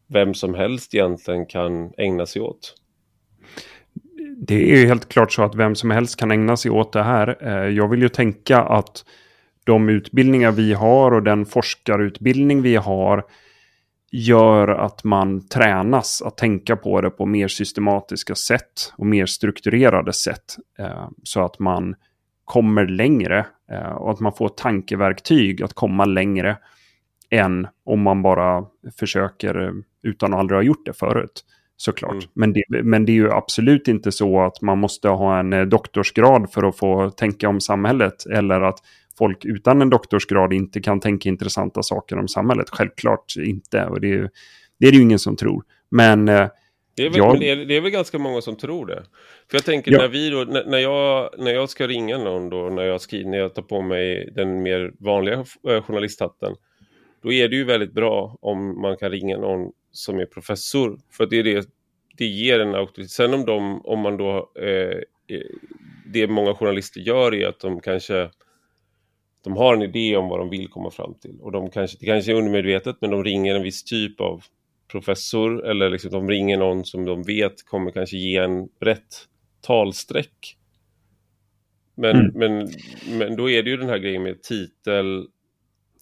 vem 0.06 0.34
som 0.34 0.54
helst 0.54 0.94
egentligen 0.94 1.46
kan 1.46 1.92
ägna 1.96 2.26
sig 2.26 2.42
åt? 2.42 2.81
Det 4.46 4.72
är 4.72 4.76
ju 4.76 4.86
helt 4.86 5.08
klart 5.08 5.32
så 5.32 5.42
att 5.42 5.54
vem 5.54 5.74
som 5.74 5.90
helst 5.90 6.16
kan 6.16 6.30
ägna 6.30 6.56
sig 6.56 6.70
åt 6.70 6.92
det 6.92 7.02
här. 7.02 7.36
Eh, 7.40 7.68
jag 7.68 7.88
vill 7.88 8.02
ju 8.02 8.08
tänka 8.08 8.60
att 8.60 9.04
de 9.64 9.88
utbildningar 9.88 10.52
vi 10.52 10.72
har 10.72 11.14
och 11.14 11.22
den 11.22 11.46
forskarutbildning 11.46 12.62
vi 12.62 12.76
har 12.76 13.24
gör 14.12 14.68
att 14.68 15.04
man 15.04 15.48
tränas 15.48 16.22
att 16.22 16.36
tänka 16.36 16.76
på 16.76 17.00
det 17.00 17.10
på 17.10 17.26
mer 17.26 17.48
systematiska 17.48 18.34
sätt 18.34 18.92
och 18.96 19.06
mer 19.06 19.26
strukturerade 19.26 20.12
sätt. 20.12 20.56
Eh, 20.78 21.08
så 21.22 21.44
att 21.44 21.58
man 21.58 21.94
kommer 22.44 22.86
längre 22.86 23.46
eh, 23.70 23.92
och 23.92 24.10
att 24.10 24.20
man 24.20 24.32
får 24.32 24.48
tankeverktyg 24.48 25.62
att 25.62 25.74
komma 25.74 26.04
längre 26.04 26.56
än 27.30 27.66
om 27.84 28.02
man 28.02 28.22
bara 28.22 28.64
försöker 28.98 29.72
utan 30.02 30.34
att 30.34 30.40
aldrig 30.40 30.58
ha 30.58 30.62
gjort 30.62 30.86
det 30.86 30.92
förut. 30.92 31.44
Såklart. 31.82 32.12
Mm. 32.12 32.24
Men, 32.32 32.52
det, 32.52 32.62
men 32.82 33.04
det 33.04 33.12
är 33.12 33.14
ju 33.14 33.30
absolut 33.30 33.88
inte 33.88 34.12
så 34.12 34.40
att 34.40 34.60
man 34.60 34.78
måste 34.78 35.08
ha 35.08 35.38
en 35.38 35.68
doktorsgrad 35.68 36.52
för 36.52 36.62
att 36.62 36.76
få 36.76 37.10
tänka 37.10 37.48
om 37.48 37.60
samhället. 37.60 38.26
Eller 38.26 38.60
att 38.60 38.78
folk 39.18 39.44
utan 39.44 39.82
en 39.82 39.90
doktorsgrad 39.90 40.52
inte 40.52 40.80
kan 40.80 41.00
tänka 41.00 41.28
intressanta 41.28 41.82
saker 41.82 42.18
om 42.18 42.28
samhället. 42.28 42.70
Självklart 42.70 43.36
inte. 43.38 43.84
Och 43.84 44.00
det 44.00 44.12
är, 44.12 44.30
det 44.78 44.86
är 44.86 44.90
det 44.90 44.96
ju 44.96 45.02
ingen 45.02 45.18
som 45.18 45.36
tror. 45.36 45.64
Men 45.90 46.28
eh, 46.28 46.48
det 46.96 47.06
är, 47.06 47.10
väl, 47.10 47.40
det, 47.40 47.50
är, 47.50 47.56
det 47.56 47.76
är, 47.76 47.80
väl 47.80 47.90
ganska 47.90 48.18
många 48.18 48.40
som 48.40 48.56
tror 48.56 48.86
det. 48.86 49.02
För 49.50 49.56
jag 49.56 49.64
tänker 49.64 49.92
ja. 49.92 49.98
när, 49.98 50.08
vi 50.08 50.30
då, 50.30 50.38
när, 50.38 50.64
när, 50.64 50.78
jag, 50.78 51.30
när 51.38 51.52
jag 51.52 51.70
ska 51.70 51.86
ringa 51.86 52.18
någon 52.18 52.50
då, 52.50 52.68
när 52.68 52.82
jag, 52.82 53.00
skriver, 53.00 53.30
när 53.30 53.38
jag 53.38 53.54
tar 53.54 53.62
på 53.62 53.82
mig 53.82 54.32
den 54.34 54.62
mer 54.62 54.92
vanliga 54.98 55.44
eh, 55.68 55.82
journalisthatten, 55.82 56.54
då 57.22 57.32
är 57.32 57.48
det 57.48 57.56
ju 57.56 57.64
väldigt 57.64 57.92
bra 57.92 58.36
om 58.40 58.80
man 58.80 58.96
kan 58.96 59.10
ringa 59.10 59.38
någon 59.38 59.72
som 59.92 60.18
är 60.18 60.26
professor. 60.26 60.98
För 61.10 61.26
det, 61.26 61.38
är 61.38 61.44
det, 61.44 61.68
det 62.16 62.26
ger 62.26 62.60
en 62.60 62.74
auktoritet. 62.74 63.10
Sen 63.10 63.34
om, 63.34 63.46
de, 63.46 63.80
om 63.86 64.00
man 64.00 64.16
då, 64.16 64.52
eh, 64.58 64.98
eh, 65.36 65.46
det 66.06 66.26
många 66.26 66.54
journalister 66.54 67.00
gör 67.00 67.34
är 67.34 67.48
att 67.48 67.60
de 67.60 67.80
kanske 67.80 68.30
de 69.44 69.56
har 69.56 69.74
en 69.74 69.82
idé 69.82 70.16
om 70.16 70.28
vad 70.28 70.40
de 70.40 70.50
vill 70.50 70.68
komma 70.68 70.90
fram 70.90 71.14
till. 71.14 71.40
Och 71.40 71.52
de 71.52 71.70
kanske, 71.70 71.96
det 72.00 72.06
kanske 72.06 72.32
är 72.32 72.36
undermedvetet, 72.36 72.96
men 73.00 73.10
de 73.10 73.24
ringer 73.24 73.54
en 73.54 73.62
viss 73.62 73.84
typ 73.84 74.20
av 74.20 74.44
professor 74.90 75.66
eller 75.66 75.90
liksom 75.90 76.10
de 76.10 76.28
ringer 76.28 76.56
någon 76.56 76.84
som 76.84 77.04
de 77.04 77.22
vet 77.22 77.66
kommer 77.66 77.90
kanske 77.90 78.16
ge 78.16 78.36
en 78.36 78.68
rätt 78.80 79.28
talsträck. 79.60 80.56
Men, 81.94 82.16
mm. 82.16 82.32
men, 82.34 82.68
men 83.18 83.36
då 83.36 83.50
är 83.50 83.62
det 83.62 83.70
ju 83.70 83.76
den 83.76 83.88
här 83.88 83.98
grejen 83.98 84.22
med 84.22 84.42
titel 84.42 85.26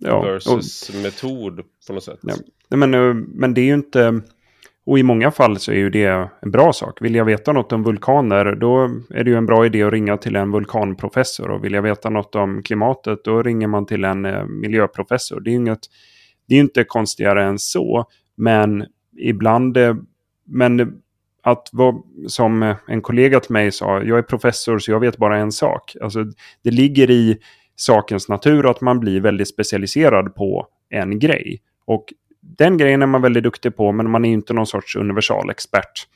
ja, 0.01 0.23
versus 0.23 0.89
och, 0.89 1.03
metod 1.03 1.63
på 1.87 1.93
något 1.93 2.05
sätt. 2.05 2.19
Ja. 2.23 2.35
Men, 2.69 2.95
eh, 2.95 3.15
men 3.15 3.55
det 3.55 3.61
är 3.61 3.65
ju 3.65 3.75
inte... 3.75 4.21
Och 4.85 4.99
i 4.99 5.03
många 5.03 5.31
fall 5.31 5.59
så 5.59 5.73
är 5.73 5.77
ju 5.77 5.91
det 5.91 6.29
en 6.43 6.51
bra 6.51 6.73
sak. 6.73 7.03
Vill 7.03 7.15
jag 7.15 7.25
veta 7.25 7.53
något 7.53 7.73
om 7.73 7.83
vulkaner, 7.83 8.55
då 8.55 8.85
är 9.11 9.25
det 9.25 9.31
ju 9.31 9.37
en 9.37 9.47
bra 9.47 9.67
idé 9.67 9.83
att 9.83 9.93
ringa 9.93 10.17
till 10.17 10.37
en 10.37 10.53
vulkanprofessor. 10.53 11.51
Och 11.51 11.65
vill 11.65 11.73
jag 11.73 11.83
veta 11.83 12.11
något 12.11 12.35
om 12.35 12.63
klimatet, 12.63 13.25
då 13.25 13.43
ringer 13.43 13.67
man 13.67 13.87
till 13.87 14.05
en 14.05 14.25
eh, 14.25 14.45
miljöprofessor. 14.45 15.41
Det 15.41 15.51
är 15.51 15.53
ju 15.53 15.59
inget, 15.59 15.81
det 16.49 16.55
är 16.55 16.61
inte 16.61 16.85
konstigare 16.85 17.45
än 17.45 17.59
så. 17.59 18.05
Men 18.37 18.85
ibland, 19.19 19.77
eh, 19.77 19.95
men 20.47 21.01
att 21.43 21.69
vara, 21.73 21.97
som 22.27 22.75
en 22.87 23.03
kollega 23.03 23.41
till 23.41 23.53
mig 23.53 23.73
sa, 23.73 24.03
jag 24.03 24.19
är 24.19 24.23
professor 24.23 24.79
så 24.79 24.91
jag 24.91 25.01
vet 25.01 25.17
bara 25.17 25.39
en 25.39 25.53
sak. 25.53 25.97
Alltså, 26.01 26.25
det 26.63 26.71
ligger 26.71 27.11
i 27.11 27.39
sakens 27.81 28.29
natur 28.29 28.71
att 28.71 28.81
man 28.81 29.01
blir 29.01 29.21
väldigt 29.21 29.49
specialiserad 29.49 30.35
på 30.35 30.67
en 30.91 31.19
grej. 31.19 31.61
Och 31.85 32.05
den 32.41 32.79
grejen 32.79 33.03
är 33.03 33.07
man 33.07 33.23
väldigt 33.23 33.43
duktig 33.43 33.77
på, 33.77 33.93
men 33.93 34.11
man 34.11 34.25
är 34.25 34.33
inte 34.33 34.53
någon 34.53 34.67
sorts 34.67 34.97
universalexpert. 34.97 36.07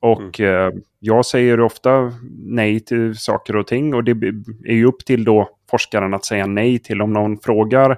Och 0.00 0.40
mm. 0.40 0.66
eh, 0.66 0.74
jag 0.98 1.26
säger 1.26 1.60
ofta 1.60 2.12
nej 2.38 2.80
till 2.80 3.18
saker 3.18 3.56
och 3.56 3.66
ting 3.66 3.94
och 3.94 4.04
det 4.04 4.10
är 4.64 4.74
ju 4.74 4.84
upp 4.84 5.04
till 5.04 5.24
då 5.24 5.48
forskaren 5.70 6.14
att 6.14 6.24
säga 6.24 6.46
nej 6.46 6.78
till 6.78 7.02
om 7.02 7.12
någon 7.12 7.38
frågar 7.38 7.96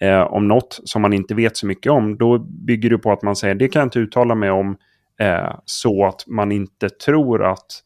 eh, 0.00 0.20
om 0.20 0.48
något 0.48 0.80
som 0.84 1.02
man 1.02 1.12
inte 1.12 1.34
vet 1.34 1.56
så 1.56 1.66
mycket 1.66 1.92
om, 1.92 2.16
då 2.16 2.38
bygger 2.38 2.90
det 2.90 2.98
på 2.98 3.12
att 3.12 3.22
man 3.22 3.36
säger 3.36 3.54
det 3.54 3.68
kan 3.68 3.80
jag 3.80 3.86
inte 3.86 3.98
uttala 3.98 4.34
mig 4.34 4.50
om 4.50 4.76
eh, 5.20 5.54
så 5.64 6.06
att 6.06 6.26
man 6.26 6.52
inte 6.52 6.88
tror 6.88 7.44
att... 7.44 7.82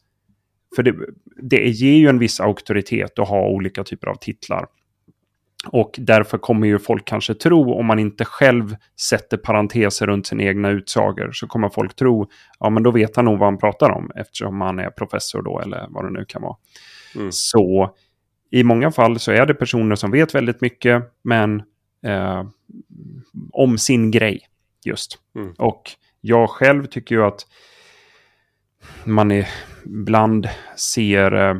För 0.75 0.83
det, 0.83 0.95
det 1.41 1.69
ger 1.69 1.95
ju 1.95 2.07
en 2.07 2.19
viss 2.19 2.39
auktoritet 2.39 3.19
att 3.19 3.27
ha 3.27 3.47
olika 3.47 3.83
typer 3.83 4.07
av 4.07 4.15
titlar. 4.15 4.65
Och 5.67 5.95
därför 5.97 6.37
kommer 6.37 6.67
ju 6.67 6.79
folk 6.79 7.05
kanske 7.05 7.33
tro, 7.33 7.73
om 7.73 7.85
man 7.85 7.99
inte 7.99 8.25
själv 8.25 8.75
sätter 9.09 9.37
parenteser 9.37 10.07
runt 10.07 10.27
sina 10.27 10.43
egna 10.43 10.69
utsagor, 10.69 11.31
så 11.31 11.47
kommer 11.47 11.69
folk 11.69 11.95
tro, 11.95 12.29
ja 12.59 12.69
men 12.69 12.83
då 12.83 12.91
vet 12.91 13.15
han 13.15 13.25
nog 13.25 13.39
vad 13.39 13.47
han 13.47 13.57
pratar 13.57 13.89
om, 13.89 14.11
eftersom 14.15 14.61
han 14.61 14.79
är 14.79 14.89
professor 14.89 15.41
då, 15.41 15.59
eller 15.59 15.85
vad 15.89 16.05
det 16.05 16.11
nu 16.11 16.25
kan 16.25 16.41
vara. 16.41 16.55
Mm. 17.15 17.31
Så 17.31 17.95
i 18.51 18.63
många 18.63 18.91
fall 18.91 19.19
så 19.19 19.31
är 19.31 19.45
det 19.45 19.53
personer 19.53 19.95
som 19.95 20.11
vet 20.11 20.35
väldigt 20.35 20.61
mycket, 20.61 21.03
men 21.23 21.63
eh, 22.05 22.43
om 23.51 23.77
sin 23.77 24.11
grej 24.11 24.47
just. 24.85 25.17
Mm. 25.35 25.53
Och 25.57 25.91
jag 26.21 26.49
själv 26.49 26.85
tycker 26.85 27.15
ju 27.15 27.23
att 27.23 27.45
man 29.03 29.43
ibland 29.85 30.47
ser... 30.77 31.33
Eh, 31.33 31.55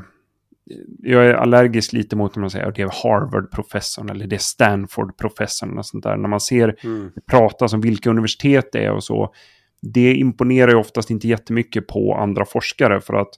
jag 0.99 1.25
är 1.25 1.33
allergisk 1.33 1.93
lite 1.93 2.15
mot 2.15 2.35
när 2.35 2.41
man 2.41 2.49
säger 2.49 2.65
att 2.65 2.75
det 2.75 2.81
är 2.81 3.03
Harvard-professorn 3.03 4.09
eller 4.09 4.27
det 4.27 4.35
är 4.35 4.37
Stanford-professorn 4.37 5.77
och 5.77 5.85
sånt 5.85 6.03
där. 6.03 6.17
När 6.17 6.29
man 6.29 6.39
ser 6.39 6.75
mm. 6.83 7.11
pratas 7.31 7.73
om 7.73 7.81
vilka 7.81 8.09
universitet 8.09 8.69
det 8.71 8.85
är 8.85 8.91
och 8.91 9.03
så. 9.03 9.33
Det 9.81 10.13
imponerar 10.13 10.71
ju 10.71 10.77
oftast 10.77 11.09
inte 11.09 11.27
jättemycket 11.27 11.87
på 11.87 12.15
andra 12.15 12.45
forskare 12.45 13.01
för 13.01 13.13
att 13.13 13.29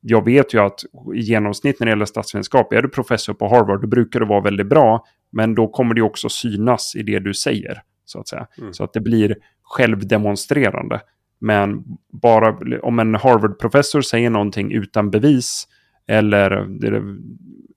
jag 0.00 0.24
vet 0.24 0.54
ju 0.54 0.58
att 0.58 0.84
i 1.14 1.20
genomsnitt 1.20 1.80
när 1.80 1.86
det 1.86 1.90
gäller 1.90 2.04
statsvetenskap, 2.04 2.72
är 2.72 2.82
du 2.82 2.88
professor 2.88 3.34
på 3.34 3.48
Harvard, 3.48 3.82
då 3.82 3.88
brukar 3.88 4.20
det 4.20 4.26
vara 4.26 4.40
väldigt 4.40 4.66
bra. 4.66 5.04
Men 5.32 5.54
då 5.54 5.68
kommer 5.68 5.94
det 5.94 6.02
också 6.02 6.28
synas 6.28 6.96
i 6.96 7.02
det 7.02 7.18
du 7.18 7.34
säger. 7.34 7.82
Så 8.04 8.20
att 8.20 8.28
säga. 8.28 8.46
Mm. 8.58 8.72
Så 8.74 8.84
att 8.84 8.92
det 8.92 9.00
blir 9.00 9.36
självdemonstrerande. 9.62 11.00
Men 11.38 11.84
bara 12.12 12.58
om 12.82 12.98
en 12.98 13.14
Harvard-professor 13.14 14.00
säger 14.00 14.30
någonting 14.30 14.72
utan 14.72 15.10
bevis 15.10 15.68
eller, 16.06 16.68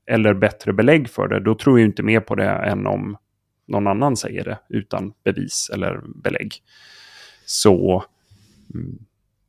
eller 0.05 0.33
bättre 0.33 0.73
belägg 0.73 1.09
för 1.09 1.27
det, 1.27 1.39
då 1.39 1.55
tror 1.55 1.79
jag 1.79 1.87
inte 1.87 2.03
mer 2.03 2.19
på 2.19 2.35
det 2.35 2.49
än 2.49 2.87
om 2.87 3.17
någon 3.67 3.87
annan 3.87 4.17
säger 4.17 4.43
det 4.43 4.59
utan 4.69 5.13
bevis 5.23 5.69
eller 5.73 6.01
belägg. 6.23 6.53
Så... 7.45 8.03
Mm, 8.73 8.99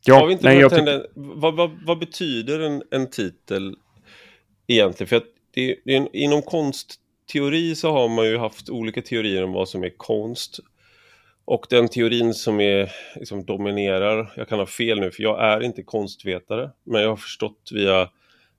ja, 0.04 0.26
vi 0.26 0.32
inte 0.32 0.44
nej, 0.44 0.58
jag 0.58 0.70
tända, 0.70 1.02
vad, 1.14 1.56
vad, 1.56 1.70
vad, 1.86 1.98
betyder 1.98 2.60
en, 2.60 2.82
en 2.90 3.10
titel 3.10 3.76
egentligen? 4.66 5.08
För 5.08 5.16
att 5.16 5.26
det, 5.54 5.76
det, 5.84 6.08
inom 6.12 6.42
konstteori 6.42 7.74
så 7.74 7.92
har 7.92 8.08
man 8.08 8.26
ju 8.26 8.38
haft 8.38 8.70
olika 8.70 9.02
teorier 9.02 9.44
om 9.44 9.52
vad 9.52 9.68
som 9.68 9.84
är 9.84 9.90
konst. 9.96 10.60
Och 11.50 11.66
den 11.70 11.88
teorin 11.88 12.34
som 12.34 12.60
är, 12.60 12.92
liksom, 13.16 13.44
dominerar, 13.44 14.32
jag 14.36 14.48
kan 14.48 14.58
ha 14.58 14.66
fel 14.66 15.00
nu 15.00 15.10
för 15.10 15.22
jag 15.22 15.44
är 15.44 15.60
inte 15.60 15.82
konstvetare, 15.82 16.70
men 16.84 17.02
jag 17.02 17.08
har 17.08 17.16
förstått 17.16 17.70
via 17.72 18.10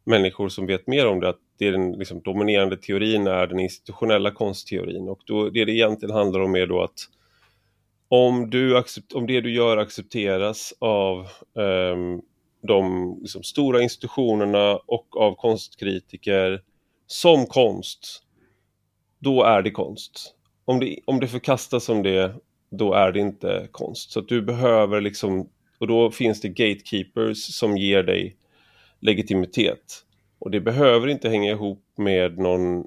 människor 0.04 0.50
som 0.50 0.66
vet 0.66 0.88
mer 0.88 1.08
om 1.08 1.20
det 1.20 1.30
att 1.30 1.40
det 1.58 1.68
är 1.68 1.72
den 1.72 1.92
liksom, 1.92 2.22
dominerande 2.22 2.78
teorin 2.78 3.28
är 3.28 3.48
den 3.48 3.60
institutionella 3.60 4.32
konstteorin 4.32 5.10
och 5.10 5.20
då, 5.26 5.50
det 5.50 5.66
det 5.66 5.72
egentligen 5.72 6.16
handlar 6.16 6.40
om 6.40 6.56
är 6.56 6.68
då 6.68 6.84
att 6.84 7.00
om, 8.08 8.50
du 8.50 8.78
accept, 8.78 9.14
om 9.14 9.28
det 9.28 9.42
du 9.42 9.54
gör 9.54 9.78
accepteras 9.78 10.74
av 10.80 11.28
um, 11.54 12.22
de 12.68 13.18
liksom, 13.22 13.44
stora 13.44 13.82
institutionerna 13.82 14.76
och 14.76 15.18
av 15.18 15.36
konstkritiker 15.36 16.62
som 17.08 17.46
konst, 17.46 18.24
då 19.20 19.44
är 19.44 19.62
det 19.62 19.72
konst. 19.72 20.36
Om 20.66 20.80
det, 20.80 21.00
om 21.06 21.20
det 21.20 21.28
förkastas 21.28 21.84
som 21.84 22.04
det, 22.04 22.36
då 22.72 22.94
är 22.94 23.12
det 23.12 23.20
inte 23.20 23.68
konst. 23.72 24.12
Så 24.12 24.22
du 24.22 24.42
behöver 24.42 25.02
liksom, 25.02 25.50
och 25.78 25.88
då 25.88 26.12
finns 26.12 26.42
det 26.42 26.50
gatekeepers 26.50 27.38
som 27.38 27.78
ger 27.78 28.04
dig 28.04 28.36
legitimitet. 29.00 30.06
Och 30.40 30.52
det 30.52 30.62
behöver 30.62 31.08
inte 31.08 31.30
hänga 31.30 31.52
ihop 31.52 31.84
med 31.98 32.38
någon, 32.38 32.86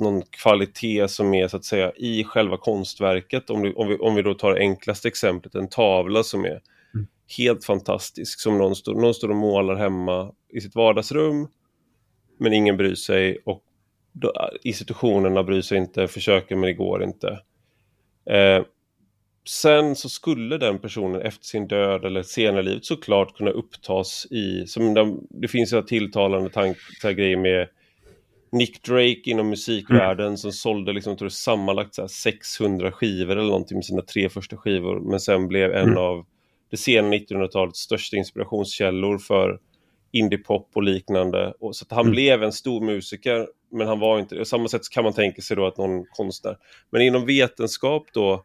någon 0.00 0.22
kvalitet 0.22 1.08
som 1.08 1.34
är 1.34 1.48
så 1.48 1.56
att 1.56 1.64
säga 1.64 1.92
i 1.96 2.24
själva 2.24 2.56
konstverket. 2.56 3.50
Om, 3.50 3.62
du, 3.62 3.72
om, 3.72 3.88
vi, 3.88 3.96
om 3.96 4.14
vi 4.14 4.22
då 4.22 4.34
tar 4.34 4.56
enklaste 4.56 5.08
exemplet, 5.08 5.54
en 5.54 5.68
tavla 5.68 6.22
som 6.22 6.44
är 6.44 6.60
mm. 6.94 7.06
helt 7.38 7.64
fantastisk, 7.64 8.40
som 8.40 8.58
någon 8.58 8.76
står, 8.76 8.94
någon 8.94 9.14
står 9.14 9.28
och 9.28 9.36
målar 9.36 9.76
hemma 9.76 10.32
i 10.52 10.60
sitt 10.60 10.74
vardagsrum, 10.74 11.48
men 12.38 12.52
ingen 12.52 12.76
bryr 12.76 12.94
sig 12.94 13.38
och 13.44 13.62
då, 14.12 14.32
institutionerna 14.62 15.42
bryr 15.42 15.62
sig 15.62 15.78
inte, 15.78 16.08
försöker 16.08 16.56
men 16.56 16.66
det 16.66 16.74
går 16.74 17.02
inte. 17.02 17.40
Eh, 18.30 18.62
Sen 19.48 19.96
så 19.96 20.08
skulle 20.08 20.58
den 20.58 20.78
personen 20.78 21.22
efter 21.22 21.44
sin 21.44 21.68
död 21.68 22.04
eller 22.04 22.22
senare 22.22 22.62
livet 22.62 22.84
såklart 22.84 23.36
kunna 23.36 23.50
upptas 23.50 24.26
i, 24.30 24.66
som 24.66 24.94
de, 24.94 25.26
det 25.30 25.48
finns 25.48 25.72
ju 25.72 25.82
tilltalande 25.82 26.50
tankar 26.50 27.12
grejer 27.12 27.36
med 27.36 27.68
Nick 28.52 28.82
Drake 28.82 29.20
inom 29.24 29.48
musikvärlden 29.48 30.26
mm. 30.26 30.36
som 30.36 30.52
sålde 30.52 30.92
liksom, 30.92 31.16
tror 31.16 31.26
jag, 31.26 31.32
sammanlagt 31.32 31.94
så 31.94 32.08
600 32.08 32.92
skivor 32.92 33.32
eller 33.32 33.48
någonting 33.48 33.76
med 33.76 33.84
sina 33.84 34.02
tre 34.02 34.28
första 34.28 34.56
skivor 34.56 35.00
men 35.00 35.20
sen 35.20 35.48
blev 35.48 35.72
en 35.72 35.88
mm. 35.88 35.98
av 35.98 36.26
det 36.70 36.76
sena 36.76 37.08
1900-talets 37.08 37.80
största 37.80 38.16
inspirationskällor 38.16 39.18
för 39.18 39.58
indiepop 40.12 40.70
och 40.74 40.82
liknande. 40.82 41.54
Och, 41.60 41.76
så 41.76 41.84
att 41.84 41.92
han 41.92 42.00
mm. 42.00 42.12
blev 42.12 42.42
en 42.42 42.52
stor 42.52 42.80
musiker 42.80 43.46
men 43.70 43.88
han 43.88 43.98
var 43.98 44.18
inte 44.18 44.34
det. 44.34 44.38
På 44.38 44.44
samma 44.44 44.68
sätt 44.68 44.88
kan 44.90 45.04
man 45.04 45.12
tänka 45.12 45.42
sig 45.42 45.56
då 45.56 45.66
att 45.66 45.78
någon 45.78 46.04
konstnär. 46.04 46.56
Men 46.90 47.02
inom 47.02 47.26
vetenskap 47.26 48.06
då 48.12 48.44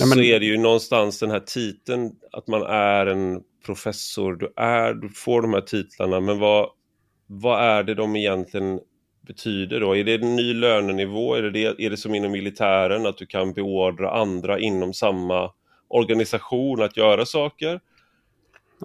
Nej, 0.00 0.08
men... 0.08 0.18
så 0.18 0.22
är 0.22 0.40
det 0.40 0.46
ju 0.46 0.58
någonstans 0.58 1.18
den 1.18 1.30
här 1.30 1.40
titeln 1.40 2.12
att 2.32 2.48
man 2.48 2.62
är 2.62 3.06
en 3.06 3.42
professor. 3.66 4.36
Du, 4.36 4.52
är, 4.56 4.94
du 4.94 5.08
får 5.08 5.42
de 5.42 5.54
här 5.54 5.60
titlarna, 5.60 6.20
men 6.20 6.38
vad, 6.38 6.68
vad 7.26 7.62
är 7.62 7.82
det 7.82 7.94
de 7.94 8.16
egentligen 8.16 8.80
betyder 9.26 9.80
då? 9.80 9.96
Är 9.96 10.04
det 10.04 10.14
en 10.14 10.36
ny 10.36 10.54
lönenivå? 10.54 11.34
Är 11.34 11.42
det, 11.42 11.50
det, 11.50 11.84
är 11.84 11.90
det 11.90 11.96
som 11.96 12.14
inom 12.14 12.32
militären 12.32 13.06
att 13.06 13.18
du 13.18 13.26
kan 13.26 13.52
beordra 13.52 14.10
andra 14.10 14.58
inom 14.58 14.92
samma 14.92 15.50
organisation 15.88 16.82
att 16.82 16.96
göra 16.96 17.26
saker? 17.26 17.80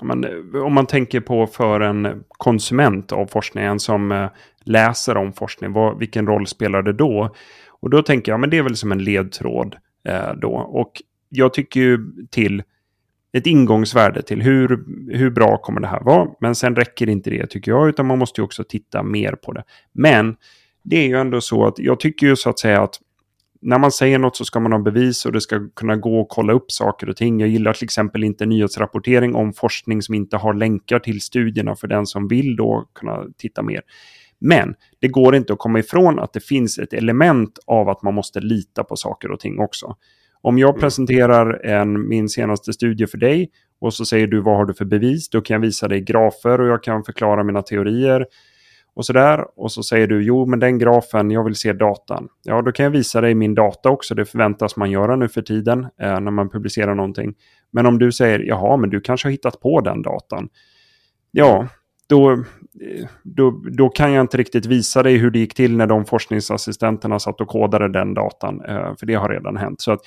Men, 0.02 0.26
om 0.56 0.74
man 0.74 0.88
tänker 0.88 1.22
på 1.22 1.48
för 1.48 1.80
en 1.80 2.24
konsument 2.28 3.12
av 3.12 3.28
forskningen 3.28 3.80
som 3.80 4.12
eh, 4.12 4.30
läser 4.66 5.18
om 5.18 5.34
forskning, 5.34 5.74
vad, 5.74 6.00
vilken 6.00 6.28
roll 6.28 6.48
spelar 6.48 6.82
det 6.82 6.94
då? 6.94 7.36
Och 7.70 7.90
då 7.90 8.02
tänker 8.02 8.32
jag, 8.32 8.40
men 8.40 8.50
det 8.50 8.58
är 8.58 8.64
väl 8.64 8.76
som 8.76 8.92
en 8.92 9.04
ledtråd 9.04 9.76
Eh, 10.06 10.34
då. 10.34 10.54
Och 10.54 11.02
jag 11.30 11.54
tycker 11.54 11.80
ju 11.80 12.00
till 12.30 12.64
ett 13.34 13.48
ingångsvärde 13.48 14.22
till 14.22 14.42
hur, 14.42 14.86
hur 15.12 15.30
bra 15.30 15.58
kommer 15.58 15.82
det 15.82 15.88
här 15.88 16.02
vara. 16.04 16.28
Men 16.40 16.56
sen 16.56 16.76
räcker 16.76 17.10
inte 17.10 17.30
det 17.30 17.48
tycker 17.48 17.72
jag, 17.72 17.90
utan 17.90 18.06
man 18.06 18.18
måste 18.18 18.42
ju 18.42 18.46
också 18.46 18.64
titta 18.64 19.04
mer 19.04 19.32
på 19.32 19.52
det. 19.52 19.64
Men 19.94 20.36
det 20.84 20.98
är 20.98 21.08
ju 21.08 21.18
ändå 21.18 21.42
så 21.42 21.66
att 21.68 21.80
jag 21.80 22.00
tycker 22.00 22.28
ju 22.28 22.36
så 22.36 22.50
att 22.50 22.60
säga 22.60 22.82
att 22.82 23.00
när 23.62 23.80
man 23.80 23.92
säger 23.92 24.20
något 24.20 24.38
så 24.38 24.46
ska 24.46 24.60
man 24.60 24.72
ha 24.72 24.80
bevis 24.80 25.26
och 25.26 25.32
det 25.32 25.42
ska 25.42 25.70
kunna 25.76 25.96
gå 25.96 26.22
att 26.22 26.28
kolla 26.30 26.54
upp 26.54 26.72
saker 26.72 27.10
och 27.10 27.18
ting. 27.18 27.40
Jag 27.40 27.50
gillar 27.50 27.74
till 27.74 27.84
exempel 27.84 28.24
inte 28.24 28.46
nyhetsrapportering 28.46 29.36
om 29.36 29.54
forskning 29.54 30.02
som 30.02 30.16
inte 30.16 30.38
har 30.38 30.54
länkar 30.54 31.00
till 31.00 31.22
studierna 31.22 31.76
för 31.76 31.88
den 31.88 32.06
som 32.06 32.28
vill 32.28 32.56
då 32.56 32.90
kunna 32.94 33.26
titta 33.38 33.62
mer. 33.62 33.82
Men 34.40 34.76
det 35.00 35.08
går 35.08 35.36
inte 35.36 35.54
att 35.54 35.60
komma 35.60 35.80
ifrån 35.80 36.20
att 36.20 36.34
det 36.34 36.40
finns 36.40 36.80
ett 36.80 36.94
element 36.94 37.60
av 37.68 37.90
att 37.90 38.04
man 38.04 38.14
måste 38.14 38.40
lita 38.40 38.84
på 38.84 38.96
saker 38.96 39.32
och 39.32 39.40
ting 39.40 39.60
också. 39.60 39.96
Om 40.42 40.58
jag 40.58 40.70
mm. 40.70 40.82
presenterar 40.82 41.66
en, 41.66 42.08
min 42.08 42.30
senaste 42.30 42.74
studie 42.74 43.08
för 43.08 43.18
dig 43.18 43.52
och 43.80 43.94
så 43.94 44.06
säger 44.06 44.28
du 44.28 44.42
vad 44.42 44.58
har 44.58 44.66
du 44.66 44.74
för 44.74 44.86
bevis? 44.86 45.30
Då 45.30 45.42
kan 45.42 45.54
jag 45.54 45.62
visa 45.62 45.88
dig 45.88 46.02
grafer 46.02 46.62
och 46.62 46.68
jag 46.68 46.84
kan 46.84 47.04
förklara 47.04 47.44
mina 47.44 47.62
teorier 47.62 48.26
och 48.96 49.06
sådär. 49.06 49.46
Och 49.56 49.72
så 49.72 49.84
säger 49.84 50.08
du 50.08 50.24
jo 50.24 50.46
men 50.46 50.60
den 50.60 50.80
grafen, 50.80 51.32
jag 51.32 51.44
vill 51.44 51.56
se 51.56 51.74
datan. 51.74 52.28
Ja 52.44 52.62
då 52.62 52.72
kan 52.72 52.84
jag 52.84 52.92
visa 52.92 53.22
dig 53.22 53.36
min 53.36 53.56
data 53.56 53.90
också, 53.90 54.16
det 54.16 54.26
förväntas 54.26 54.76
man 54.76 54.92
göra 54.92 55.16
nu 55.16 55.28
för 55.28 55.42
tiden 55.42 55.88
eh, 56.02 56.20
när 56.20 56.32
man 56.32 56.50
publicerar 56.50 56.96
någonting. 56.96 57.34
Men 57.72 57.86
om 57.86 58.00
du 58.00 58.12
säger 58.12 58.40
jaha 58.40 58.78
men 58.78 58.90
du 58.90 59.02
kanske 59.02 59.28
har 59.28 59.32
hittat 59.32 59.60
på 59.60 59.82
den 59.82 60.02
datan. 60.02 60.50
Ja, 61.32 61.68
då, 62.08 62.44
då, 63.24 63.62
då 63.72 63.90
kan 63.90 64.14
jag 64.14 64.22
inte 64.22 64.38
riktigt 64.38 64.66
visa 64.66 65.04
dig 65.04 65.18
hur 65.18 65.32
det 65.32 65.40
gick 65.40 65.54
till 65.54 65.78
när 65.78 65.88
de 65.88 66.06
forskningsassistenterna 66.06 67.20
satt 67.20 67.42
och 67.42 67.48
kodade 67.48 67.90
den 67.90 68.14
datan. 68.14 68.62
Eh, 68.66 68.96
för 69.00 69.06
det 69.06 69.14
har 69.14 69.30
redan 69.30 69.58
hänt. 69.58 69.82
Så 69.82 69.92
att 69.92 70.00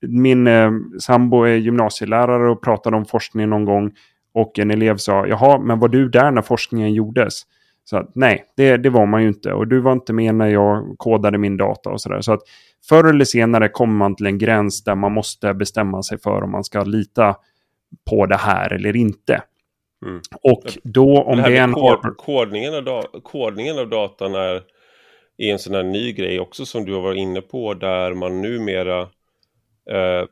min 0.00 0.46
eh, 0.46 0.70
sambo 1.00 1.42
är 1.42 1.56
gymnasielärare 1.56 2.50
och 2.50 2.62
pratade 2.62 2.96
om 2.96 3.04
forskning 3.04 3.48
någon 3.48 3.64
gång. 3.64 3.90
Och 4.32 4.58
en 4.58 4.70
elev 4.70 4.96
sa, 4.96 5.26
jaha, 5.26 5.58
men 5.58 5.78
var 5.78 5.88
du 5.88 6.08
där 6.08 6.30
när 6.30 6.42
forskningen 6.42 6.94
gjordes? 6.94 7.42
Så 7.84 7.96
att, 7.96 8.10
nej, 8.14 8.44
det, 8.56 8.76
det 8.76 8.90
var 8.90 9.06
man 9.06 9.22
ju 9.22 9.28
inte. 9.28 9.52
Och 9.52 9.68
du 9.68 9.80
var 9.80 9.92
inte 9.92 10.12
med 10.12 10.34
när 10.34 10.48
jag 10.48 10.94
kodade 10.98 11.38
min 11.38 11.56
data 11.56 11.90
och 11.90 12.00
sådär. 12.00 12.20
Så 12.20 12.32
att 12.32 12.40
förr 12.88 13.04
eller 13.04 13.24
senare 13.24 13.68
kommer 13.68 13.94
man 13.94 14.16
till 14.16 14.26
en 14.26 14.38
gräns 14.38 14.84
där 14.84 14.94
man 14.94 15.12
måste 15.12 15.54
bestämma 15.54 16.02
sig 16.02 16.18
för 16.18 16.42
om 16.42 16.50
man 16.50 16.64
ska 16.64 16.84
lita 16.84 17.36
på 18.10 18.26
det 18.26 18.36
här 18.36 18.72
eller 18.72 18.96
inte. 18.96 19.42
Mm. 20.06 20.20
Och 20.42 20.62
då 20.82 21.22
om 21.22 21.36
det, 21.36 21.42
det 21.42 21.56
är 21.56 21.62
en... 21.62 21.72
Kod, 21.72 22.16
kodningen, 22.16 22.88
av 22.88 23.20
kodningen 23.22 23.78
av 23.78 23.88
datan 23.88 24.34
är, 24.34 24.62
är 25.38 25.52
en 25.52 25.58
sån 25.58 25.74
här 25.74 25.82
ny 25.82 26.12
grej 26.12 26.40
också 26.40 26.66
som 26.66 26.84
du 26.84 26.94
har 26.94 27.00
varit 27.00 27.18
inne 27.18 27.40
på 27.40 27.74
där 27.74 28.14
man 28.14 28.42
numera 28.42 29.00
eh, 29.90 30.24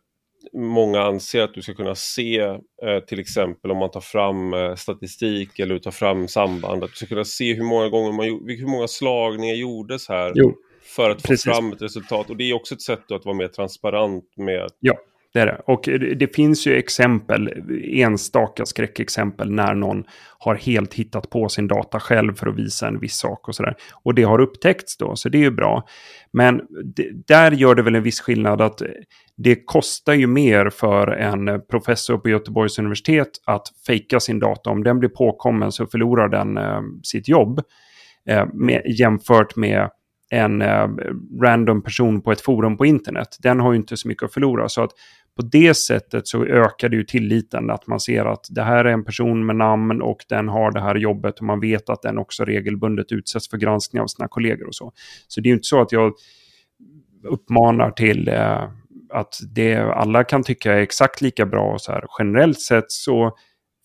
Många 0.53 1.03
anser 1.03 1.43
att 1.43 1.55
du 1.55 1.63
ska 1.63 1.75
kunna 1.75 1.95
se 1.95 2.39
eh, 2.83 3.01
till 3.07 3.21
exempel 3.21 3.71
om 3.71 3.79
man 3.79 3.91
tar 3.91 4.01
fram 4.01 4.55
eh, 4.55 4.75
statistik 4.75 5.59
eller 5.59 5.79
tar 5.79 5.91
fram 5.91 6.29
samband 6.29 6.85
att 6.85 6.91
du 6.91 6.97
ska 6.97 7.07
kunna 7.07 7.25
se 7.25 7.55
hur 7.55 7.65
många 7.65 7.89
gånger 7.89 8.13
man 8.13 8.27
hur 8.47 8.67
många 8.67 8.89
slagningar 8.89 9.55
gjordes 9.55 10.09
här 10.09 10.33
jo, 10.35 10.55
för 10.83 11.11
att 11.11 11.23
få 11.23 11.29
precis. 11.29 11.45
fram 11.45 11.73
ett 11.73 11.83
resultat 11.83 12.31
och 12.31 12.37
det 12.37 12.51
är 12.51 12.55
också 12.55 12.75
ett 12.75 12.83
sätt 12.83 13.13
att 13.13 13.25
vara 13.25 13.37
mer 13.37 13.49
transparent 13.49 14.25
med 14.37 14.69
ja 14.81 14.95
det 15.33 15.41
är 15.41 15.47
det. 15.47 15.61
Och 15.67 15.89
det 16.17 16.35
finns 16.35 16.67
ju 16.67 16.75
exempel, 16.75 17.53
enstaka 17.83 18.67
skräckexempel 18.67 19.51
när 19.51 19.75
någon 19.75 20.05
har 20.39 20.55
helt 20.55 20.95
hittat 20.95 21.31
på 21.31 21.49
sin 21.49 21.69
data 21.69 22.01
själv 22.01 22.35
för 22.35 22.47
att 22.47 22.57
visa 22.57 22.89
en 22.89 23.01
viss 23.01 23.17
sak 23.17 23.49
och 23.49 23.55
sådär. 23.55 23.75
Och 24.05 24.15
det 24.15 24.23
har 24.23 24.41
upptäckts 24.41 24.97
då, 24.97 25.17
så 25.17 25.29
det 25.29 25.39
är 25.39 25.43
ju 25.43 25.51
bra. 25.51 25.87
Men 26.33 26.61
det, 26.97 27.27
där 27.27 27.51
gör 27.51 27.75
det 27.75 27.83
väl 27.83 27.95
en 27.95 28.03
viss 28.03 28.21
skillnad 28.21 28.61
att 28.61 28.83
det 29.37 29.65
kostar 29.65 30.15
ju 30.15 30.27
mer 30.27 30.71
för 30.71 31.09
en 31.09 31.61
professor 31.71 32.19
på 32.19 32.29
Göteborgs 32.29 32.79
universitet 32.79 33.31
att 33.45 33.63
fejka 33.87 34.21
sin 34.21 34.39
data. 34.39 34.71
Om 34.71 34.85
den 34.85 34.99
blir 34.99 35.09
påkommen 35.09 35.73
så 35.73 35.87
förlorar 35.87 36.29
den 36.29 36.57
eh, 36.57 36.81
sitt 37.03 37.29
jobb. 37.29 37.61
Eh, 38.29 38.47
med, 38.55 38.83
jämfört 38.99 39.57
med 39.57 39.91
en 40.31 40.63
eh, 40.63 40.89
random 41.43 41.83
person 41.83 42.23
på 42.23 42.33
ett 42.33 42.41
forum 42.41 42.77
på 42.77 42.87
internet. 42.87 43.29
Den 43.43 43.61
har 43.61 43.73
ju 43.73 43.79
inte 43.79 43.97
så 43.97 44.09
mycket 44.09 44.23
att 44.23 44.35
förlora. 44.35 44.69
Så 44.69 44.83
att 44.83 44.91
på 45.39 45.43
det 45.43 45.75
sättet 45.75 46.29
så 46.29 46.45
ökar 46.45 46.89
det 46.89 46.97
ju 46.97 47.05
tilliten 47.05 47.71
att 47.71 47.87
man 47.87 48.01
ser 48.01 48.25
att 48.25 48.47
det 48.51 48.63
här 48.63 48.85
är 48.85 48.93
en 48.93 49.05
person 49.05 49.47
med 49.47 49.57
namn 49.57 50.03
och 50.03 50.25
den 50.29 50.49
har 50.49 50.73
det 50.73 50.81
här 50.81 50.95
jobbet 50.95 51.39
och 51.39 51.45
man 51.45 51.61
vet 51.61 51.89
att 51.89 52.03
den 52.03 52.19
också 52.19 52.45
regelbundet 52.45 53.13
utsätts 53.13 53.51
för 53.51 53.57
granskning 53.57 54.03
av 54.03 54.07
sina 54.07 54.29
kollegor 54.29 54.67
och 54.67 54.75
så. 54.75 54.93
Så 55.29 55.41
det 55.41 55.47
är 55.47 55.51
ju 55.51 55.55
inte 55.55 55.67
så 55.67 55.81
att 55.81 55.93
jag 55.93 56.13
uppmanar 57.25 57.91
till 57.91 58.29
eh, 58.29 58.63
att 59.11 59.35
det 59.55 59.77
alla 59.77 60.25
kan 60.25 60.43
tycka 60.43 60.73
är 60.73 60.81
exakt 60.81 61.21
lika 61.21 61.47
bra. 61.47 61.73
och 61.73 61.81
Så 61.81 61.93
här. 61.93 62.05
Generellt 62.19 62.61
sett 62.61 62.93
så 62.93 63.37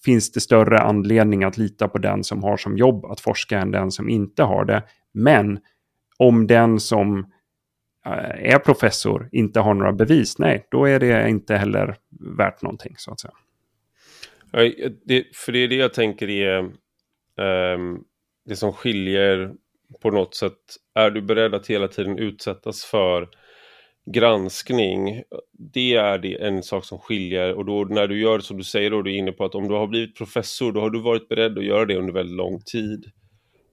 finns 0.06 0.32
det 0.32 0.40
större 0.40 0.80
anledning 0.80 1.44
att 1.44 1.58
lita 1.58 1.88
på 1.88 1.98
den 1.98 2.24
som 2.24 2.44
har 2.44 2.58
som 2.58 2.78
jobb 2.78 3.06
att 3.06 3.20
forska 3.20 3.60
än 3.60 3.72
den 3.72 3.92
som 3.92 4.10
inte 4.10 4.44
har 4.44 4.66
det. 4.66 4.84
Men 5.14 5.60
om 6.18 6.48
den 6.48 6.80
som 6.80 7.26
Eh, 8.06 8.54
är 8.54 8.60
professor 8.60 9.30
inte 9.32 9.60
har 9.60 9.74
några 9.74 9.94
bevis, 9.94 10.40
nej, 10.40 10.68
då 10.72 10.86
är 10.86 11.00
det 11.00 11.30
inte 11.30 11.56
heller 11.56 11.96
värt 12.38 12.62
någonting 12.62 12.96
så 12.98 13.12
att 13.12 13.20
säga. 13.20 13.34
Det, 15.06 15.26
för 15.36 15.52
det 15.52 15.60
är 15.60 15.68
det 15.68 15.76
jag 15.76 15.94
tänker 15.94 16.30
är 16.30 16.60
um, 17.76 18.04
det 18.46 18.56
som 18.56 18.74
skiljer 18.74 19.54
på 20.02 20.12
något 20.12 20.36
sätt. 20.36 20.60
Är 20.96 21.12
du 21.12 21.22
beredd 21.22 21.56
att 21.56 21.68
hela 21.68 21.88
tiden 21.88 22.18
utsättas 22.20 22.86
för 22.86 23.30
granskning, 24.06 25.24
det 25.52 25.96
är 25.96 26.18
det 26.18 26.42
en 26.42 26.64
sak 26.64 26.86
som 26.86 27.00
skiljer 27.00 27.54
och 27.54 27.66
då 27.66 27.84
när 27.84 28.08
du 28.08 28.22
gör 28.22 28.40
som 28.40 28.58
du 28.58 28.64
säger 28.64 28.92
då, 28.92 29.02
du 29.02 29.14
är 29.14 29.18
inne 29.18 29.32
på 29.32 29.46
att 29.46 29.56
om 29.56 29.68
du 29.68 29.74
har 29.74 29.88
blivit 29.88 30.18
professor 30.18 30.72
då 30.72 30.80
har 30.80 30.90
du 30.90 31.02
varit 31.02 31.30
beredd 31.30 31.58
att 31.58 31.66
göra 31.66 31.86
det 31.86 31.98
under 31.98 32.14
väldigt 32.14 32.38
lång 32.38 32.62
tid. 32.62 33.06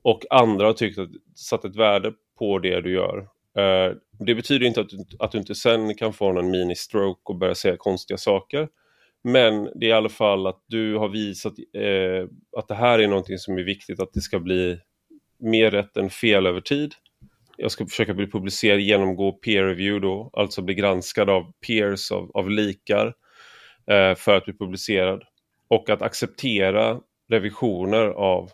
Och 0.02 0.24
andra 0.30 0.66
har 0.66 0.72
tyckt 0.72 0.98
att, 0.98 1.10
satt 1.34 1.64
ett 1.64 1.76
värde 1.76 2.12
på 2.38 2.58
det 2.58 2.80
du 2.80 2.92
gör. 2.92 3.18
Uh, 3.58 3.96
det 4.26 4.34
betyder 4.34 4.66
inte 4.66 4.80
att 4.80 4.88
du, 4.88 5.04
att 5.18 5.32
du 5.32 5.38
inte 5.38 5.54
sen 5.54 5.94
kan 5.94 6.12
få 6.12 6.38
en 6.38 6.50
mini-stroke 6.50 7.20
och 7.24 7.38
börja 7.38 7.54
säga 7.54 7.76
konstiga 7.76 8.18
saker. 8.18 8.68
Men 9.24 9.64
det 9.64 9.86
är 9.86 9.90
i 9.90 9.92
alla 9.92 10.08
fall 10.08 10.46
att 10.46 10.64
du 10.66 10.96
har 10.96 11.08
visat 11.08 11.52
uh, 11.76 12.28
att 12.56 12.68
det 12.68 12.74
här 12.74 12.98
är 12.98 13.08
någonting 13.08 13.38
som 13.38 13.58
är 13.58 13.62
viktigt, 13.62 14.00
att 14.00 14.12
det 14.12 14.20
ska 14.20 14.40
bli 14.40 14.78
mer 15.38 15.70
rätt 15.70 15.96
än 15.96 16.10
fel 16.10 16.46
över 16.46 16.60
tid 16.60 16.94
jag 17.60 17.70
ska 17.70 17.86
försöka 17.86 18.14
bli 18.14 18.30
publicerad, 18.30 18.80
genomgå 18.80 19.32
peer 19.32 19.64
review 19.64 20.06
då, 20.06 20.30
alltså 20.32 20.62
bli 20.62 20.74
granskad 20.74 21.30
av 21.30 21.52
peers, 21.66 22.12
av, 22.12 22.30
av 22.34 22.50
likar 22.50 23.14
eh, 23.90 24.14
för 24.14 24.36
att 24.36 24.44
bli 24.44 24.54
publicerad. 24.54 25.22
Och 25.68 25.90
att 25.90 26.02
acceptera 26.02 27.00
revisioner 27.28 28.06
av, 28.06 28.50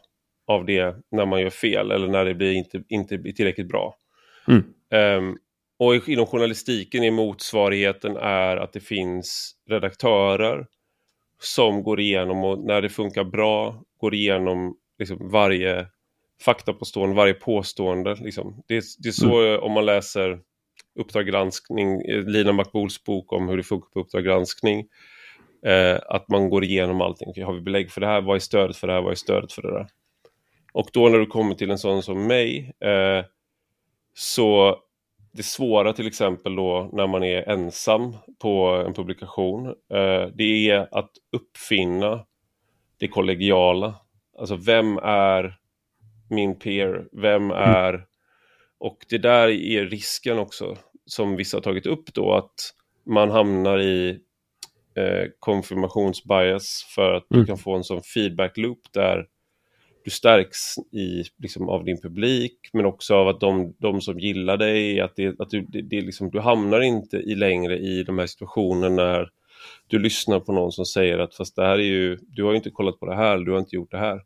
av 0.47 0.65
det 0.65 0.97
när 1.11 1.27
man 1.27 1.41
gör 1.41 1.51
fel 1.51 1.91
eller 1.91 2.09
när 2.09 2.25
det 2.25 2.35
blir 2.35 2.53
inte, 2.53 2.83
inte 2.89 3.19
blir 3.19 3.33
tillräckligt 3.33 3.69
bra. 3.69 3.97
Mm. 4.49 4.65
Um, 5.19 5.39
och 5.79 6.09
inom 6.09 6.27
journalistiken 6.27 7.05
är 7.05 7.11
motsvarigheten 7.11 8.17
är 8.17 8.57
att 8.57 8.73
det 8.73 8.81
finns 8.81 9.55
redaktörer 9.69 10.67
som 11.41 11.83
går 11.83 12.01
igenom 12.01 12.45
och 12.45 12.59
när 12.59 12.83
det 12.83 12.89
funkar 12.89 13.25
bra 13.25 13.83
går 14.01 14.15
igenom 14.15 14.77
liksom 14.99 15.31
varje 15.31 15.87
faktapåstående, 16.43 17.17
varje 17.17 17.35
påstående. 17.35 18.15
Liksom. 18.15 18.63
Det, 18.67 18.85
det, 18.99 19.09
är 19.09 19.13
så 19.13 19.41
mm. 19.41 19.61
om 19.63 19.73
man 19.73 19.87
läser 19.87 20.41
Uppdrag 20.99 21.27
granskning, 21.27 22.01
eh, 22.01 22.23
Lina 22.23 22.53
Makbuls 22.53 23.05
bok 23.05 23.33
om 23.33 23.49
hur 23.49 23.57
det 23.57 23.63
funkar 23.63 23.89
på 23.89 24.01
Uppdrag 24.01 24.25
granskning. 24.25 24.87
Eh, 25.67 25.99
att 26.07 26.29
man 26.29 26.51
går 26.51 26.65
igenom 26.65 27.01
allting. 27.01 27.45
Har 27.45 27.53
vi 27.53 27.61
belägg 27.61 27.91
för 27.91 28.01
det 28.01 28.07
här? 28.07 28.21
Vad 28.21 28.37
är 28.37 28.41
stödet 28.41 28.77
för 28.77 28.87
det 28.87 28.93
här? 28.93 29.03
Vad 29.03 29.11
är 29.11 29.17
stödet 29.17 29.53
för 29.53 29.63
det 29.63 29.73
där? 29.73 29.87
Och 30.73 30.89
då 30.93 31.09
när 31.09 31.19
du 31.19 31.27
kommer 31.27 31.55
till 31.55 31.71
en 31.71 31.79
sån 31.79 32.03
som 32.03 32.27
mig 32.27 32.73
eh, 32.81 33.25
så 34.15 34.79
det 35.37 35.43
svåra 35.43 35.93
till 35.93 36.07
exempel 36.07 36.57
då 36.57 36.91
när 36.93 37.07
man 37.07 37.23
är 37.23 37.49
ensam 37.49 38.17
på 38.39 38.85
en 38.87 38.95
publikation 38.95 39.67
eh, 39.67 40.27
det 40.35 40.71
är 40.71 40.99
att 40.99 41.11
uppfinna 41.33 42.27
det 42.99 43.09
kollegiala. 43.09 43.95
Alltså 44.39 44.57
vem 44.57 44.99
är 44.99 45.59
min 46.31 46.59
peer, 46.59 47.09
vem 47.13 47.45
mm. 47.51 47.57
är... 47.57 48.07
Och 48.79 48.99
det 49.09 49.19
där 49.19 49.49
är 49.49 49.87
risken 49.87 50.39
också, 50.39 50.77
som 51.07 51.37
vissa 51.37 51.57
har 51.57 51.63
tagit 51.63 51.87
upp 51.87 52.15
då, 52.15 52.35
att 52.35 52.55
man 53.07 53.31
hamnar 53.31 53.79
i 53.79 54.09
eh, 54.97 55.25
konfirmationsbias 55.39 56.65
för 56.95 57.13
att 57.13 57.31
mm. 57.31 57.41
du 57.41 57.47
kan 57.47 57.59
få 57.59 57.77
en 57.77 57.85
sån 57.85 58.03
feedback 58.03 58.57
loop 58.57 58.81
där 58.93 59.27
du 60.07 60.11
stärks 60.11 60.79
i, 60.93 61.25
liksom, 61.39 61.69
av 61.69 61.85
din 61.85 62.01
publik 62.01 62.71
men 62.73 62.87
också 62.87 63.15
av 63.15 63.29
att 63.29 63.41
de, 63.41 63.75
de 63.79 64.01
som 64.01 64.21
gillar 64.21 64.57
dig, 64.57 65.01
att, 65.01 65.17
det, 65.17 65.41
att 65.41 65.51
du, 65.51 65.67
det, 65.69 65.83
det 65.83 66.01
liksom, 66.01 66.31
du 66.31 66.41
hamnar 66.41 66.81
inte 66.81 67.17
i 67.17 67.35
längre 67.35 67.79
i 67.79 68.03
de 68.03 68.19
här 68.19 68.27
situationerna 68.27 68.95
när 69.03 69.31
du 69.87 69.99
lyssnar 69.99 70.41
på 70.41 70.53
någon 70.53 70.73
som 70.73 70.85
säger 70.85 71.19
att 71.19 71.35
fast 71.35 71.57
det 71.57 71.63
här 71.63 71.79
är 71.79 71.83
ju, 71.83 72.19
du 72.29 72.45
har 72.45 72.51
ju 72.51 72.57
inte 72.57 72.71
kollat 72.71 73.01
på 73.01 73.07
det 73.07 73.17
här, 73.17 73.39
du 73.39 73.53
har 73.53 73.59
inte 73.59 73.77
gjort 73.77 73.91
det 73.91 73.99
här. 73.99 74.21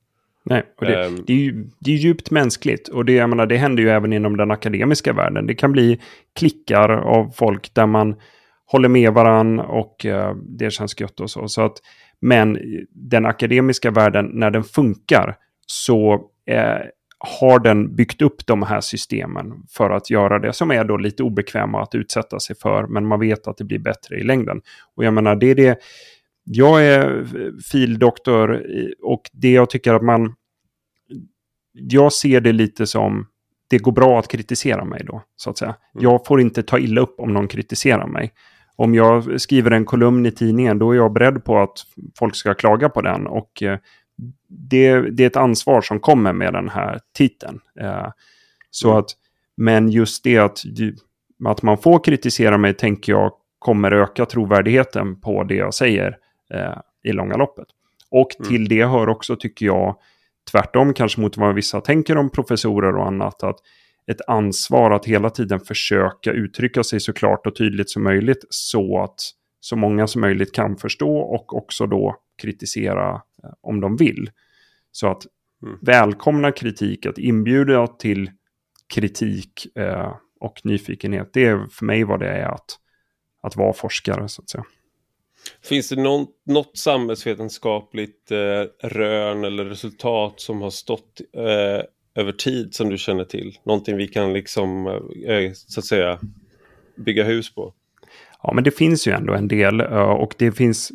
Nej, 0.44 0.62
och 0.76 0.86
det, 0.86 1.06
um, 1.06 1.24
det, 1.26 1.32
är 1.32 1.36
ju, 1.36 1.66
det 1.78 1.90
är 1.90 1.96
djupt 1.96 2.30
mänskligt 2.30 2.88
och 2.88 3.04
det, 3.04 3.12
jag 3.12 3.30
menar, 3.30 3.46
det 3.46 3.56
händer 3.56 3.82
ju 3.82 3.90
även 3.90 4.12
inom 4.12 4.36
den 4.36 4.50
akademiska 4.50 5.12
världen. 5.12 5.46
Det 5.46 5.54
kan 5.54 5.72
bli 5.72 6.00
klickar 6.32 6.88
av 6.88 7.30
folk 7.30 7.74
där 7.74 7.86
man 7.86 8.16
håller 8.66 8.88
med 8.88 9.12
varann 9.12 9.60
och 9.60 10.04
uh, 10.04 10.34
det 10.34 10.70
känns 10.70 11.00
gött 11.00 11.20
och 11.20 11.30
så. 11.30 11.48
så 11.48 11.62
att, 11.62 11.76
men 12.20 12.58
den 12.90 13.26
akademiska 13.26 13.90
världen, 13.90 14.30
när 14.32 14.50
den 14.50 14.64
funkar, 14.64 15.36
så 15.70 16.14
uh, 16.50 16.86
har 17.18 17.58
den 17.58 17.94
byggt 17.96 18.22
upp 18.22 18.46
de 18.46 18.62
här 18.62 18.80
systemen 18.80 19.52
för 19.68 19.90
att 19.90 20.10
göra 20.10 20.38
det 20.38 20.52
som 20.52 20.70
är 20.70 20.84
då 20.84 20.96
lite 20.96 21.22
obekväma 21.22 21.82
att 21.82 21.94
utsätta 21.94 22.40
sig 22.40 22.56
för, 22.56 22.86
men 22.86 23.06
man 23.06 23.20
vet 23.20 23.46
att 23.46 23.56
det 23.56 23.64
blir 23.64 23.78
bättre 23.78 24.16
i 24.16 24.24
längden. 24.24 24.60
Och 24.96 25.04
jag 25.04 25.14
menar, 25.14 25.36
det 25.36 25.46
är 25.46 25.54
det 25.54 25.78
jag 26.44 26.84
är 26.86 27.26
fildoktor 27.72 28.62
och 29.02 29.22
det 29.32 29.52
jag 29.52 29.70
tycker 29.70 29.94
att 29.94 30.02
man... 30.02 30.34
Jag 31.72 32.12
ser 32.12 32.40
det 32.40 32.52
lite 32.52 32.86
som 32.86 33.26
det 33.70 33.78
går 33.78 33.92
bra 33.92 34.18
att 34.18 34.28
kritisera 34.28 34.84
mig 34.84 35.02
då, 35.04 35.22
så 35.36 35.50
att 35.50 35.58
säga. 35.58 35.74
Mm. 35.94 36.04
Jag 36.04 36.26
får 36.26 36.40
inte 36.40 36.62
ta 36.62 36.78
illa 36.78 37.00
upp 37.00 37.20
om 37.20 37.34
någon 37.34 37.48
kritiserar 37.48 38.06
mig. 38.06 38.32
Om 38.76 38.94
jag 38.94 39.40
skriver 39.40 39.70
en 39.70 39.84
kolumn 39.84 40.26
i 40.26 40.30
tidningen, 40.30 40.78
då 40.78 40.92
är 40.92 40.96
jag 40.96 41.12
beredd 41.12 41.44
på 41.44 41.58
att 41.58 41.78
folk 42.18 42.36
ska 42.36 42.54
klaga 42.54 42.88
på 42.88 43.02
den. 43.02 43.26
Och 43.26 43.62
eh, 43.62 43.78
det, 44.48 45.00
det 45.00 45.22
är 45.22 45.26
ett 45.26 45.36
ansvar 45.36 45.80
som 45.80 46.00
kommer 46.00 46.32
med 46.32 46.52
den 46.52 46.68
här 46.68 47.00
titeln. 47.14 47.60
Eh, 47.80 48.08
så 48.70 48.88
mm. 48.88 48.98
att, 48.98 49.10
men 49.56 49.88
just 49.88 50.24
det 50.24 50.38
att, 50.38 50.62
att 51.44 51.62
man 51.62 51.78
får 51.78 52.04
kritisera 52.04 52.58
mig 52.58 52.74
tänker 52.74 53.12
jag 53.12 53.32
kommer 53.58 53.92
öka 53.92 54.26
trovärdigheten 54.26 55.20
på 55.20 55.44
det 55.44 55.54
jag 55.54 55.74
säger 55.74 56.16
eh, 56.54 56.78
i 57.04 57.12
långa 57.12 57.36
loppet. 57.36 57.66
Och 58.10 58.28
mm. 58.38 58.48
till 58.48 58.68
det 58.68 58.84
hör 58.84 59.08
också, 59.08 59.36
tycker 59.36 59.66
jag, 59.66 59.96
tvärtom 60.50 60.94
kanske 60.94 61.20
mot 61.20 61.36
vad 61.36 61.54
vissa 61.54 61.80
tänker 61.80 62.16
om 62.16 62.30
professorer 62.30 62.96
och 62.96 63.06
annat, 63.06 63.42
att 63.42 63.56
ett 64.10 64.20
ansvar 64.26 64.90
att 64.90 65.04
hela 65.04 65.30
tiden 65.30 65.60
försöka 65.60 66.32
uttrycka 66.32 66.84
sig 66.84 67.00
så 67.00 67.12
klart 67.12 67.46
och 67.46 67.56
tydligt 67.56 67.90
som 67.90 68.02
möjligt 68.02 68.44
så 68.50 69.02
att 69.02 69.20
så 69.60 69.76
många 69.76 70.06
som 70.06 70.20
möjligt 70.20 70.54
kan 70.54 70.76
förstå 70.76 71.16
och 71.16 71.56
också 71.56 71.86
då 71.86 72.16
kritisera 72.42 73.22
om 73.61 73.80
de 73.80 73.97
vill. 73.97 74.30
Så 74.93 75.09
att 75.09 75.26
mm. 75.62 75.78
välkomna 75.82 76.53
kritik, 76.53 77.07
att 77.07 77.18
inbjuda 77.18 77.86
till 77.86 78.30
kritik 78.95 79.76
eh, 79.76 80.14
och 80.41 80.61
nyfikenhet, 80.64 81.30
det 81.32 81.45
är 81.45 81.66
för 81.70 81.84
mig 81.84 82.05
vad 82.05 82.20
det 82.20 82.28
är 82.28 82.49
att, 82.49 82.78
att 83.43 83.57
vara 83.57 83.72
forskare 83.72 84.28
så 84.28 84.43
att 84.43 84.51
säga. 84.51 84.64
Finns 85.62 85.88
det 85.88 85.97
någon, 85.97 86.26
något 86.47 86.78
samhällsvetenskapligt 86.78 88.30
eh, 88.30 88.88
rön 88.88 89.45
eller 89.45 89.64
resultat 89.64 90.41
som 90.41 90.62
har 90.62 90.70
stått 90.70 91.20
eh, 91.36 91.84
över 92.14 92.32
tid 92.32 92.74
som 92.74 92.91
du 92.91 92.99
känner 92.99 93.24
till? 93.24 93.59
Någonting 93.64 93.97
vi 93.97 94.09
kan 94.09 94.32
liksom, 94.32 94.86
eh, 95.26 95.53
så 95.53 95.80
att 95.80 95.86
säga, 95.86 96.20
bygga 96.97 97.24
hus 97.24 97.55
på? 97.55 97.74
Ja, 98.43 98.53
men 98.55 98.64
det 98.64 98.70
finns 98.70 99.09
ju 99.09 99.12
ändå 99.12 99.34
en 99.34 99.49
del 99.49 99.80
eh, 99.80 100.11
och 100.11 100.34
det 100.38 100.53
finns, 100.53 100.93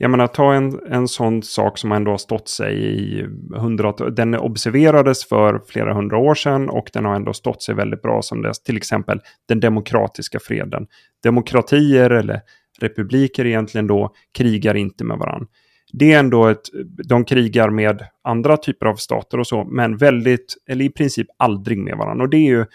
jag 0.00 0.10
menar 0.10 0.26
ta 0.26 0.54
en, 0.54 0.80
en 0.90 1.08
sån 1.08 1.42
sak 1.42 1.78
som 1.78 1.92
ändå 1.92 2.10
har 2.10 2.18
stått 2.18 2.48
sig 2.48 2.74
i 2.84 3.26
hundratals... 3.56 4.16
den 4.16 4.34
observerades 4.34 5.24
för 5.24 5.62
flera 5.68 5.94
hundra 5.94 6.18
år 6.18 6.34
sedan 6.34 6.68
och 6.68 6.90
den 6.92 7.04
har 7.04 7.14
ändå 7.14 7.32
stått 7.32 7.62
sig 7.62 7.74
väldigt 7.74 8.02
bra 8.02 8.22
som 8.22 8.42
dess, 8.42 8.62
till 8.62 8.76
exempel 8.76 9.20
den 9.48 9.60
demokratiska 9.60 10.38
freden. 10.40 10.86
Demokratier 11.22 12.10
eller 12.10 12.40
republiker 12.80 13.46
egentligen 13.46 13.86
då 13.86 14.14
krigar 14.32 14.74
inte 14.74 15.04
med 15.04 15.18
varandra. 15.18 15.46
Det 15.92 16.12
är 16.12 16.18
ändå 16.18 16.46
ett, 16.46 16.62
de 17.08 17.24
krigar 17.24 17.70
med 17.70 18.04
andra 18.24 18.56
typer 18.56 18.86
av 18.86 18.94
stater 18.94 19.40
och 19.40 19.46
så, 19.46 19.64
men 19.64 19.96
väldigt, 19.96 20.56
eller 20.68 20.84
i 20.84 20.90
princip 20.90 21.26
aldrig 21.36 21.78
med 21.78 21.96
varandra. 21.96 22.24
Och 22.24 22.30
det 22.30 22.36
är 22.36 22.48
ju 22.48 22.66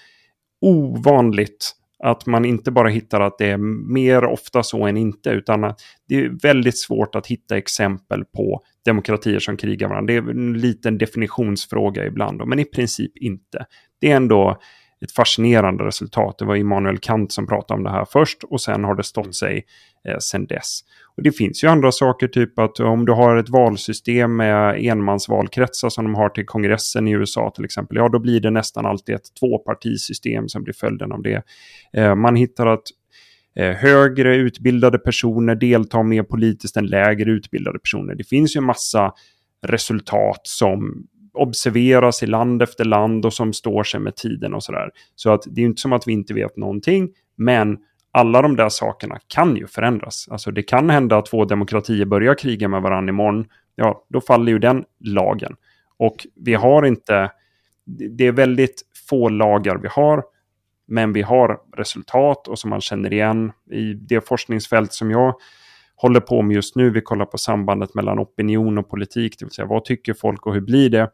ovanligt 0.62 1.72
att 2.04 2.26
man 2.26 2.46
inte 2.46 2.72
bara 2.72 2.90
hittar 2.90 3.22
att 3.22 3.38
det 3.38 3.46
är 3.46 3.58
mer 3.94 4.26
ofta 4.26 4.64
så 4.64 4.86
än 4.86 4.98
inte, 4.98 5.30
utan 5.30 5.64
att 5.64 5.80
det 6.08 6.16
är 6.16 6.30
väldigt 6.42 6.78
svårt 6.78 7.16
att 7.16 7.28
hitta 7.28 7.58
exempel 7.58 8.26
på 8.26 8.62
demokratier 8.86 9.40
som 9.40 9.58
krigar 9.58 9.90
varandra. 9.90 10.14
Det 10.14 10.18
är 10.18 10.30
en 10.30 10.54
liten 10.54 10.98
definitionsfråga 10.98 12.06
ibland, 12.06 12.42
men 12.48 12.60
i 12.60 12.66
princip 12.66 13.18
inte. 13.18 13.66
Det 14.02 14.12
är 14.12 14.16
ändå 14.16 14.60
ett 15.04 15.12
fascinerande 15.12 15.84
resultat. 15.84 16.38
Det 16.38 16.46
var 16.46 16.56
Immanuel 16.56 16.98
Kant 16.98 17.32
som 17.32 17.48
pratade 17.48 17.78
om 17.78 17.84
det 17.84 17.90
här 17.90 18.06
först 18.06 18.44
och 18.44 18.62
sen 18.62 18.84
har 18.84 18.96
det 18.96 19.04
stått 19.04 19.36
sig 19.36 19.66
eh, 20.08 20.18
sen 20.20 20.46
dess. 20.46 20.80
Och 21.18 21.24
det 21.24 21.32
finns 21.32 21.64
ju 21.64 21.68
andra 21.68 21.92
saker, 21.92 22.28
typ 22.28 22.60
att 22.60 22.80
om 22.80 23.06
du 23.06 23.12
har 23.12 23.38
ett 23.38 23.50
valsystem 23.50 24.36
med 24.36 24.86
enmansvalkretsar 24.86 25.90
som 25.90 26.06
de 26.06 26.16
har 26.16 26.30
till 26.30 26.46
kongressen 26.46 27.08
i 27.08 27.12
USA 27.12 27.52
till 27.56 27.66
exempel, 27.66 27.98
ja 27.98 28.10
då 28.10 28.20
blir 28.20 28.40
det 28.40 28.52
nästan 28.52 28.86
alltid 28.86 29.16
ett 29.16 29.36
tvåpartisystem 29.40 30.50
som 30.50 30.64
blir 30.64 30.74
följden 30.74 31.12
av 31.12 31.22
det. 31.22 31.44
Eh, 31.94 32.16
man 32.16 32.36
hittar 32.36 32.68
att 32.68 32.84
eh, 33.56 33.72
högre 33.72 34.36
utbildade 34.36 35.00
personer 35.00 35.56
deltar 35.56 36.04
mer 36.04 36.24
politiskt 36.24 36.78
än 36.78 36.86
lägre 36.86 37.32
utbildade 37.32 37.80
personer. 37.80 38.16
Det 38.16 38.24
finns 38.24 38.56
ju 38.56 38.58
en 38.58 38.64
massa 38.64 39.14
resultat 39.68 40.42
som 40.44 41.08
observeras 41.34 42.24
i 42.24 42.26
land 42.26 42.62
efter 42.62 42.86
land 42.86 43.26
och 43.26 43.34
som 43.34 43.54
står 43.54 43.84
sig 43.84 44.00
med 44.00 44.16
tiden 44.16 44.54
och 44.54 44.64
sådär. 44.64 44.92
Så 45.16 45.32
att 45.32 45.44
det 45.48 45.62
är 45.62 45.66
inte 45.66 45.82
som 45.82 45.94
att 45.94 46.08
vi 46.08 46.14
inte 46.14 46.34
vet 46.34 46.58
någonting, 46.58 47.10
men 47.36 47.78
alla 48.12 48.42
de 48.42 48.56
där 48.56 48.70
sakerna 48.70 49.20
kan 49.28 49.56
ju 49.56 49.68
förändras. 49.68 50.28
Alltså 50.32 50.52
det 50.52 50.64
kan 50.64 50.90
hända 50.90 51.18
att 51.18 51.26
två 51.26 51.46
demokratier 51.46 52.06
börjar 52.06 52.36
kriga 52.36 52.68
med 52.68 52.82
varandra 52.82 53.10
imorgon. 53.10 53.46
Ja, 53.76 54.06
då 54.10 54.22
faller 54.22 54.52
ju 54.52 54.60
den 54.60 54.84
lagen. 55.00 55.56
Och 55.98 56.28
vi 56.36 56.54
har 56.54 56.86
inte, 56.86 57.32
det 57.86 58.28
är 58.28 58.32
väldigt 58.32 58.82
få 59.10 59.30
lagar 59.30 59.78
vi 59.78 59.88
har, 59.88 60.24
men 60.88 61.14
vi 61.14 61.22
har 61.22 61.60
resultat 61.78 62.48
och 62.48 62.60
som 62.60 62.70
man 62.70 62.82
känner 62.82 63.14
igen 63.14 63.52
i 63.72 63.94
det 63.94 64.28
forskningsfält 64.28 64.94
som 64.94 65.12
jag 65.12 65.36
håller 66.04 66.20
på 66.20 66.42
med 66.42 66.56
just 66.56 66.76
nu. 66.76 66.90
Vi 66.90 67.02
kollar 67.02 67.26
på 67.26 67.38
sambandet 67.38 67.94
mellan 67.94 68.20
opinion 68.20 68.78
och 68.78 68.90
politik, 68.90 69.40
det 69.40 69.46
vill 69.46 69.52
säga 69.52 69.66
vad 69.66 69.86
tycker 69.86 70.14
folk 70.14 70.46
och 70.48 70.54
hur 70.54 70.62
blir 70.62 70.90
det? 70.90 71.10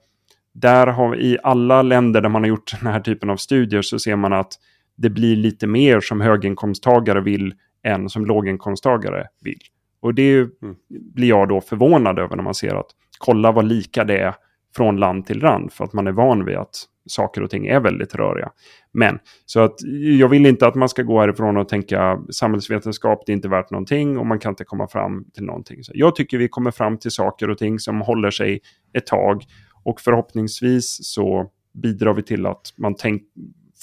Där 0.53 0.87
har 0.87 1.09
vi 1.09 1.17
i 1.17 1.37
alla 1.43 1.81
länder 1.81 2.21
där 2.21 2.29
man 2.29 2.43
har 2.43 2.49
gjort 2.49 2.81
den 2.81 2.93
här 2.93 2.99
typen 2.99 3.29
av 3.29 3.37
studier 3.37 3.81
så 3.81 3.99
ser 3.99 4.15
man 4.15 4.33
att 4.33 4.53
det 4.97 5.09
blir 5.09 5.35
lite 5.35 5.67
mer 5.67 5.99
som 5.99 6.21
höginkomsttagare 6.21 7.21
vill 7.21 7.53
än 7.83 8.09
som 8.09 8.25
låginkomsttagare 8.25 9.27
vill. 9.41 9.59
Och 10.01 10.13
det 10.13 10.37
mm. 10.37 10.75
blir 10.89 11.29
jag 11.29 11.49
då 11.49 11.61
förvånad 11.61 12.19
över 12.19 12.35
när 12.35 12.43
man 12.43 12.55
ser 12.55 12.75
att 12.75 12.89
kolla 13.19 13.51
vad 13.51 13.65
lika 13.65 14.03
det 14.03 14.17
är 14.17 14.35
från 14.75 14.97
land 14.97 15.25
till 15.25 15.39
land 15.39 15.73
för 15.73 15.83
att 15.83 15.93
man 15.93 16.07
är 16.07 16.11
van 16.11 16.45
vid 16.45 16.57
att 16.57 16.75
saker 17.09 17.43
och 17.43 17.49
ting 17.49 17.67
är 17.67 17.79
väldigt 17.79 18.15
röriga. 18.15 18.51
Men 18.91 19.19
så 19.45 19.59
att 19.59 19.75
jag 20.19 20.29
vill 20.29 20.45
inte 20.45 20.67
att 20.67 20.75
man 20.75 20.89
ska 20.89 21.03
gå 21.03 21.19
härifrån 21.19 21.57
och 21.57 21.69
tänka 21.69 22.21
samhällsvetenskap, 22.29 23.23
det 23.25 23.31
är 23.31 23.33
inte 23.33 23.47
värt 23.47 23.71
någonting 23.71 24.17
och 24.17 24.25
man 24.25 24.39
kan 24.39 24.51
inte 24.51 24.63
komma 24.63 24.87
fram 24.87 25.25
till 25.33 25.43
någonting. 25.43 25.83
Så 25.83 25.91
jag 25.95 26.15
tycker 26.15 26.37
vi 26.37 26.49
kommer 26.49 26.71
fram 26.71 26.97
till 26.97 27.11
saker 27.11 27.49
och 27.49 27.57
ting 27.57 27.79
som 27.79 28.01
håller 28.01 28.31
sig 28.31 28.61
ett 28.93 29.05
tag 29.05 29.43
och 29.83 30.01
förhoppningsvis 30.01 30.97
så 31.01 31.51
bidrar 31.73 32.13
vi 32.13 32.23
till 32.23 32.45
att 32.45 32.73
man 32.77 32.95
tänk, 32.95 33.21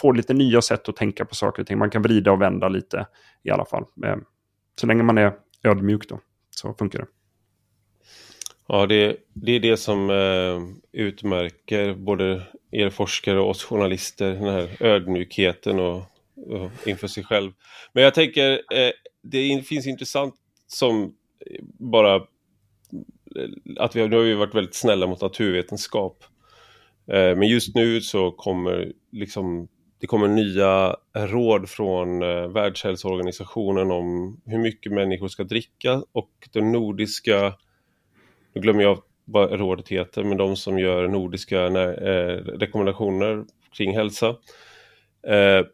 får 0.01 0.15
lite 0.15 0.35
nya 0.35 0.63
sätt 0.63 0.89
att 0.89 0.97
tänka 0.97 1.25
på 1.25 1.35
saker 1.35 1.63
och 1.63 1.67
ting. 1.67 1.79
Man 1.79 1.91
kan 1.91 2.03
vrida 2.03 2.33
och 2.33 2.43
vända 2.43 2.69
lite 2.69 3.07
i 3.43 3.51
alla 3.51 3.65
fall. 3.65 3.85
Eh, 4.05 4.17
så 4.81 4.87
länge 4.87 5.03
man 5.03 5.19
är 5.19 5.33
ödmjuk 5.65 6.09
då, 6.09 6.21
så 6.51 6.75
funkar 6.75 6.99
det. 6.99 7.07
Ja, 8.69 8.87
det, 8.87 9.17
det 9.33 9.53
är 9.53 9.61
det 9.61 9.77
som 9.77 10.11
eh, 10.11 10.63
utmärker 10.93 11.95
både 11.95 12.43
er 12.77 12.91
forskare 12.91 13.41
och 13.41 13.51
oss 13.51 13.65
journalister, 13.65 14.33
den 14.35 14.45
här 14.45 14.69
ödmjukheten 14.81 15.81
och, 15.81 16.03
och 16.47 16.71
inför 16.87 17.09
sig 17.09 17.25
själv. 17.25 17.53
Men 17.93 18.05
jag 18.05 18.15
tänker, 18.15 18.53
eh, 18.53 18.91
det 19.23 19.67
finns 19.67 19.87
intressant 19.87 20.35
som 20.67 21.15
bara 21.79 22.15
eh, 22.17 22.23
att 23.79 23.97
vi 23.97 24.01
har, 24.01 24.09
nu 24.09 24.17
har 24.17 24.23
vi 24.23 24.35
varit 24.35 24.55
väldigt 24.55 24.75
snälla 24.75 25.07
mot 25.07 25.21
naturvetenskap. 25.21 26.25
Eh, 27.13 27.37
men 27.37 27.49
just 27.49 27.75
nu 27.75 28.01
så 28.01 28.31
kommer 28.31 28.93
liksom 29.13 29.69
det 29.99 30.07
kommer 30.07 30.29
nya 30.29 30.97
råd 31.15 31.69
från 31.69 32.23
eh, 32.23 32.49
Världshälsoorganisationen 32.49 33.91
om 33.91 34.41
hur 34.45 34.59
mycket 34.59 34.93
människor 34.93 35.29
ska 35.29 35.45
dricka 35.45 36.03
och 36.13 36.31
den 36.53 36.73
nordiska, 36.73 37.55
nu 38.55 38.61
glömmer 38.61 38.83
jag 38.83 39.03
vad 39.27 39.53
rådet 39.53 39.89
heter, 39.89 40.25
men 40.25 40.39
de 40.39 40.57
som 40.57 40.79
gör 40.79 41.09
nordiska 41.09 41.65
eh, 41.67 42.37
rekommendationer 42.45 43.45
kring 43.77 43.97
hälsa. 43.97 44.29
Eh, 45.27 45.67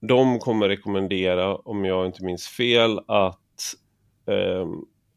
de 0.00 0.38
kommer 0.38 0.68
rekommendera, 0.68 1.56
om 1.56 1.84
jag 1.84 2.06
inte 2.06 2.24
minns 2.24 2.48
fel, 2.48 2.98
att 3.06 3.74
eh, 4.26 4.66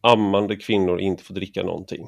ammande 0.02 0.56
kvinnor 0.56 1.00
inte 1.00 1.24
får 1.24 1.34
dricka 1.34 1.64
någonting. 1.64 2.08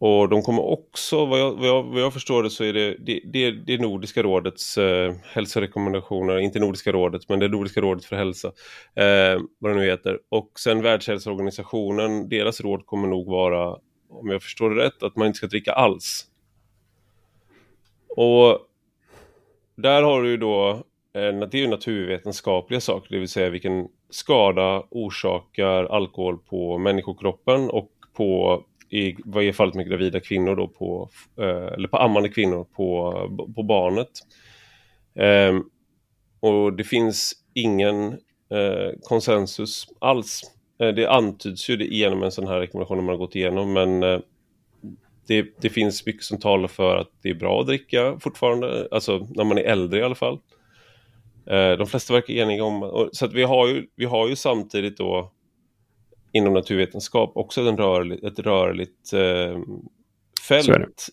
Och 0.00 0.28
de 0.28 0.42
kommer 0.42 0.62
också, 0.62 1.26
vad 1.26 1.40
jag, 1.40 1.52
vad 1.52 1.68
jag, 1.68 1.82
vad 1.82 2.02
jag 2.02 2.12
förstår 2.12 2.42
det 2.42 2.50
så 2.50 2.64
är 2.64 2.72
det, 2.72 2.96
det, 2.98 3.20
det, 3.24 3.50
det 3.50 3.78
Nordiska 3.78 4.22
rådets 4.22 4.78
eh, 4.78 5.14
hälsorekommendationer, 5.34 6.38
inte 6.38 6.58
Nordiska 6.58 6.92
rådet 6.92 7.28
men 7.28 7.38
det 7.38 7.48
Nordiska 7.48 7.80
rådet 7.80 8.04
för 8.04 8.16
hälsa, 8.16 8.48
eh, 8.96 9.40
vad 9.58 9.72
det 9.72 9.76
nu 9.76 9.84
heter. 9.84 10.18
Och 10.28 10.50
sen 10.58 10.82
Världshälsoorganisationen, 10.82 12.28
deras 12.28 12.60
råd 12.60 12.86
kommer 12.86 13.08
nog 13.08 13.26
vara, 13.30 13.76
om 14.08 14.28
jag 14.28 14.42
förstår 14.42 14.70
det 14.70 14.84
rätt, 14.84 15.02
att 15.02 15.16
man 15.16 15.26
inte 15.26 15.36
ska 15.36 15.46
dricka 15.46 15.72
alls. 15.72 16.26
Och 18.08 18.58
där 19.76 20.02
har 20.02 20.22
du 20.22 20.30
ju 20.30 20.36
då, 20.36 20.70
eh, 21.14 21.32
det 21.32 21.54
är 21.54 21.60
ju 21.60 21.68
naturvetenskapliga 21.68 22.80
saker, 22.80 23.08
det 23.10 23.18
vill 23.18 23.28
säga 23.28 23.50
vilken 23.50 23.88
skada 24.10 24.82
orsakar 24.90 25.84
alkohol 25.84 26.38
på 26.38 26.78
människokroppen 26.78 27.70
och 27.70 27.90
på 28.12 28.64
i 28.90 29.16
vad 29.24 29.44
är 29.44 29.52
fallet 29.52 29.74
med 29.74 29.88
gravida 29.88 30.20
kvinnor 30.20 30.56
då 30.56 30.68
på, 30.68 31.10
eh, 31.38 31.72
eller 31.72 31.88
på 31.88 31.96
ammande 31.96 32.28
kvinnor 32.28 32.64
på, 32.64 33.12
på 33.56 33.62
barnet. 33.62 34.10
Ehm, 35.14 35.64
och 36.40 36.72
det 36.72 36.84
finns 36.84 37.32
ingen 37.54 38.12
eh, 38.50 38.90
konsensus 39.02 39.88
alls. 39.98 40.42
Eh, 40.80 40.88
det 40.88 41.06
antyds 41.06 41.70
ju 41.70 41.76
det 41.76 41.84
genom 41.84 42.22
en 42.22 42.32
sån 42.32 42.46
här 42.46 42.60
rekommendation 42.60 42.96
man 42.96 43.08
har 43.08 43.16
gått 43.16 43.36
igenom 43.36 43.72
men 43.72 44.02
eh, 44.02 44.20
det, 45.26 45.46
det, 45.60 45.70
finns 45.70 46.06
mycket 46.06 46.22
som 46.22 46.38
talar 46.38 46.68
för 46.68 46.96
att 46.96 47.10
det 47.22 47.30
är 47.30 47.34
bra 47.34 47.60
att 47.60 47.66
dricka 47.66 48.18
fortfarande, 48.20 48.88
alltså 48.90 49.28
när 49.30 49.44
man 49.44 49.58
är 49.58 49.62
äldre 49.62 50.00
i 50.00 50.02
alla 50.02 50.14
fall. 50.14 50.38
Eh, 51.46 51.72
de 51.72 51.86
flesta 51.86 52.14
verkar 52.14 52.34
eniga 52.34 52.64
om, 52.64 53.08
så 53.12 53.24
att 53.24 53.32
vi 53.32 53.42
har 53.42 53.68
ju, 53.68 53.86
vi 53.96 54.04
har 54.04 54.28
ju 54.28 54.36
samtidigt 54.36 54.96
då 54.96 55.32
inom 56.32 56.52
naturvetenskap 56.52 57.32
också 57.34 57.60
en 57.60 57.76
rörlig, 57.76 58.24
ett 58.24 58.38
rörligt 58.38 59.12
eh, 59.12 59.58
fält. 60.48 61.08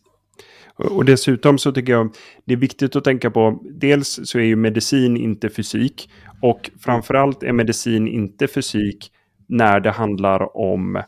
Och 0.78 1.06
dessutom 1.06 1.58
så 1.58 1.72
tycker 1.72 1.94
jag 1.94 2.16
det 2.46 2.54
är 2.54 2.58
viktigt 2.58 2.96
att 2.96 3.04
tänka 3.04 3.32
på, 3.32 3.60
dels 3.64 4.20
så 4.24 4.40
är 4.40 4.44
ju 4.44 4.56
medicin 4.56 5.18
inte 5.18 5.50
fysik 5.50 6.10
och 6.42 6.72
framförallt 6.80 7.44
är 7.44 7.52
medicin 7.52 8.08
inte 8.08 8.48
fysik 8.48 9.12
när 9.48 9.80
det 9.80 9.92
handlar 9.92 10.58
om 10.58 11.02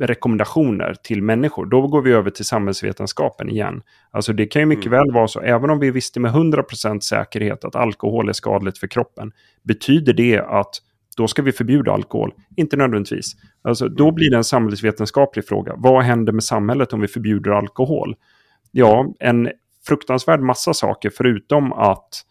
rekommendationer 0.00 0.94
till 1.02 1.22
människor. 1.22 1.66
Då 1.66 1.86
går 1.86 2.02
vi 2.02 2.12
över 2.12 2.30
till 2.30 2.44
samhällsvetenskapen 2.44 3.48
igen. 3.48 3.82
Alltså 4.10 4.32
det 4.32 4.46
kan 4.46 4.62
ju 4.62 4.66
mycket 4.66 4.86
mm. 4.86 4.98
väl 4.98 5.12
vara 5.12 5.28
så, 5.28 5.40
även 5.40 5.70
om 5.70 5.78
vi 5.78 5.90
visste 5.90 6.20
med 6.20 6.32
100% 6.32 7.00
säkerhet 7.00 7.64
att 7.64 7.76
alkohol 7.76 8.28
är 8.28 8.32
skadligt 8.32 8.78
för 8.78 8.86
kroppen, 8.86 9.32
betyder 9.62 10.12
det 10.12 10.40
att 10.40 10.70
då 11.16 11.28
ska 11.28 11.42
vi 11.42 11.52
förbjuda 11.52 11.92
alkohol. 11.92 12.34
Inte 12.56 12.76
nödvändigtvis. 12.76 13.32
Alltså, 13.62 13.88
då 13.88 14.10
blir 14.10 14.30
det 14.30 14.36
en 14.36 14.44
samhällsvetenskaplig 14.44 15.48
fråga. 15.48 15.74
Vad 15.76 16.02
händer 16.02 16.32
med 16.32 16.44
samhället 16.44 16.92
om 16.92 17.00
vi 17.00 17.08
förbjuder 17.08 17.50
alkohol? 17.50 18.16
Ja, 18.70 19.14
en 19.18 19.50
fruktansvärd 19.86 20.40
massa 20.40 20.74
saker 20.74 21.10
förutom 21.16 21.72
att 21.72 22.24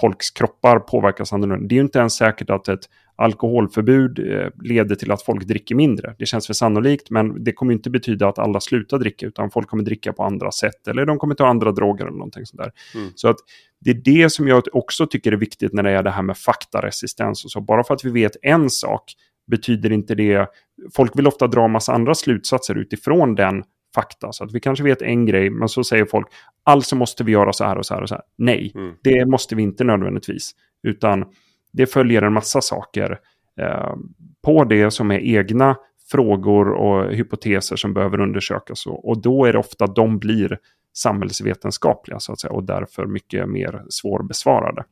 folks 0.00 0.30
kroppar 0.30 0.78
påverkas 0.78 1.32
annorlunda. 1.32 1.68
Det 1.68 1.74
är 1.74 1.76
ju 1.76 1.82
inte 1.82 1.98
ens 1.98 2.14
säkert 2.14 2.50
att 2.50 2.68
ett 2.68 2.88
alkoholförbud 3.16 4.18
eh, 4.18 4.48
leder 4.62 4.94
till 4.94 5.12
att 5.12 5.22
folk 5.22 5.44
dricker 5.44 5.74
mindre. 5.74 6.14
Det 6.18 6.26
känns 6.26 6.46
för 6.46 6.54
sannolikt, 6.54 7.10
men 7.10 7.44
det 7.44 7.52
kommer 7.52 7.72
inte 7.72 7.90
betyda 7.90 8.28
att 8.28 8.38
alla 8.38 8.60
slutar 8.60 8.98
dricka, 8.98 9.26
utan 9.26 9.50
folk 9.50 9.68
kommer 9.68 9.82
dricka 9.84 10.12
på 10.12 10.22
andra 10.22 10.52
sätt, 10.52 10.88
eller 10.88 11.06
de 11.06 11.18
kommer 11.18 11.34
ta 11.34 11.46
andra 11.46 11.72
droger 11.72 12.04
eller 12.04 12.16
någonting 12.16 12.46
sånt 12.46 12.62
där. 12.62 12.72
Mm. 12.94 13.12
Så 13.14 13.28
att 13.28 13.36
det 13.80 13.90
är 13.90 13.94
det 13.94 14.30
som 14.30 14.48
jag 14.48 14.62
också 14.72 15.06
tycker 15.06 15.32
är 15.32 15.36
viktigt 15.36 15.72
när 15.72 15.82
det 15.82 15.90
är 15.90 16.02
det 16.02 16.10
här 16.10 16.22
med 16.22 16.38
faktaresistens 16.38 17.44
och 17.44 17.50
så. 17.50 17.60
Bara 17.60 17.84
för 17.84 17.94
att 17.94 18.04
vi 18.04 18.10
vet 18.10 18.36
en 18.42 18.70
sak 18.70 19.12
betyder 19.50 19.92
inte 19.92 20.14
det... 20.14 20.46
Folk 20.94 21.18
vill 21.18 21.26
ofta 21.26 21.46
dra 21.46 21.64
en 21.64 21.70
massa 21.70 21.92
andra 21.92 22.14
slutsatser 22.14 22.74
utifrån 22.74 23.34
den 23.34 23.62
fakta. 23.94 24.32
Så 24.32 24.44
att 24.44 24.52
vi 24.52 24.60
kanske 24.60 24.84
vet 24.84 25.02
en 25.02 25.26
grej, 25.26 25.50
men 25.50 25.68
så 25.68 25.84
säger 25.84 26.04
folk 26.04 26.26
alltså 26.64 26.96
måste 26.96 27.24
vi 27.24 27.32
göra 27.32 27.52
så 27.52 27.64
här 27.64 27.78
och 27.78 27.86
så 27.86 27.94
här 27.94 28.02
och 28.02 28.08
så 28.08 28.14
här. 28.14 28.24
Nej, 28.38 28.72
mm. 28.74 28.94
det 29.02 29.26
måste 29.26 29.54
vi 29.54 29.62
inte 29.62 29.84
nödvändigtvis. 29.84 30.52
Utan 30.82 31.24
det 31.72 31.86
följer 31.86 32.22
en 32.22 32.32
massa 32.32 32.60
saker 32.60 33.18
eh, 33.60 33.94
på 34.42 34.64
det 34.64 34.90
som 34.90 35.10
är 35.10 35.18
egna 35.18 35.76
frågor 36.10 36.68
och 36.68 37.12
hypoteser 37.12 37.76
som 37.76 37.94
behöver 37.94 38.20
undersökas. 38.20 38.86
Och, 38.86 39.08
och 39.08 39.22
då 39.22 39.44
är 39.44 39.52
det 39.52 39.58
ofta 39.58 39.86
de 39.86 40.18
blir 40.18 40.58
samhällsvetenskapliga 40.96 42.20
så 42.20 42.32
att 42.32 42.40
säga 42.40 42.52
och 42.52 42.64
därför 42.64 43.06
mycket 43.06 43.48
mer 43.48 43.82
svårbesvarade. 43.88 44.84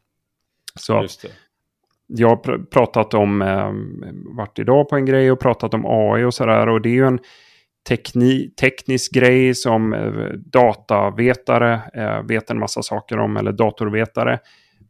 Så 0.75 1.07
jag 2.07 2.29
har 2.29 2.37
pr 2.37 2.59
pratat 2.71 3.15
om, 3.15 3.43
eh, 3.43 3.73
varit 4.37 4.59
idag 4.59 4.89
på 4.89 4.97
en 4.97 5.07
grej 5.07 5.33
och 5.33 5.41
pratat 5.41 5.75
om 5.75 5.87
AI 5.87 6.25
och 6.25 6.35
sådär 6.35 6.69
och 6.69 6.81
det 6.81 6.89
är 6.89 6.95
ju 6.95 7.07
en 7.07 7.19
tekni 7.89 8.51
teknisk 8.61 9.13
grej 9.13 9.55
som 9.55 9.93
eh, 9.93 10.13
datavetare 10.35 11.83
eh, 11.95 12.23
vet 12.23 12.51
en 12.51 12.59
massa 12.59 12.83
saker 12.83 13.19
om 13.19 13.37
eller 13.37 13.53
datorvetare. 13.53 14.39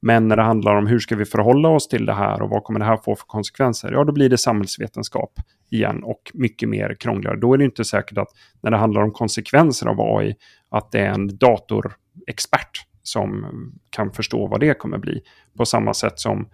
Men 0.01 0.29
när 0.29 0.37
det 0.37 0.43
handlar 0.43 0.77
om 0.77 0.87
hur 0.87 0.99
ska 0.99 1.17
vi 1.17 1.25
förhålla 1.25 1.69
oss 1.69 1.89
till 1.89 2.07
det 2.07 2.15
här 2.15 2.43
och 2.43 2.51
vad 2.51 2.65
kommer 2.65 2.81
det 2.81 2.87
här 2.87 2.97
få 2.97 3.17
för 3.17 3.27
konsekvenser? 3.27 3.93
Ja, 3.93 4.05
då 4.05 4.13
blir 4.13 4.29
det 4.29 4.39
samhällsvetenskap 4.39 5.33
igen 5.71 6.03
och 6.03 6.31
mycket 6.35 6.69
mer 6.69 6.97
krångligare. 7.01 7.37
Då 7.37 7.55
är 7.55 7.59
det 7.59 7.65
inte 7.65 7.85
säkert 7.85 8.19
att 8.19 8.29
när 8.61 8.71
det 8.71 8.77
handlar 8.77 9.03
om 9.03 9.13
konsekvenser 9.13 9.87
av 9.87 10.01
AI 10.01 10.35
att 10.71 10.93
det 10.93 11.01
är 11.01 11.11
en 11.11 11.39
datorexpert 11.39 12.87
som 13.03 13.47
kan 13.91 14.13
förstå 14.13 14.47
vad 14.47 14.61
det 14.61 14.79
kommer 14.79 14.99
bli. 14.99 15.21
På 15.57 15.65
samma 15.65 15.95
sätt 15.95 16.19
som 16.19 16.49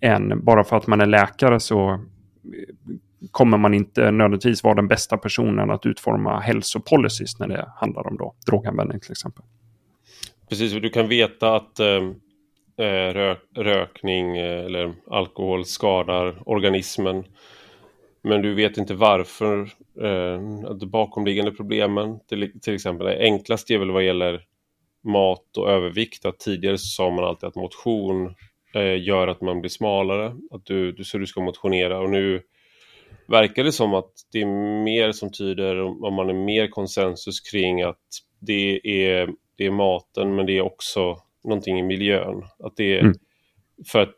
en, 0.00 0.44
bara 0.44 0.64
för 0.64 0.76
att 0.76 0.86
man 0.86 1.00
är 1.00 1.06
läkare 1.06 1.60
så 1.60 1.90
eh, 1.90 1.98
kommer 3.30 3.58
man 3.58 3.74
inte 3.74 4.10
nödvändigtvis 4.10 4.64
vara 4.64 4.74
den 4.74 4.88
bästa 4.88 5.16
personen 5.16 5.70
att 5.70 5.86
utforma 5.86 6.40
hälsopolicys 6.40 7.38
när 7.38 7.48
det 7.48 7.72
handlar 7.76 8.06
om 8.06 8.16
då, 8.16 8.34
droganvändning 8.46 9.00
till 9.00 9.10
exempel. 9.10 9.44
Precis, 10.48 10.74
och 10.74 10.80
du 10.80 10.90
kan 10.90 11.08
veta 11.08 11.56
att 11.56 11.80
eh, 11.80 12.02
eh 12.76 13.12
rök, 13.12 13.38
rökning 13.56 14.36
eh, 14.36 14.64
eller 14.64 14.94
alkohol 15.10 15.64
skadar 15.64 16.48
organismen. 16.48 17.24
Men 18.22 18.42
du 18.42 18.54
vet 18.54 18.76
inte 18.76 18.94
varför 18.94 19.60
eh, 20.00 20.74
de 20.74 20.86
bakomliggande 20.86 21.50
problemen. 21.50 22.18
Till, 22.28 22.60
till 22.60 22.74
exempel 22.74 23.06
det 23.06 23.18
enklaste 23.18 23.74
är 23.74 23.78
väl 23.78 23.90
vad 23.90 24.04
gäller 24.04 24.42
mat 25.04 25.56
och 25.56 25.70
övervikt. 25.70 26.24
Att 26.24 26.38
tidigare 26.38 26.78
så 26.78 26.86
sa 26.86 27.10
man 27.10 27.24
alltid 27.24 27.46
att 27.46 27.54
motion 27.54 28.34
eh, 28.74 29.02
gör 29.02 29.28
att 29.28 29.40
man 29.40 29.60
blir 29.60 29.70
smalare. 29.70 30.36
Att 30.50 30.66
du, 30.66 30.92
du, 30.92 31.04
så 31.04 31.18
du 31.18 31.26
ska 31.26 31.40
motionera 31.40 31.98
och 31.98 32.10
nu 32.10 32.42
verkar 33.26 33.64
det 33.64 33.72
som 33.72 33.94
att 33.94 34.12
det 34.32 34.40
är 34.40 34.82
mer 34.84 35.12
som 35.12 35.32
tyder, 35.32 35.80
om 35.80 36.14
man 36.14 36.28
är 36.28 36.34
mer 36.34 36.68
konsensus 36.68 37.40
kring 37.40 37.82
att 37.82 38.06
det 38.38 38.80
är, 38.84 39.30
det 39.56 39.66
är 39.66 39.70
maten 39.70 40.34
men 40.34 40.46
det 40.46 40.58
är 40.58 40.62
också 40.62 41.18
någonting 41.44 41.78
i 41.78 41.82
miljön. 41.82 42.42
Att 42.58 42.76
det 42.76 42.96
är, 42.96 43.00
mm. 43.00 43.14
För 43.86 44.02
att 44.02 44.16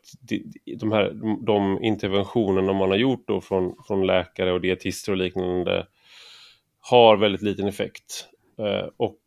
de, 0.79 0.91
här 0.91 1.11
de 1.45 1.83
interventionerna 1.83 2.73
man 2.73 2.89
har 2.89 2.97
gjort 2.97 3.27
då 3.27 3.41
från, 3.41 3.75
från 3.87 4.05
läkare 4.05 4.51
och 4.53 4.61
dietister 4.61 5.11
och 5.11 5.17
liknande 5.17 5.87
har 6.79 7.17
väldigt 7.17 7.41
liten 7.41 7.67
effekt. 7.67 8.27
Eh, 8.59 8.89
och 8.97 9.19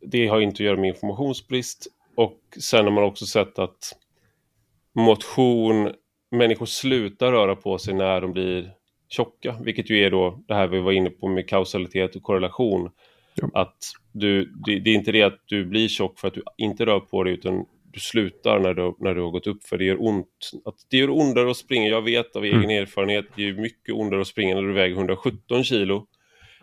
det 0.00 0.26
har 0.26 0.40
inte 0.40 0.54
att 0.54 0.66
göra 0.66 0.80
med 0.80 0.88
informationsbrist 0.88 1.86
och 2.14 2.40
sen 2.60 2.84
har 2.84 2.92
man 2.92 3.04
också 3.04 3.26
sett 3.26 3.58
att 3.58 3.96
motion 4.92 5.92
människor 6.32 6.66
slutar 6.66 7.32
röra 7.32 7.56
på 7.56 7.78
sig 7.78 7.94
när 7.94 8.20
de 8.20 8.32
blir 8.32 8.70
tjocka, 9.08 9.56
vilket 9.64 9.90
ju 9.90 9.98
är 9.98 10.10
då 10.10 10.44
det 10.48 10.54
här 10.54 10.66
vi 10.66 10.80
var 10.80 10.92
inne 10.92 11.10
på 11.10 11.28
med 11.28 11.48
kausalitet 11.48 12.16
och 12.16 12.22
korrelation. 12.22 12.90
Ja. 13.34 13.50
Att 13.54 13.76
du, 14.12 14.44
det, 14.66 14.78
det, 14.78 14.90
är 14.90 14.94
inte 14.94 15.12
det 15.12 15.22
att 15.22 15.38
du 15.46 15.64
blir 15.64 15.88
tjock 15.88 16.18
för 16.18 16.28
att 16.28 16.34
du 16.34 16.42
inte 16.56 16.86
rör 16.86 17.00
på 17.00 17.24
dig 17.24 17.32
utan 17.32 17.64
du 17.92 18.00
slutar 18.00 18.58
när 18.58 18.74
du, 18.74 18.94
när 18.98 19.14
du 19.14 19.22
har 19.22 19.30
gått 19.30 19.46
upp 19.46 19.64
för 19.64 19.78
det 19.78 19.84
gör 19.84 20.02
ont. 20.02 20.50
Att 20.64 20.74
det 20.90 20.96
gör 20.96 21.10
ondare 21.10 21.50
att 21.50 21.56
springa, 21.56 21.88
jag 21.88 22.02
vet 22.02 22.36
av 22.36 22.44
egen 22.44 22.64
mm. 22.64 22.82
erfarenhet, 22.82 23.24
det 23.36 23.48
är 23.48 23.52
mycket 23.52 23.94
ondare 23.94 24.20
att 24.20 24.26
springa 24.26 24.54
när 24.54 24.62
du 24.62 24.72
väger 24.72 24.96
117 24.96 25.64
kilo 25.64 26.06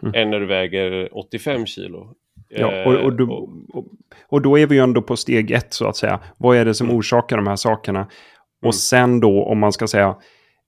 mm. 0.01 0.13
än 0.15 0.29
när 0.29 0.39
du 0.39 0.45
väger 0.45 1.17
85 1.17 1.65
kilo. 1.65 2.15
Ja, 2.49 2.85
och, 2.85 2.95
och, 2.95 3.13
då, 3.13 3.49
och, 3.73 3.85
och, 4.27 4.41
då 4.41 4.59
är 4.59 4.67
vi 4.67 4.75
ju 4.75 4.81
ändå 4.81 5.01
på 5.01 5.17
steg 5.17 5.51
ett 5.51 5.73
så 5.73 5.87
att 5.87 5.97
säga. 5.97 6.19
Vad 6.37 6.57
är 6.57 6.65
det 6.65 6.73
som 6.73 6.87
mm. 6.87 6.97
orsakar 6.97 7.37
de 7.37 7.47
här 7.47 7.55
sakerna? 7.55 8.07
Och 8.61 8.65
mm. 8.65 8.73
sen 8.73 9.19
då 9.19 9.43
om 9.43 9.59
man 9.59 9.73
ska 9.73 9.87
säga 9.87 10.15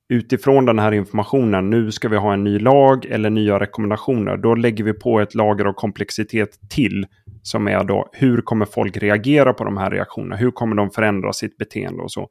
utifrån 0.10 0.66
den 0.66 0.80
här 0.80 0.92
informationen, 0.92 1.70
nu 1.70 1.92
ska 1.92 2.10
vi 2.10 2.18
ha 2.18 2.34
en 2.34 2.44
ny 2.44 2.60
lag 2.60 3.06
eller 3.06 3.30
nya 3.30 3.60
rekommendationer, 3.60 4.38
då 4.38 4.56
lägger 4.56 4.84
vi 4.84 4.94
på 4.94 5.20
ett 5.20 5.36
lager 5.36 5.66
av 5.66 5.74
komplexitet 5.74 6.70
till 6.70 7.06
som 7.42 7.68
är 7.68 7.84
då 7.84 8.10
hur 8.12 8.42
kommer 8.42 8.66
folk 8.66 8.98
reagera 8.98 9.54
på 9.54 9.64
de 9.64 9.78
här 9.78 9.92
reaktionerna? 9.92 10.36
Hur 10.36 10.52
kommer 10.52 10.76
de 10.76 10.92
förändra 10.92 11.34
sitt 11.34 11.58
beteende 11.58 12.04
och 12.04 12.12
så? 12.12 12.22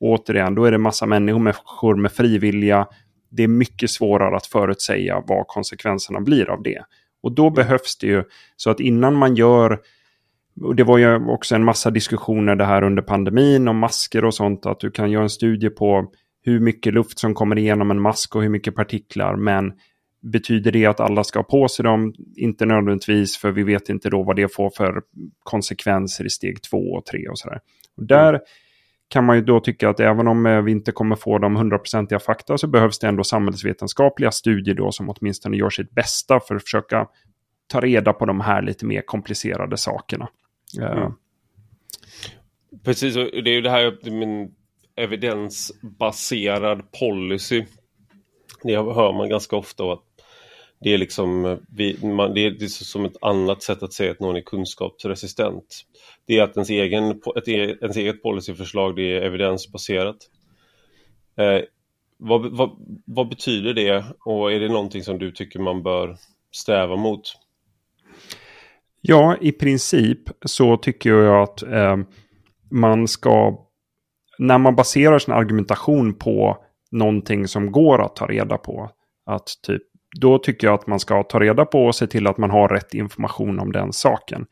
Och 0.00 0.08
återigen, 0.08 0.54
då 0.54 0.64
är 0.64 0.72
det 0.72 0.78
massa 0.78 1.06
människor 1.06 1.96
med 1.96 2.12
frivilliga. 2.12 2.86
Det 3.30 3.42
är 3.42 3.48
mycket 3.48 3.90
svårare 3.90 4.36
att 4.36 4.46
förutsäga 4.46 5.22
vad 5.26 5.46
konsekvenserna 5.46 6.20
blir 6.20 6.50
av 6.50 6.62
det. 6.62 6.82
Och 7.22 7.32
då 7.32 7.50
behövs 7.50 7.98
det 7.98 8.06
ju 8.06 8.24
så 8.56 8.70
att 8.70 8.80
innan 8.80 9.14
man 9.14 9.34
gör 9.34 9.80
och 10.60 10.76
det 10.76 10.84
var 10.84 10.98
ju 10.98 11.28
också 11.28 11.54
en 11.54 11.64
massa 11.64 11.90
diskussioner 11.90 12.56
det 12.56 12.64
här 12.64 12.82
under 12.82 13.02
pandemin 13.02 13.68
om 13.68 13.78
masker 13.78 14.24
och 14.24 14.34
sånt. 14.34 14.66
Att 14.66 14.80
du 14.80 14.90
kan 14.90 15.10
göra 15.10 15.22
en 15.22 15.30
studie 15.30 15.70
på 15.70 16.10
hur 16.42 16.60
mycket 16.60 16.94
luft 16.94 17.18
som 17.18 17.34
kommer 17.34 17.58
igenom 17.58 17.90
en 17.90 18.00
mask 18.00 18.36
och 18.36 18.42
hur 18.42 18.48
mycket 18.48 18.74
partiklar. 18.74 19.36
Men 19.36 19.72
betyder 20.32 20.72
det 20.72 20.86
att 20.86 21.00
alla 21.00 21.24
ska 21.24 21.38
ha 21.38 21.44
på 21.44 21.68
sig 21.68 21.82
dem? 21.82 22.14
Inte 22.36 22.66
nödvändigtvis, 22.66 23.36
för 23.36 23.52
vi 23.52 23.62
vet 23.62 23.88
inte 23.88 24.10
då 24.10 24.22
vad 24.22 24.36
det 24.36 24.54
får 24.54 24.70
för 24.70 25.02
konsekvenser 25.42 26.24
i 26.24 26.30
steg 26.30 26.62
två 26.62 26.78
och 26.78 27.06
tre 27.06 27.28
och 27.28 27.38
sådär. 27.38 27.60
Och 27.96 28.06
där 28.06 28.28
mm. 28.28 28.40
kan 29.08 29.24
man 29.24 29.36
ju 29.36 29.42
då 29.42 29.60
tycka 29.60 29.88
att 29.88 30.00
även 30.00 30.28
om 30.28 30.46
eh, 30.46 30.62
vi 30.62 30.72
inte 30.72 30.92
kommer 30.92 31.16
få 31.16 31.38
de 31.38 31.56
hundraprocentiga 31.56 32.18
fakta 32.18 32.58
så 32.58 32.66
behövs 32.66 32.98
det 32.98 33.08
ändå 33.08 33.24
samhällsvetenskapliga 33.24 34.30
studier 34.30 34.74
då 34.74 34.92
som 34.92 35.10
åtminstone 35.10 35.56
gör 35.56 35.70
sitt 35.70 35.90
bästa 35.90 36.40
för 36.40 36.54
att 36.54 36.62
försöka 36.62 37.06
ta 37.66 37.80
reda 37.80 38.12
på 38.12 38.26
de 38.26 38.40
här 38.40 38.62
lite 38.62 38.86
mer 38.86 39.02
komplicerade 39.06 39.76
sakerna. 39.76 40.28
Mm. 40.78 41.12
Precis, 42.84 43.16
och 43.16 43.24
det 43.24 43.50
är 43.50 43.54
ju 43.54 43.60
det 43.60 43.70
här, 43.70 44.10
min 44.10 44.54
evidensbaserad 44.96 46.92
policy. 47.00 47.64
Det 48.62 48.76
hör 48.76 49.12
man 49.12 49.28
ganska 49.28 49.56
ofta 49.56 49.92
att 49.92 50.02
det 50.80 50.94
är 50.94 50.98
liksom, 50.98 51.58
vi, 51.68 52.06
man, 52.06 52.34
det 52.34 52.46
är 52.46 52.66
som 52.66 53.04
ett 53.04 53.16
annat 53.20 53.62
sätt 53.62 53.82
att 53.82 53.92
säga 53.92 54.10
att 54.10 54.20
någon 54.20 54.36
är 54.36 54.40
kunskapsresistent. 54.40 55.84
Det 56.26 56.38
är 56.38 56.42
att 56.42 56.56
ens, 56.56 56.70
egen, 56.70 57.10
ett, 57.36 57.48
e, 57.48 57.76
ens 57.80 57.96
eget 57.96 58.22
policyförslag 58.22 58.96
det 58.96 59.02
är 59.02 59.22
evidensbaserat. 59.22 60.16
Eh, 61.36 61.60
vad, 62.16 62.56
vad, 62.56 62.70
vad, 63.04 63.28
betyder 63.28 63.74
det 63.74 64.04
och 64.24 64.52
är 64.52 64.60
det 64.60 64.68
någonting 64.68 65.04
som 65.04 65.18
du 65.18 65.32
tycker 65.32 65.58
man 65.58 65.82
bör 65.82 66.16
sträva 66.50 66.96
mot? 66.96 67.34
Ja, 69.08 69.36
i 69.40 69.52
princip 69.52 70.18
så 70.44 70.76
tycker 70.76 71.10
jag 71.10 71.42
att 71.42 71.62
eh, 71.62 71.96
man 72.70 73.08
ska 73.08 73.58
när 74.38 74.58
man 74.58 74.76
baserar 74.76 75.18
sin 75.18 75.34
argumentation 75.34 76.14
på 76.14 76.56
någonting 76.90 77.48
som 77.48 77.72
går 77.72 78.02
att 78.02 78.16
ta 78.16 78.26
reda 78.26 78.58
på, 78.58 78.90
att 79.26 79.46
typ, 79.66 79.82
då 80.20 80.38
tycker 80.38 80.66
jag 80.66 80.74
att 80.74 80.86
man 80.86 81.00
ska 81.00 81.22
ta 81.22 81.40
reda 81.40 81.64
på 81.64 81.84
och 81.84 81.94
se 81.94 82.06
till 82.06 82.26
att 82.26 82.38
man 82.38 82.50
har 82.50 82.68
rätt 82.68 82.94
information 82.94 83.58
om 83.58 83.72
den 83.72 83.92
saken. 83.92 84.46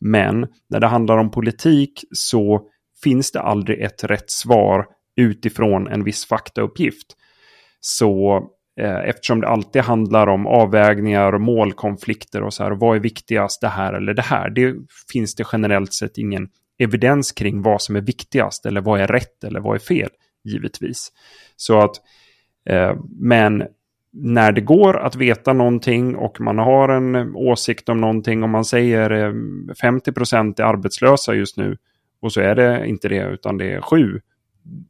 Men 0.00 0.46
när 0.68 0.80
det 0.80 0.86
handlar 0.86 1.18
om 1.18 1.30
politik 1.30 2.04
så 2.12 2.60
finns 3.02 3.32
det 3.32 3.40
aldrig 3.40 3.80
ett 3.80 4.04
rätt 4.04 4.30
svar 4.30 4.86
utifrån 5.16 5.88
en 5.88 6.04
viss 6.04 6.26
faktauppgift. 6.26 7.06
Så 7.80 8.42
Eh, 8.80 9.08
eftersom 9.08 9.40
det 9.40 9.48
alltid 9.48 9.82
handlar 9.82 10.26
om 10.26 10.46
avvägningar 10.46 11.32
och 11.32 11.40
målkonflikter 11.40 12.42
och 12.42 12.54
så 12.54 12.64
här, 12.64 12.70
vad 12.70 12.96
är 12.96 13.00
viktigast, 13.00 13.60
det 13.60 13.68
här 13.68 13.92
eller 13.92 14.14
det 14.14 14.22
här? 14.22 14.50
Det 14.50 14.74
finns 15.12 15.34
det 15.34 15.44
generellt 15.52 15.92
sett 15.92 16.18
ingen 16.18 16.48
evidens 16.78 17.32
kring 17.32 17.62
vad 17.62 17.82
som 17.82 17.96
är 17.96 18.00
viktigast 18.00 18.66
eller 18.66 18.80
vad 18.80 19.00
är 19.00 19.06
rätt 19.06 19.44
eller 19.44 19.60
vad 19.60 19.74
är 19.74 19.78
fel, 19.78 20.10
givetvis. 20.44 21.12
Så 21.56 21.78
att, 21.78 21.96
eh, 22.68 22.94
men 23.20 23.64
när 24.12 24.52
det 24.52 24.60
går 24.60 24.96
att 24.96 25.16
veta 25.16 25.52
någonting 25.52 26.16
och 26.16 26.40
man 26.40 26.58
har 26.58 26.88
en 26.88 27.36
åsikt 27.36 27.88
om 27.88 28.00
någonting, 28.00 28.42
om 28.42 28.50
man 28.50 28.64
säger 28.64 29.10
eh, 29.10 29.32
50% 29.82 30.60
är 30.60 30.64
arbetslösa 30.64 31.34
just 31.34 31.56
nu 31.56 31.76
och 32.22 32.32
så 32.32 32.40
är 32.40 32.54
det 32.54 32.86
inte 32.86 33.08
det 33.08 33.24
utan 33.24 33.58
det 33.58 33.72
är 33.72 33.80
7, 33.80 34.20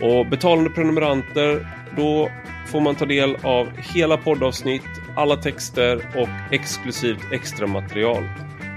Och 0.00 0.26
betalande 0.26 0.70
prenumeranter, 0.70 1.68
då 1.96 2.30
får 2.66 2.80
man 2.80 2.94
ta 2.94 3.06
del 3.06 3.36
av 3.42 3.68
hela 3.94 4.16
poddavsnitt, 4.16 4.82
alla 5.16 5.36
texter 5.36 5.96
och 6.16 6.28
exklusivt 6.54 7.32
extra 7.32 7.66
material. 7.66 8.24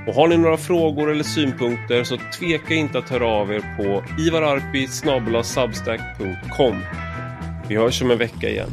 Och 0.08 0.14
har 0.14 0.28
ni 0.28 0.38
några 0.38 0.58
frågor 0.58 1.12
eller 1.12 1.24
synpunkter 1.24 2.04
så 2.04 2.18
tveka 2.40 2.74
inte 2.74 3.00
att 3.00 3.10
höra 3.10 3.28
av 3.28 3.54
er 3.54 3.76
på 3.78 4.04
ivararpi.substack.com 4.22 6.76
Vi 7.68 7.76
hörs 7.76 8.02
om 8.02 8.12
en 8.12 8.18
vecka 8.18 8.50
igen. 8.50 8.70